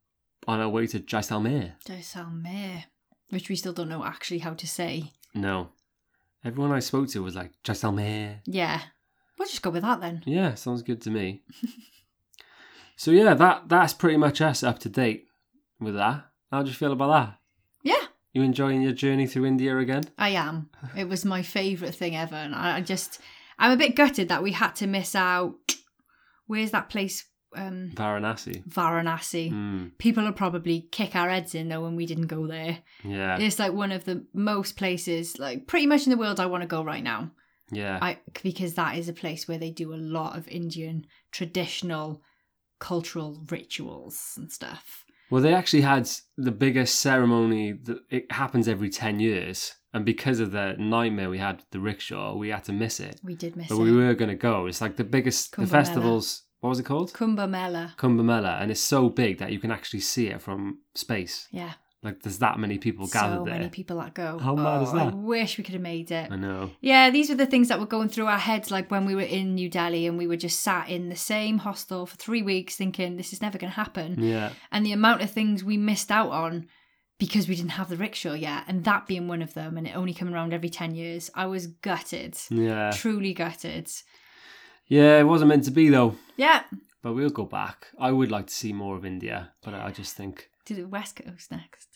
on 0.47 0.59
our 0.59 0.69
way 0.69 0.87
to 0.87 0.99
Jaisalmer. 0.99 1.73
Jaisalmer, 1.85 2.83
which 3.29 3.49
we 3.49 3.55
still 3.55 3.73
don't 3.73 3.89
know 3.89 4.03
actually 4.05 4.39
how 4.39 4.53
to 4.53 4.67
say. 4.67 5.11
No, 5.33 5.69
everyone 6.43 6.71
I 6.71 6.79
spoke 6.79 7.09
to 7.09 7.23
was 7.23 7.35
like 7.35 7.51
Jaisalmer. 7.63 8.37
Yeah, 8.45 8.81
we'll 9.39 9.47
just 9.47 9.61
go 9.61 9.69
with 9.71 9.83
that 9.83 10.01
then. 10.01 10.23
Yeah, 10.25 10.53
sounds 10.55 10.81
good 10.83 11.01
to 11.03 11.09
me. 11.11 11.41
so 13.01 13.09
yeah, 13.11 13.33
that 13.33 13.63
that's 13.67 13.93
pretty 14.01 14.17
much 14.17 14.41
us 14.41 14.61
up 14.63 14.77
to 14.79 14.89
date 14.89 15.25
with 15.79 15.95
that. 15.95 16.25
How 16.51 16.61
do 16.61 16.69
you 16.69 16.75
feel 16.75 16.91
about 16.93 17.11
that? 17.17 17.37
Yeah, 17.83 18.05
You 18.33 18.43
enjoying 18.43 18.81
your 18.83 18.91
journey 19.03 19.25
through 19.27 19.45
India 19.47 19.75
again? 19.77 20.03
I 20.17 20.29
am. 20.29 20.69
It 20.95 21.07
was 21.09 21.25
my 21.25 21.41
favourite 21.41 21.95
thing 21.95 22.15
ever, 22.15 22.35
and 22.35 22.53
I 22.53 22.81
just 22.81 23.19
I'm 23.57 23.71
a 23.71 23.77
bit 23.83 23.95
gutted 23.95 24.29
that 24.29 24.43
we 24.43 24.51
had 24.51 24.75
to 24.75 24.87
miss 24.87 25.15
out. 25.15 25.55
Where's 26.45 26.71
that 26.71 26.89
place? 26.89 27.25
Um, 27.55 27.91
Varanasi. 27.95 28.63
Varanasi. 28.69 29.51
Mm, 29.51 29.97
People 29.97 30.23
will 30.23 30.31
probably 30.43 30.87
kick 30.91 31.15
our 31.15 31.29
heads 31.29 31.53
in 31.55 31.67
though 31.69 31.81
when 31.81 31.95
we 31.97 32.05
didn't 32.05 32.27
go 32.27 32.47
there. 32.47 32.77
yeah, 33.03 33.37
It's 33.39 33.59
like 33.59 33.73
one 33.73 33.91
of 33.91 34.05
the 34.05 34.25
most 34.33 34.77
places, 34.77 35.37
like 35.39 35.67
pretty 35.67 35.87
much 35.87 36.05
in 36.05 36.11
the 36.11 36.17
world, 36.23 36.39
I 36.39 36.45
want 36.45 36.61
to 36.63 36.75
go 36.77 36.83
right 36.83 37.03
now. 37.03 37.31
yeah, 37.71 37.97
I 38.01 38.19
because 38.43 38.75
that 38.75 38.97
is 38.97 39.09
a 39.09 39.13
place 39.23 39.47
where 39.47 39.57
they 39.57 39.71
do 39.71 39.93
a 39.93 40.05
lot 40.17 40.37
of 40.37 40.47
Indian 40.47 41.05
traditional 41.31 42.21
cultural 42.81 43.41
rituals 43.49 44.33
and 44.35 44.51
stuff. 44.51 45.05
Well, 45.29 45.41
they 45.41 45.53
actually 45.53 45.83
had 45.83 46.09
the 46.37 46.51
biggest 46.51 46.99
ceremony. 46.99 47.71
That 47.71 47.99
it 48.09 48.29
happens 48.29 48.67
every 48.67 48.89
ten 48.89 49.21
years, 49.21 49.75
and 49.93 50.03
because 50.03 50.41
of 50.41 50.51
the 50.51 50.75
nightmare 50.77 51.29
we 51.29 51.37
had 51.37 51.63
the 51.71 51.79
rickshaw, 51.79 52.35
we 52.35 52.49
had 52.49 52.65
to 52.65 52.73
miss 52.73 52.99
it. 52.99 53.21
We 53.23 53.35
did 53.35 53.55
miss 53.55 53.69
But 53.69 53.75
it. 53.75 53.77
But 53.77 53.83
we 53.85 53.93
were 53.93 54.13
going 54.13 54.29
to 54.29 54.35
go. 54.35 54.65
It's 54.65 54.81
like 54.81 54.97
the 54.97 55.05
biggest. 55.05 55.53
Kumbh 55.53 55.63
the 55.63 55.67
festivals. 55.67 56.43
What 56.59 56.69
was 56.69 56.79
it 56.79 56.85
called? 56.85 57.13
Kumbh 57.13 57.49
Mela. 57.49 57.93
Kumbh 57.97 58.23
Mela, 58.23 58.57
and 58.59 58.69
it's 58.71 58.81
so 58.81 59.09
big 59.09 59.37
that 59.37 59.51
you 59.53 59.59
can 59.59 59.71
actually 59.71 60.01
see 60.01 60.27
it 60.27 60.41
from 60.41 60.79
space. 60.93 61.47
Yeah. 61.51 61.73
Like 62.03 62.23
there's 62.23 62.39
that 62.39 62.57
many 62.57 62.79
people 62.79 63.05
gathered 63.05 63.39
so 63.39 63.43
there. 63.45 63.53
many 63.53 63.69
people 63.69 63.97
that 63.97 64.15
go. 64.15 64.39
How 64.39 64.55
mad 64.55 64.81
is 64.81 64.89
Oh, 64.91 64.97
I 64.97 65.09
wish 65.13 65.57
we 65.59 65.63
could 65.63 65.73
have 65.73 65.83
made 65.83 66.09
it. 66.09 66.31
I 66.31 66.35
know. 66.35 66.71
Yeah, 66.81 67.11
these 67.11 67.29
were 67.29 67.35
the 67.35 67.45
things 67.45 67.67
that 67.67 67.79
were 67.79 67.85
going 67.85 68.09
through 68.09 68.25
our 68.25 68.39
heads, 68.39 68.71
like 68.71 68.89
when 68.89 69.05
we 69.05 69.13
were 69.13 69.21
in 69.21 69.53
New 69.53 69.69
Delhi 69.69 70.07
and 70.07 70.17
we 70.17 70.25
were 70.25 70.35
just 70.35 70.61
sat 70.61 70.89
in 70.89 71.09
the 71.09 71.15
same 71.15 71.59
hostel 71.59 72.07
for 72.07 72.15
three 72.15 72.41
weeks 72.41 72.75
thinking 72.75 73.17
this 73.17 73.33
is 73.33 73.41
never 73.41 73.59
going 73.59 73.69
to 73.71 73.75
happen. 73.75 74.15
Yeah. 74.17 74.51
And 74.71 74.83
the 74.83 74.93
amount 74.93 75.21
of 75.21 75.29
things 75.29 75.63
we 75.63 75.77
missed 75.77 76.11
out 76.11 76.31
on 76.31 76.67
because 77.19 77.47
we 77.47 77.53
didn't 77.53 77.71
have 77.71 77.87
the 77.87 77.97
rickshaw 77.97 78.33
yet, 78.33 78.63
and 78.67 78.83
that 78.83 79.05
being 79.05 79.27
one 79.27 79.43
of 79.43 79.53
them, 79.53 79.77
and 79.77 79.85
it 79.85 79.95
only 79.95 80.11
coming 80.11 80.33
around 80.33 80.55
every 80.55 80.69
10 80.69 80.95
years, 80.95 81.29
I 81.35 81.45
was 81.45 81.67
gutted. 81.67 82.35
Yeah. 82.49 82.89
Truly 82.95 83.35
gutted. 83.35 83.91
Yeah, 84.87 85.19
it 85.19 85.25
wasn't 85.27 85.49
meant 85.49 85.65
to 85.65 85.71
be 85.71 85.89
though. 85.89 86.15
Yeah. 86.35 86.63
But 87.03 87.13
we'll 87.13 87.29
go 87.29 87.45
back. 87.45 87.89
I 87.99 88.11
would 88.11 88.31
like 88.31 88.47
to 88.47 88.53
see 88.53 88.73
more 88.73 88.95
of 88.95 89.05
India, 89.05 89.51
but 89.63 89.75
I 89.75 89.91
just 89.91 90.15
think 90.15 90.49
To 90.65 90.73
the 90.73 90.87
West 90.87 91.15
Coast 91.15 91.51
next. 91.51 91.90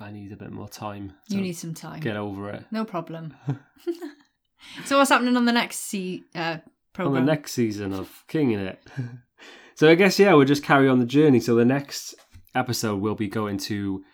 I 0.00 0.10
need 0.10 0.32
a 0.32 0.36
bit 0.36 0.50
more 0.50 0.68
time 0.68 1.12
You 1.28 1.40
need 1.40 1.54
some 1.54 1.74
time. 1.74 2.00
get 2.00 2.16
over 2.16 2.50
it. 2.50 2.64
No 2.70 2.84
problem. 2.84 3.34
so, 4.84 4.98
what's 4.98 5.10
happening 5.10 5.36
on 5.36 5.44
the 5.44 5.52
next 5.52 5.76
C 5.76 6.24
uh, 6.34 6.58
On 6.98 7.12
the 7.14 7.20
next 7.20 7.52
season 7.52 7.92
of 7.92 8.24
Kinging 8.28 8.58
It. 8.60 8.82
so 9.74 9.88
I 9.88 9.94
guess 9.94 10.18
yeah, 10.18 10.32
we'll 10.34 10.46
just 10.46 10.62
carry 10.64 10.88
on 10.88 10.98
the 10.98 11.06
journey. 11.06 11.40
So 11.40 11.54
the 11.54 11.64
next 11.64 12.14
episode 12.54 13.00
we'll 13.00 13.14
be 13.14 13.28
going 13.28 13.58
to 13.58 14.04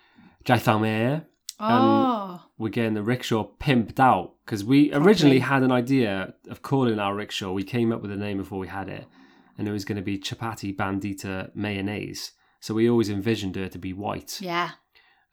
Jaisalmer. 0.44 1.24
oh, 1.60 2.42
We're 2.58 2.68
getting 2.70 2.94
the 2.94 3.02
rickshaw 3.02 3.48
pimped 3.60 4.00
out 4.00 4.34
because 4.44 4.64
we 4.64 4.92
originally 4.92 5.38
had 5.38 5.62
an 5.62 5.70
idea 5.72 6.34
of 6.50 6.62
calling 6.62 6.98
our 6.98 7.14
rickshaw. 7.14 7.52
We 7.52 7.64
came 7.64 7.92
up 7.92 8.02
with 8.02 8.10
a 8.10 8.16
name 8.16 8.38
before 8.38 8.58
we 8.58 8.68
had 8.68 8.88
it, 8.88 9.06
and 9.56 9.68
it 9.68 9.72
was 9.72 9.84
going 9.84 9.96
to 9.96 10.02
be 10.02 10.18
Chapati 10.18 10.74
Bandita 10.74 11.50
Mayonnaise. 11.54 12.32
So 12.60 12.74
we 12.74 12.88
always 12.88 13.08
envisioned 13.10 13.56
her 13.56 13.68
to 13.68 13.78
be 13.78 13.92
white. 13.92 14.38
yeah. 14.40 14.70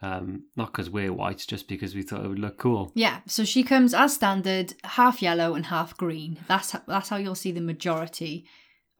Um, 0.02 0.44
not 0.56 0.72
because 0.72 0.90
we're 0.90 1.12
white, 1.12 1.44
just 1.46 1.68
because 1.68 1.94
we 1.94 2.04
thought 2.04 2.24
it 2.24 2.28
would 2.30 2.40
look 2.40 2.58
cool. 2.58 2.92
Yeah, 2.96 3.20
so 3.28 3.44
she 3.44 3.64
comes 3.64 3.94
as 3.94 4.14
standard, 4.16 4.74
half 4.86 5.22
yellow 5.22 5.56
and 5.56 5.66
half 5.66 5.98
green. 5.98 6.40
That's 6.48 6.72
how, 6.72 6.82
that's 6.88 7.10
how 7.10 7.18
you'll 7.18 7.36
see 7.36 7.52
the 7.52 7.60
majority 7.60 8.46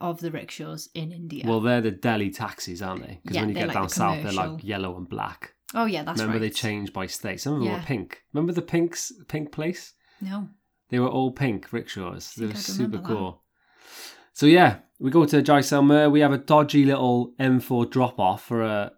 of 0.02 0.20
the 0.20 0.30
rickshaws 0.32 0.90
in 0.94 1.12
India. 1.14 1.46
Well, 1.48 1.62
they're 1.62 1.80
the 1.82 1.92
Delhi 1.92 2.30
taxis, 2.32 2.82
aren't 2.82 3.04
they? 3.08 3.20
Because 3.24 3.36
Yeah, 3.36 3.42
when 3.44 3.50
you 3.50 3.56
get 3.56 3.68
like 3.68 3.74
down 3.76 3.84
the 3.84 3.90
south, 3.90 4.24
they're 4.24 4.32
like 4.34 4.62
yellow 4.64 4.98
and 4.98 5.08
black. 5.08 5.54
oh 5.74 5.86
yeah, 5.86 6.04
that's 6.04 6.20
Remember 6.20 6.40
right. 6.40 6.50
they 6.50 6.54
changed 6.54 6.92
by 6.92 7.06
state. 7.06 7.40
Some 7.40 7.54
of 7.54 7.60
them 7.60 7.70
Yeah. 7.70 7.78
were 7.80 7.86
pink. 7.86 8.24
Remember 8.34 8.52
the 8.52 8.62
pinks, 8.62 9.12
pink 9.30 9.52
place? 9.54 9.94
No, 10.20 10.50
They 10.90 11.00
were 11.00 11.08
all 11.08 11.32
pink 11.32 11.72
rickshaws. 11.72 12.34
They 12.36 12.48
were 12.48 12.56
super 12.56 12.84
remember 12.84 12.98
that. 12.98 13.08
cool. 13.16 13.44
So 14.34 14.46
yeah, 14.48 14.80
we 15.00 15.12
go 15.12 15.24
to 15.26 15.42
Jaisalmer. 15.42 16.12
We 16.12 16.20
have 16.22 16.34
a 16.34 16.38
dodgy 16.38 16.84
little 16.86 17.34
M4 17.40 17.90
drop 17.90 18.20
off 18.20 18.44
for 18.46 18.64
a 18.64 18.92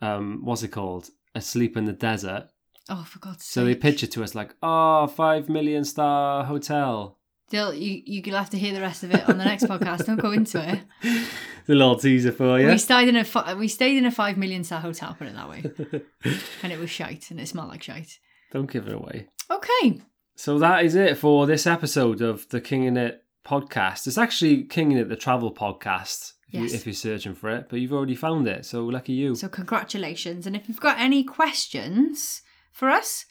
um, 0.00 0.40
what's 0.44 0.62
it 0.62 0.68
called? 0.68 1.10
Asleep 1.34 1.76
in 1.76 1.84
the 1.84 1.92
desert. 1.92 2.48
oh 2.88 3.04
for 3.04 3.18
God's 3.18 3.44
sake. 3.44 3.52
So 3.52 3.64
they 3.64 3.74
pitch 3.74 4.02
it 4.02 4.10
to 4.12 4.22
us 4.24 4.34
like, 4.34 4.54
oh, 4.62 5.06
five 5.06 5.48
million 5.48 5.84
star 5.84 6.44
hotel. 6.44 7.18
Still, 7.48 7.72
you 7.74 8.02
you'll 8.06 8.36
have 8.36 8.50
to 8.50 8.58
hear 8.58 8.74
the 8.74 8.80
rest 8.80 9.04
of 9.04 9.12
it 9.14 9.28
on 9.28 9.38
the 9.38 9.44
next 9.44 9.64
podcast. 9.72 10.06
Don't 10.06 10.20
go 10.20 10.32
into 10.32 10.58
it. 10.68 10.80
The 11.66 11.74
little 11.74 11.96
teaser 11.96 12.32
for 12.32 12.58
you. 12.60 12.66
We 12.68 12.78
stayed 12.78 13.08
in 13.08 13.16
a 13.16 13.24
fi- 13.24 13.54
we 13.54 13.68
stayed 13.68 13.96
in 13.98 14.04
a 14.06 14.10
five 14.10 14.36
million 14.36 14.64
star 14.64 14.80
hotel. 14.80 15.14
Put 15.18 15.28
it 15.28 15.34
that 15.34 15.48
way, 15.48 15.62
and 16.62 16.72
it 16.72 16.78
was 16.80 16.90
shite, 16.90 17.30
and 17.30 17.38
it 17.40 17.46
smelled 17.48 17.68
like 17.68 17.82
shite. 17.82 18.18
Don't 18.52 18.70
give 18.70 18.86
it 18.88 18.94
away. 18.94 19.28
Okay, 19.50 20.00
So 20.36 20.58
that 20.58 20.84
is 20.84 20.94
it 20.96 21.18
for 21.18 21.46
this 21.46 21.66
episode 21.66 22.20
of 22.20 22.48
the 22.48 22.60
Kinging 22.60 22.96
It 22.96 23.24
podcast. 23.44 24.06
It's 24.08 24.18
actually 24.18 24.64
Kinging 24.64 24.98
It, 24.98 25.08
the 25.08 25.14
travel 25.16 25.52
podcast, 25.54 26.32
if, 26.48 26.54
Yes. 26.54 26.70
you, 26.70 26.76
if 26.76 26.86
you're 26.86 26.94
searching 26.94 27.34
for 27.34 27.50
it, 27.50 27.66
but 27.68 27.80
you've 27.80 27.92
already 27.92 28.14
found 28.14 28.46
it. 28.48 28.64
So 28.64 28.84
lucky 28.86 29.12
you. 29.12 29.34
so 29.34 29.48
congratulations, 29.48 30.46
and 30.46 30.54
if 30.56 30.68
you've 30.68 30.80
got 30.80 30.98
any 30.98 31.24
questions 31.24 32.42
for 32.72 32.88
us, 32.90 33.24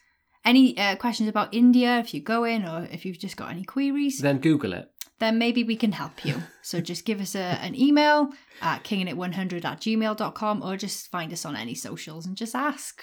any 0.43 0.77
uh, 0.77 0.95
questions 0.95 1.29
about 1.29 1.53
India, 1.53 1.97
if 1.99 2.13
you're 2.13 2.23
going, 2.23 2.65
or 2.65 2.87
if 2.91 3.05
you've 3.05 3.19
just 3.19 3.37
got 3.37 3.49
any 3.51 3.63
queries, 3.63 4.19
then 4.19 4.39
Google 4.39 4.73
it. 4.73 4.91
then 5.19 5.37
maybe 5.39 5.63
we 5.63 5.75
can 5.75 5.91
help 5.93 6.23
you. 6.25 6.35
So 6.61 6.81
just 6.81 7.05
give 7.05 7.19
us 7.21 7.35
a, 7.35 7.39
an 7.63 7.73
email 7.75 8.29
at 8.61 8.83
kingandit100 8.83 9.63
at 9.65 9.79
gmail.com 9.81 10.61
or 10.61 10.77
just 10.77 11.09
find 11.09 11.31
us 11.33 11.45
on 11.45 11.55
any 11.55 11.73
socials 11.73 12.25
and 12.25 12.35
just 12.37 12.53
ask. 12.53 13.01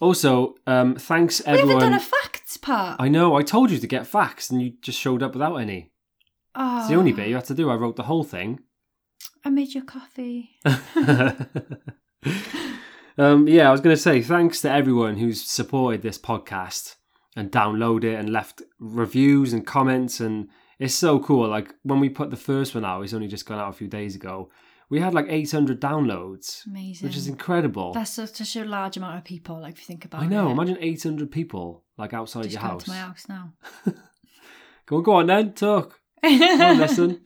Also, 0.00 0.54
um, 0.66 0.94
thanks 0.96 1.40
everyone. 1.46 1.68
We 1.68 1.74
haven't 1.74 1.90
done 1.90 2.00
a 2.00 2.02
facts 2.02 2.56
part. 2.56 3.00
I 3.00 3.08
know. 3.08 3.34
I 3.34 3.42
told 3.42 3.70
you 3.70 3.78
to 3.78 3.86
get 3.86 4.06
facts, 4.06 4.50
and 4.50 4.60
you 4.62 4.72
just 4.82 4.98
showed 4.98 5.22
up 5.22 5.32
without 5.32 5.56
any. 5.56 5.90
oh, 6.54 6.80
It's 6.80 6.88
the 6.88 6.94
only 6.96 7.12
bit 7.12 7.28
you 7.28 7.34
had 7.34 7.44
to 7.46 7.54
do. 7.54 7.68
I 7.70 7.74
wrote 7.74 7.96
the 7.96 8.04
whole 8.04 8.24
thing. 8.24 8.60
I 9.44 9.50
made 9.50 9.74
your 9.74 9.84
coffee. 9.84 10.50
um, 13.18 13.48
yeah, 13.48 13.68
I 13.68 13.72
was 13.72 13.80
going 13.80 13.94
to 13.96 14.02
say 14.02 14.22
thanks 14.22 14.60
to 14.62 14.70
everyone 14.70 15.16
who's 15.16 15.44
supported 15.44 16.02
this 16.02 16.18
podcast 16.18 16.96
and 17.36 17.50
downloaded 17.50 18.04
it 18.04 18.14
and 18.14 18.30
left 18.30 18.62
reviews 18.78 19.52
and 19.52 19.66
comments, 19.66 20.20
and 20.20 20.48
it's 20.78 20.94
so 20.94 21.18
cool. 21.20 21.48
Like 21.48 21.74
when 21.82 22.00
we 22.00 22.08
put 22.08 22.30
the 22.30 22.36
first 22.36 22.74
one 22.74 22.84
out, 22.84 23.02
it's 23.02 23.14
only 23.14 23.28
just 23.28 23.46
gone 23.46 23.58
out 23.60 23.70
a 23.70 23.76
few 23.76 23.88
days 23.88 24.14
ago. 24.14 24.50
We 24.90 25.00
had 25.00 25.12
like 25.12 25.26
800 25.28 25.80
downloads, 25.80 26.66
Amazing. 26.66 27.06
which 27.06 27.16
is 27.16 27.26
incredible. 27.28 27.92
That's 27.92 28.10
such 28.10 28.56
a 28.56 28.64
large 28.64 28.96
amount 28.96 29.18
of 29.18 29.24
people, 29.24 29.60
like 29.60 29.74
if 29.74 29.80
you 29.80 29.86
think 29.86 30.06
about 30.06 30.22
it. 30.22 30.24
I 30.24 30.26
it. 30.26 30.30
know. 30.30 30.50
Imagine 30.50 30.78
800 30.80 31.30
people 31.30 31.84
like 31.98 32.14
outside 32.14 32.44
Just 32.44 32.54
your 32.54 32.62
come 32.62 32.70
house. 32.70 32.84
to 32.84 32.90
my 32.90 32.96
house 32.96 33.26
now. 33.28 33.52
Go 34.86 34.96
on, 34.96 35.02
go 35.02 35.12
on 35.16 35.26
then, 35.26 35.52
talk. 35.52 35.97
Listen. 36.78 37.20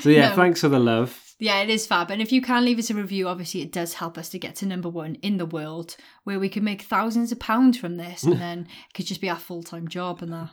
So 0.00 0.08
yeah, 0.10 0.30
No. 0.30 0.34
thanks 0.36 0.60
for 0.60 0.68
the 0.68 0.78
love. 0.78 1.18
Yeah, 1.38 1.60
it 1.62 1.70
is 1.70 1.86
fab. 1.86 2.10
And 2.10 2.22
if 2.22 2.30
you 2.30 2.40
can 2.40 2.64
leave 2.64 2.78
us 2.78 2.88
a 2.90 2.94
review, 2.94 3.26
obviously 3.26 3.62
it 3.62 3.72
does 3.72 3.94
help 3.94 4.16
us 4.16 4.28
to 4.28 4.38
get 4.38 4.54
to 4.56 4.66
number 4.66 4.88
one 4.88 5.16
in 5.16 5.38
the 5.38 5.46
world, 5.46 5.96
where 6.22 6.38
we 6.38 6.48
can 6.48 6.62
make 6.62 6.82
thousands 6.82 7.32
of 7.32 7.40
pounds 7.40 7.76
from 7.76 7.96
this, 7.96 8.22
and 8.22 8.40
then 8.40 8.60
it 8.88 8.94
could 8.94 9.06
just 9.06 9.20
be 9.20 9.28
our 9.28 9.38
full 9.38 9.62
time 9.62 9.88
job 9.88 10.22
and 10.22 10.32
that. 10.32 10.50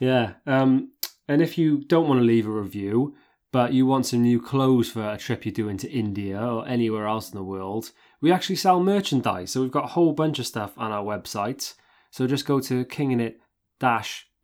Yeah. 0.00 0.32
Um, 0.46 0.90
and 1.28 1.40
if 1.42 1.56
you 1.58 1.84
don't 1.84 2.08
want 2.08 2.18
to 2.20 2.24
leave 2.26 2.46
a 2.46 2.50
review, 2.50 3.14
but 3.52 3.72
you 3.72 3.86
want 3.86 4.06
some 4.06 4.22
new 4.22 4.40
clothes 4.40 4.90
for 4.90 5.08
a 5.08 5.16
trip 5.18 5.44
you're 5.44 5.52
doing 5.52 5.76
to 5.78 5.90
India 5.90 6.40
or 6.40 6.66
anywhere 6.66 7.06
else 7.06 7.30
in 7.30 7.36
the 7.36 7.44
world, 7.44 7.92
we 8.20 8.32
actually 8.32 8.56
sell 8.56 8.80
merchandise. 8.80 9.50
So 9.52 9.60
we've 9.60 9.70
got 9.70 9.84
a 9.84 9.88
whole 9.88 10.12
bunch 10.12 10.38
of 10.38 10.46
stuff 10.46 10.72
on 10.76 10.90
our 10.92 11.04
website. 11.04 11.74
So 12.10 12.26
just 12.26 12.46
go 12.46 12.58
to 12.60 12.84
kingin 12.86 13.20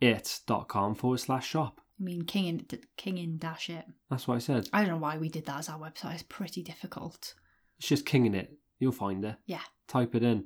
it-it.com 0.01 0.95
forward 0.95 1.19
slash 1.21 1.47
shop. 1.49 1.81
I 1.99 2.03
mean, 2.03 2.23
king 2.25 2.47
in 2.47 2.67
king 2.97 3.19
in 3.19 3.39
dash 3.39 3.71
it. 3.71 3.85
That's 4.11 4.29
what 4.29 4.37
I 4.37 4.39
said. 4.39 4.69
I 4.73 4.81
don't 4.81 4.91
know 4.91 4.97
why 4.99 5.17
we 5.17 5.29
did 5.29 5.47
that 5.47 5.61
as 5.61 5.69
our 5.69 5.79
website. 5.79 6.15
It's 6.15 6.23
pretty 6.23 6.63
difficult. 6.63 7.35
It's 7.79 7.89
just 7.89 8.07
Kinging 8.07 8.35
it. 8.35 8.53
You'll 8.79 8.93
find 8.93 9.25
it. 9.25 9.37
Yeah. 9.47 9.61
Type 9.89 10.15
it 10.15 10.23
in. 10.23 10.45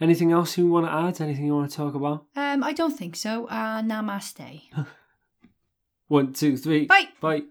Anything 0.00 0.30
else 0.30 0.56
you 0.56 0.68
want 0.68 0.86
to 0.86 0.92
add? 0.92 1.20
Anything 1.20 1.46
you 1.46 1.54
want 1.54 1.70
to 1.70 1.76
talk 1.76 1.94
about? 1.94 2.26
Um, 2.36 2.62
I 2.62 2.72
don't 2.72 2.96
think 2.96 3.16
so. 3.16 3.46
Uh, 3.46 3.82
namaste. 3.82 4.60
One, 6.06 6.32
two, 6.32 6.56
three. 6.56 6.86
Bye. 6.86 7.08
Bye. 7.20 7.42